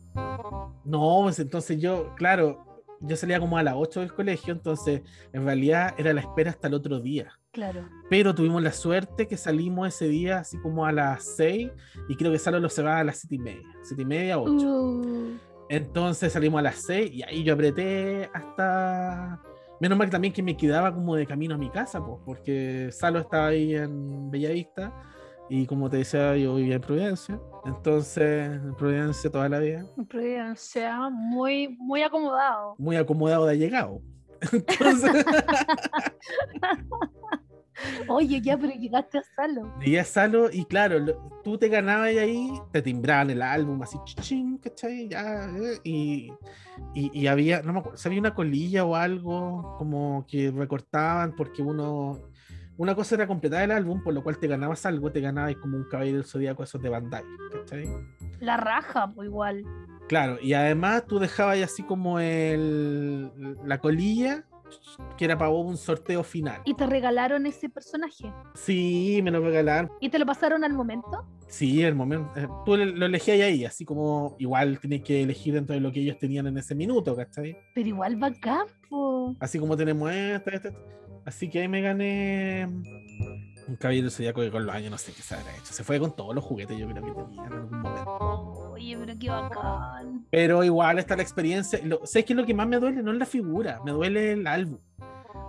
No, 0.85 1.21
pues 1.23 1.39
entonces 1.39 1.81
yo, 1.81 2.15
claro, 2.17 2.73
yo 3.01 3.17
salía 3.17 3.41
como 3.41 3.59
a 3.59 3.63
las 3.63 3.75
8 3.77 4.01
del 4.01 4.15
colegio, 4.15 4.53
entonces 4.53 5.03
en 5.33 5.45
realidad 5.45 5.95
era 5.99 6.13
la 6.13 6.21
espera 6.21 6.51
hasta 6.51 6.69
el 6.69 6.75
otro 6.75 7.01
día. 7.01 7.33
Claro. 7.53 7.89
Pero 8.09 8.35
tuvimos 8.35 8.63
la 8.63 8.73
suerte 8.73 9.27
que 9.27 9.37
salimos 9.37 9.89
ese 9.89 10.09
día 10.09 10.39
así 10.39 10.59
como 10.59 10.87
a 10.87 10.93
las 10.93 11.25
6 11.37 11.71
y 12.09 12.17
creo 12.17 12.33
que 12.33 12.39
Salo 12.39 12.61
lo 12.61 12.69
cerraba 12.71 13.01
a 13.01 13.05
las 13.05 13.19
7 13.19 13.35
y 13.35 13.39
media, 13.39 13.69
7 13.83 14.03
y 14.03 14.07
media, 14.07 14.39
8. 14.39 14.53
Uh, 14.53 15.39
Entonces 15.69 16.33
salimos 16.33 16.61
a 16.61 16.63
las 16.63 16.77
6 16.83 17.11
y 17.13 17.23
ahí 17.23 17.43
yo 17.43 17.55
apreté 17.55 18.31
hasta... 18.33 19.43
Menos 19.83 19.99
mal 19.99 20.09
también 20.09 20.33
que 20.33 20.45
me 20.45 20.57
quedaba 20.57 20.95
como 20.95 21.17
de 21.17 21.27
camino 21.27 21.57
a 21.57 21.59
mi 21.59 21.69
casa, 21.69 22.01
pues, 22.01 22.21
porque 22.25 22.91
Salo 22.93 23.19
estaba 23.19 23.49
ahí 23.49 23.75
en 23.75 24.31
Bellavista 24.31 24.95
y 25.51 25.67
como 25.67 25.91
te 25.91 25.97
decía 25.97 26.37
yo 26.37 26.55
vivía 26.55 26.77
en 26.77 26.81
Providencia. 26.81 27.41
Entonces, 27.65 28.47
en 28.47 28.77
Providencia 28.77 29.29
toda 29.29 29.49
la 29.49 29.59
vida, 29.59 29.85
Providencia, 30.09 31.11
muy, 31.11 31.77
muy 31.81 32.05
acomodado. 32.05 32.77
muy 32.79 32.95
acomodado 32.95 33.45
de 33.47 33.59
llegado. 33.59 34.01
Entonces, 34.53 35.11
Oye, 38.09 38.41
ya, 38.41 38.57
pero 38.59 38.73
llegaste 38.75 39.19
a 39.19 39.23
Salo. 39.23 39.73
llegué 39.81 40.01
a 40.01 40.05
Salo 40.05 40.51
y 40.53 40.65
claro, 40.65 40.99
lo- 40.99 41.41
tú 41.43 41.57
te 41.59 41.69
ganabas 41.69 42.09
ahí, 42.09 42.53
te 42.71 42.83
timbraban 42.83 43.31
el 43.31 43.43
álbum 43.43 43.83
así, 43.83 43.97
chichín, 44.05 44.59
¿cachai? 44.59 45.09
Ya, 45.09 45.47
eh, 45.49 45.79
y, 45.85 46.33
y, 46.95 47.11
y 47.21 47.27
había, 47.27 47.63
no 47.63 47.73
me 47.73 47.79
acuerdo, 47.81 47.99
había 48.05 48.21
una 48.21 48.35
colilla 48.35 48.85
o 48.85 48.95
algo 48.95 49.77
como 49.79 50.25
que 50.29 50.51
recortaban 50.51 51.35
porque 51.35 51.63
uno, 51.63 52.19
una 52.77 52.95
cosa 52.95 53.15
era 53.15 53.27
completar 53.27 53.63
el 53.63 53.71
álbum, 53.71 54.03
por 54.03 54.13
lo 54.15 54.23
cual 54.23 54.39
te 54.39 54.47
ganabas 54.49 54.85
algo, 54.87 55.11
te 55.11 55.21
ganabas 55.21 55.57
como 55.57 55.77
un 55.79 55.85
caballero 55.85 56.19
del 56.19 56.27
zodíaco 56.27 56.63
esos 56.63 56.83
de 56.83 56.89
Bandai, 56.91 57.25
¿cachai? 57.53 57.89
La 58.41 58.57
raja, 58.57 59.11
pues 59.15 59.29
igual. 59.29 59.65
Claro, 60.09 60.39
y 60.43 60.53
además 60.53 61.07
tú 61.07 61.19
dejabas 61.19 61.55
ahí 61.55 61.63
así 61.63 61.83
como 61.85 62.19
el, 62.21 63.31
la 63.65 63.79
colilla, 63.79 64.45
que 65.17 65.25
era 65.25 65.37
para 65.39 65.51
vos 65.51 65.67
un 65.67 65.77
sorteo 65.77 66.23
final. 66.23 66.61
Y 66.65 66.75
te 66.75 66.87
regalaron 66.87 67.47
ese 67.47 67.69
personaje. 67.69 68.33
Sí, 68.55 69.21
me 69.23 69.31
lo 69.31 69.41
regalaron. 69.41 69.91
¿Y 70.01 70.09
te 70.09 70.19
lo 70.19 70.27
pasaron 70.27 70.65
al 70.65 70.73
momento? 70.73 71.27
Sí, 71.49 71.83
el 71.83 71.95
momento. 71.95 72.31
eh, 72.37 72.49
Tú 72.65 72.77
lo 72.77 73.07
elegías 73.07 73.41
ahí, 73.41 73.65
así 73.65 73.85
como 73.85 74.37
igual 74.39 74.79
tienes 74.81 75.03
que 75.03 75.23
elegir 75.23 75.55
dentro 75.55 75.75
de 75.75 75.81
lo 75.81 75.93
que 75.93 76.01
ellos 76.01 76.19
tenían 76.19 76.47
en 76.47 76.57
ese 76.59 76.75
minuto, 76.75 77.15
¿cachai? 77.15 77.57
Pero 77.75 77.89
igual 77.89 78.17
bacán, 78.17 78.67
po. 78.89 79.37
Así 79.41 79.59
como 79.59 79.77
tenemos 79.77 80.11
esta, 80.13 80.51
esta, 80.51 80.69
esta. 80.69 80.81
Así 81.25 81.49
que 81.49 81.61
ahí 81.61 81.69
me 81.69 81.81
gané 81.83 82.69
un 83.73 83.77
caballero 83.79 84.11
zodiaco 84.11 84.41
que 84.43 84.51
con 84.51 84.65
los 84.67 84.75
años 84.75 84.91
no 84.91 84.99
sé 84.99 85.13
qué 85.13 85.23
se 85.23 85.35
habrá 85.35 85.51
hecho. 85.57 85.73
Se 85.73 85.83
fue 85.85 85.99
con 85.99 86.15
todos 86.15 86.35
los 86.35 86.45
juguetes, 86.45 86.79
yo 86.79 86.87
creo 86.89 87.03
que 87.05 87.11
tenía 87.13 87.47
en 87.47 87.53
algún 87.53 87.81
momento. 87.81 88.71
Oye, 88.73 88.97
pero 88.99 89.15
qué 89.19 89.29
bacán. 89.31 90.27
Pero 90.31 90.63
igual 90.65 90.99
está 90.99 91.17
la 91.17 91.23
experiencia. 91.23 91.81
Lo, 91.85 92.05
¿Sabes 92.07 92.25
qué 92.27 92.33
es 92.33 92.37
lo 92.37 92.47
que 92.47 92.55
más 92.55 92.69
me 92.69 92.79
duele? 92.79 93.03
No 93.03 93.13
es 93.13 93.19
la 93.19 93.27
figura, 93.27 93.81
me 93.85 93.93
duele 93.93 94.33
el 94.33 94.47
álbum. 94.47 94.79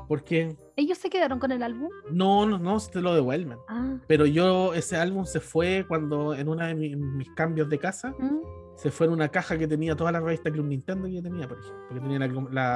Porque 0.07 0.55
¿Ellos 0.75 0.97
se 0.97 1.09
quedaron 1.09 1.39
con 1.39 1.51
el 1.51 1.63
álbum? 1.63 1.89
no, 2.11 2.45
no, 2.45 2.57
no, 2.59 2.79
se 2.79 2.91
te 2.91 3.01
lo 3.01 3.13
devuelven. 3.15 3.57
Ah. 3.69 3.95
Pero 4.07 4.25
yo, 4.25 4.73
ese 4.73 4.97
álbum 4.97 5.25
se 5.25 5.39
fue 5.39 5.85
cuando 5.87 6.33
en 6.35 6.47
uno 6.49 6.65
de 6.65 6.75
mi- 6.75 6.95
mis 6.95 7.29
cambios 7.31 7.69
de 7.69 7.79
casa. 7.79 8.13
¿mm? 8.19 8.39
se 8.75 8.89
fue 8.89 9.05
en 9.05 9.13
una 9.13 9.29
caja 9.29 9.55
que 9.57 9.67
tenía 9.67 9.95
todas 9.95 10.11
las 10.11 10.23
revistas 10.23 10.51
Club 10.51 10.65
Nintendo 10.65 11.05
que 11.05 11.13
yo 11.13 11.21
tenía, 11.21 11.47
por 11.47 11.59
ejemplo, 11.59 11.85
porque 11.87 12.01
tenía 12.01 12.19
la, 12.19 12.27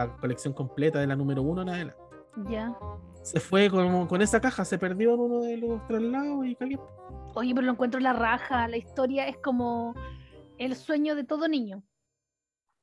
la 0.06 0.16
colección 0.22 0.54
completa 0.54 1.00
de 1.00 1.08
la 1.08 1.16
número 1.16 1.42
uno 1.42 1.64
en 1.64 1.70
adelante. 1.70 2.00
Ya. 2.48 2.72
Se 3.28 3.42
fue 3.42 3.70
con, 3.70 4.08
con 4.08 4.22
esa 4.22 4.40
caja, 4.40 4.64
se 4.64 4.78
perdió 4.78 5.14
en 5.14 5.20
uno 5.20 5.42
de 5.42 5.58
los 5.58 5.86
traslados 5.86 6.46
y 6.46 6.56
calió. 6.56 6.88
Oye, 7.36 7.54
pero 7.54 7.66
lo 7.66 7.74
encuentro 7.74 8.00
la 8.00 8.14
raja. 8.14 8.70
La 8.70 8.78
historia 8.78 9.28
es 9.28 9.36
como 9.38 9.94
el 10.58 10.78
sueño 10.78 11.14
de 11.14 11.26
todo 11.26 11.50
niño. 11.50 11.84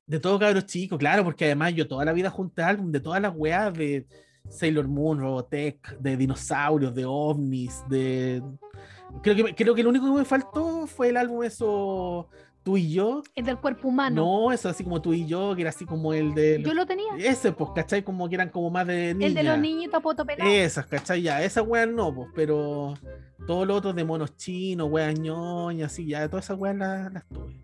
De 0.06 0.20
todo 0.20 0.38
cabros 0.38 0.66
chico, 0.66 0.98
claro, 0.98 1.24
porque 1.24 1.46
además 1.46 1.72
yo 1.72 1.88
toda 1.88 2.04
la 2.04 2.12
vida 2.12 2.28
junté 2.28 2.62
álbum 2.62 2.92
de 2.92 3.00
todas 3.00 3.22
las 3.22 3.32
weas 3.34 3.72
de 3.72 4.06
Sailor 4.50 4.86
Moon, 4.86 5.18
Robotech, 5.18 5.98
de 5.98 6.14
dinosaurios, 6.18 6.94
de 6.94 7.06
ovnis, 7.06 7.82
de. 7.88 8.42
Creo 9.22 9.36
que, 9.36 9.54
creo 9.54 9.74
que 9.74 9.82
lo 9.82 9.88
único 9.88 10.04
que 10.12 10.18
me 10.18 10.24
faltó 10.26 10.86
fue 10.86 11.08
el 11.08 11.16
álbum 11.16 11.42
eso, 11.42 12.28
tú 12.64 12.76
y 12.76 12.92
yo. 12.92 13.22
Es 13.36 13.44
del 13.46 13.58
cuerpo 13.58 13.88
humano. 13.88 14.24
No, 14.24 14.52
eso 14.52 14.68
así 14.68 14.82
como 14.82 15.00
tú 15.00 15.12
y 15.12 15.26
yo, 15.26 15.54
que 15.54 15.60
era 15.60 15.70
así 15.70 15.84
como 15.84 16.12
el 16.12 16.34
de. 16.34 16.60
Yo 16.62 16.74
lo 16.74 16.86
tenía. 16.86 17.14
Ese, 17.16 17.52
pues, 17.52 17.70
¿cachai? 17.74 18.02
Como 18.02 18.28
que 18.28 18.34
eran 18.34 18.48
como 18.48 18.70
más 18.70 18.86
de 18.86 19.14
niñas. 19.14 19.28
El 19.28 19.34
de 19.34 19.42
los 19.44 19.58
niñitos 19.58 19.94
a 19.94 20.00
poto 20.00 20.24
pelado. 20.24 20.50
Esas, 20.50 20.86
¿cachai? 20.86 21.22
Ya, 21.22 21.42
esas 21.42 21.64
weas 21.64 21.88
no, 21.88 22.12
pues, 22.12 22.28
pero 22.34 22.94
todo 23.46 23.64
lo 23.64 23.76
otro 23.76 23.92
de 23.92 24.04
monos 24.04 24.36
chinos, 24.36 24.88
weas 24.90 25.18
ñoñas, 25.18 25.92
así, 25.92 26.06
ya, 26.06 26.28
todas 26.28 26.46
esas 26.46 26.58
weas 26.58 26.76
las, 26.76 27.12
las 27.12 27.28
tuve. 27.28 27.60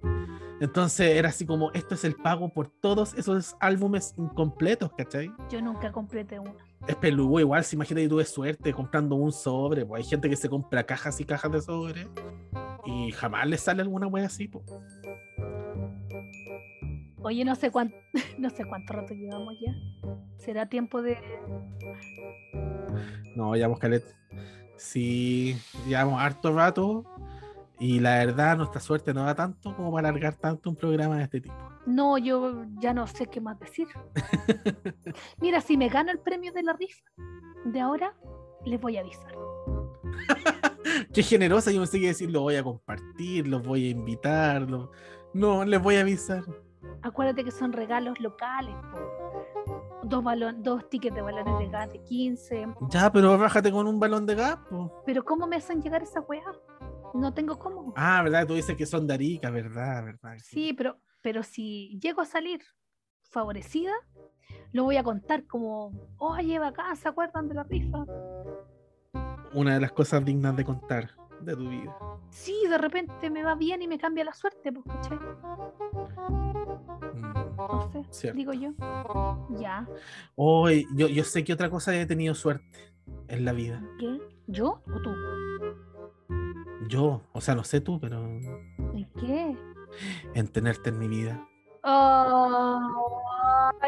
Entonces 0.61 1.17
era 1.17 1.31
así 1.31 1.47
como, 1.47 1.73
esto 1.73 1.95
es 1.95 2.05
el 2.05 2.15
pago 2.15 2.53
por 2.53 2.69
todos 2.69 3.15
esos 3.15 3.57
álbumes 3.61 4.15
incompletos, 4.19 4.93
¿cachai? 4.93 5.33
Yo 5.51 5.63
nunca 5.63 5.91
completé 5.91 6.39
uno. 6.39 6.55
Es 6.87 6.97
peludo 6.97 7.41
igual, 7.41 7.63
si 7.65 7.77
imagínate 7.77 8.05
que 8.05 8.09
tuve 8.09 8.25
suerte 8.25 8.73
comprando 8.73 9.15
un 9.15 9.33
sobre, 9.33 9.85
pues 9.85 10.03
hay 10.03 10.11
gente 10.11 10.29
que 10.29 10.37
se 10.37 10.49
compra 10.49 10.85
cajas 10.85 11.21
y 11.21 11.25
cajas 11.25 11.53
de 11.53 11.61
sobre 11.61 12.09
y 12.85 13.13
jamás 13.13 13.47
le 13.47 13.59
sale 13.59 13.83
alguna 13.83 14.07
wea 14.07 14.27
así, 14.27 14.49
pues. 14.49 14.65
Oye, 17.23 17.45
no 17.45 17.55
sé 17.55 17.71
cuánto, 17.71 17.95
no 18.39 18.51
sé 18.51 18.65
cuánto 18.65 18.95
rato 18.95 19.15
llevamos 19.15 19.55
ya. 19.61 19.75
¿Será 20.39 20.67
tiempo 20.67 21.03
de 21.03 21.19
No, 23.37 23.55
ya 23.57 23.73
Calet. 23.75 24.05
Sí, 24.77 25.57
llevamos 25.87 26.21
harto 26.21 26.53
rato. 26.55 27.05
Y 27.81 27.99
la 27.99 28.19
verdad, 28.19 28.57
nuestra 28.59 28.79
suerte 28.81 29.13
no 29.15 29.25
da 29.25 29.35
tanto 29.35 29.75
como 29.75 29.91
para 29.93 30.11
alargar 30.11 30.35
tanto 30.37 30.69
un 30.71 30.77
programa 30.77 31.17
de 31.17 31.23
este 31.25 31.41
tipo. 31.41 31.55
No, 31.87 32.19
yo 32.19 32.65
ya 32.79 32.93
no 32.93 33.07
sé 33.07 33.27
qué 33.27 33.41
más 33.41 33.59
decir. 33.59 33.89
Mira, 35.41 35.61
si 35.63 35.77
me 35.79 35.89
gano 35.89 36.11
el 36.13 36.19
premio 36.19 36.53
de 36.53 36.63
la 36.63 36.75
rifa 36.75 37.03
de 37.65 37.81
ahora, 37.81 38.15
les 38.67 38.79
voy 38.81 38.97
a 38.99 39.01
avisar. 39.01 39.35
Qué 41.13 41.23
generosa, 41.23 41.71
yo 41.71 41.81
pensé 41.81 42.01
que 42.01 42.09
decir 42.09 42.31
lo 42.31 42.43
voy 42.43 42.57
a 42.57 42.63
compartir, 42.63 43.47
los 43.49 43.63
voy 43.63 43.87
a 43.89 43.91
invitar. 43.91 44.63
lo- 44.63 44.91
No, 45.33 45.65
les 45.65 45.81
voy 45.83 45.97
a 45.97 46.01
avisar. 46.03 46.43
Acuérdate 47.03 47.45
que 47.45 47.51
son 47.51 47.73
regalos 47.73 48.21
locales. 48.21 48.75
Dos, 50.03 50.23
balon 50.25 50.63
dos 50.63 50.89
tickets 50.91 51.15
de 51.15 51.23
balones 51.23 51.59
de 51.59 51.69
gas 51.69 51.91
de 51.93 52.03
15. 52.03 52.67
Ya, 52.91 53.11
pero 53.13 53.39
bájate 53.39 53.71
con 53.71 53.87
un 53.87 53.99
balón 54.01 54.27
de 54.27 54.35
gas. 54.35 54.57
po. 54.69 55.03
Pero 55.07 55.25
¿cómo 55.25 55.47
me 55.47 55.57
hacen 55.57 55.81
llegar 55.83 56.03
esa 56.03 56.21
weá? 56.23 56.43
No 57.15 57.33
tengo 57.35 57.59
cómo. 57.59 57.93
Ah, 57.97 58.23
verdad, 58.23 58.47
tú 58.47 58.55
dices 58.55 58.77
que 58.77 58.87
son 58.87 59.07
de 59.07 59.15
Arica, 59.15 59.51
verdad, 59.51 60.05
verdad. 60.05 60.37
Sí, 60.43 60.73
pero, 60.73 61.01
pero 61.21 61.43
si 61.43 61.99
llego 62.01 62.21
a 62.23 62.25
salir 62.27 62.61
favorecida, 63.23 63.93
lo 64.73 64.85
voy 64.85 64.97
a 64.97 65.03
contar 65.03 65.47
como, 65.47 65.93
oye, 66.19 66.59
bacán, 66.59 66.97
¿se 66.97 67.09
acuerdan 67.09 67.49
de 67.49 67.55
la 67.55 67.65
rifa? 67.65 68.05
Una 69.53 69.75
de 69.75 69.81
las 69.81 69.93
cosas 69.93 70.25
dignas 70.25 70.57
de 70.57 70.65
contar 70.65 71.11
de 71.41 71.57
tu 71.57 71.69
vida. 71.69 71.97
Sí, 72.31 72.57
de 72.69 72.79
repente 72.79 73.29
me 73.31 73.43
va 73.43 73.55
bien 73.57 73.83
y 73.83 73.89
me 73.89 73.99
cambia 73.99 74.25
la 74.25 74.33
suerte, 74.33 74.73
pues, 74.73 74.85
¿cachai? 74.87 75.19
Mm, 77.15 77.33
No 77.57 77.91
sé, 77.93 78.05
Cierto. 78.11 78.37
digo 78.37 78.53
yo. 78.53 78.73
Ya. 79.59 79.87
Hoy, 80.37 80.87
yo, 80.95 81.09
yo 81.09 81.25
sé 81.25 81.43
que 81.45 81.53
otra 81.53 81.71
cosa 81.71 81.95
he 81.97 82.07
tenido 82.07 82.35
suerte 82.35 82.95
en 83.29 83.45
la 83.45 83.53
vida. 83.53 83.83
¿Qué? 83.99 84.19
¿Yo 84.47 84.83
o 84.87 85.01
tú? 85.03 85.11
Yo, 86.91 87.23
o 87.33 87.41
sea, 87.41 87.55
no 87.55 87.63
sé 87.65 87.81
tú, 87.81 88.01
pero 88.01 88.19
¿En 88.25 89.09
qué? 89.19 89.57
en 90.35 90.49
tenerte 90.49 90.91
en 90.91 90.99
mi 90.99 91.07
vida. 91.09 91.47
Oh, 91.85 92.81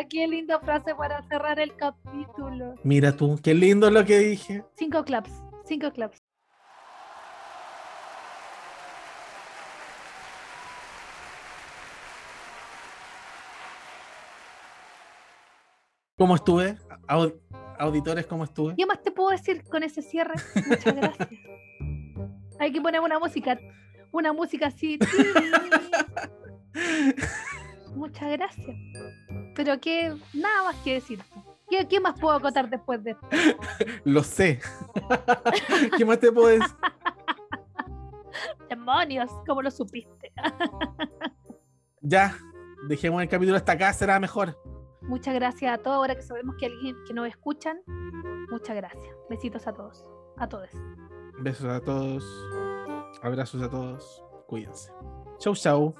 qué 0.09 0.26
linda 0.28 0.61
frase 0.61 0.94
para 0.94 1.20
cerrar 1.24 1.59
el 1.59 1.74
capítulo. 1.76 2.74
Mira 2.84 3.16
tú, 3.16 3.38
qué 3.42 3.55
lindo 3.55 3.90
lo 3.90 4.05
que 4.05 4.18
dije. 4.18 4.64
Cinco 4.76 5.05
claps, 5.05 5.30
cinco 5.64 5.90
claps. 5.90 6.22
¿Cómo 16.18 16.36
estuve? 16.36 16.76
Au- 17.09 17.34
auditores, 17.78 18.26
¿cómo 18.26 18.44
estuve? 18.44 18.74
¿Qué 18.76 18.86
más 18.86 19.03
te 19.03 19.11
puedo 19.11 19.30
decir 19.30 19.64
con 19.64 19.82
ese 19.82 20.03
cierre? 20.03 20.34
Muchas 20.66 20.94
gracias. 20.96 21.40
Hay 22.62 22.70
que 22.70 22.80
poner 22.80 23.00
una 23.00 23.18
música, 23.18 23.58
una 24.12 24.32
música 24.32 24.68
así. 24.68 24.96
Muchas 27.96 28.30
gracias. 28.30 28.76
Pero 29.56 29.80
que 29.80 30.14
nada 30.32 30.62
más 30.62 30.76
que 30.84 30.94
decir. 30.94 31.18
¿Qué, 31.68 31.88
qué 31.88 31.98
más 31.98 32.20
puedo 32.20 32.36
acotar 32.36 32.70
después 32.70 33.02
de 33.02 33.12
esto? 33.12 33.28
Lo 34.04 34.22
sé. 34.22 34.60
¿Qué 35.96 36.04
más 36.04 36.20
te 36.20 36.30
puedo 36.30 36.46
decir? 36.46 36.68
Demonios, 38.68 39.32
¿cómo 39.44 39.60
lo 39.60 39.70
supiste? 39.70 40.32
Ya, 42.00 42.36
dejemos 42.86 43.22
el 43.22 43.28
capítulo 43.28 43.56
hasta 43.56 43.72
acá, 43.72 43.92
será 43.92 44.20
mejor. 44.20 44.56
Muchas 45.00 45.34
gracias 45.34 45.74
a 45.74 45.78
todos. 45.78 45.96
Ahora 45.96 46.14
que 46.14 46.22
sabemos 46.22 46.54
que 46.60 46.66
alguien 46.66 46.94
que 47.08 47.12
nos 47.12 47.26
escuchan, 47.26 47.80
muchas 48.52 48.76
gracias. 48.76 49.16
Besitos 49.28 49.66
a 49.66 49.72
todos. 49.72 50.06
A 50.36 50.48
todos. 50.48 50.70
Besos 51.43 51.66
a 51.66 51.80
todos. 51.80 52.24
Abrazos 53.20 53.61
a 53.62 53.68
todos. 53.68 54.22
Cuídense. 54.47 54.93
Chau, 55.40 55.55
chau. 55.57 55.95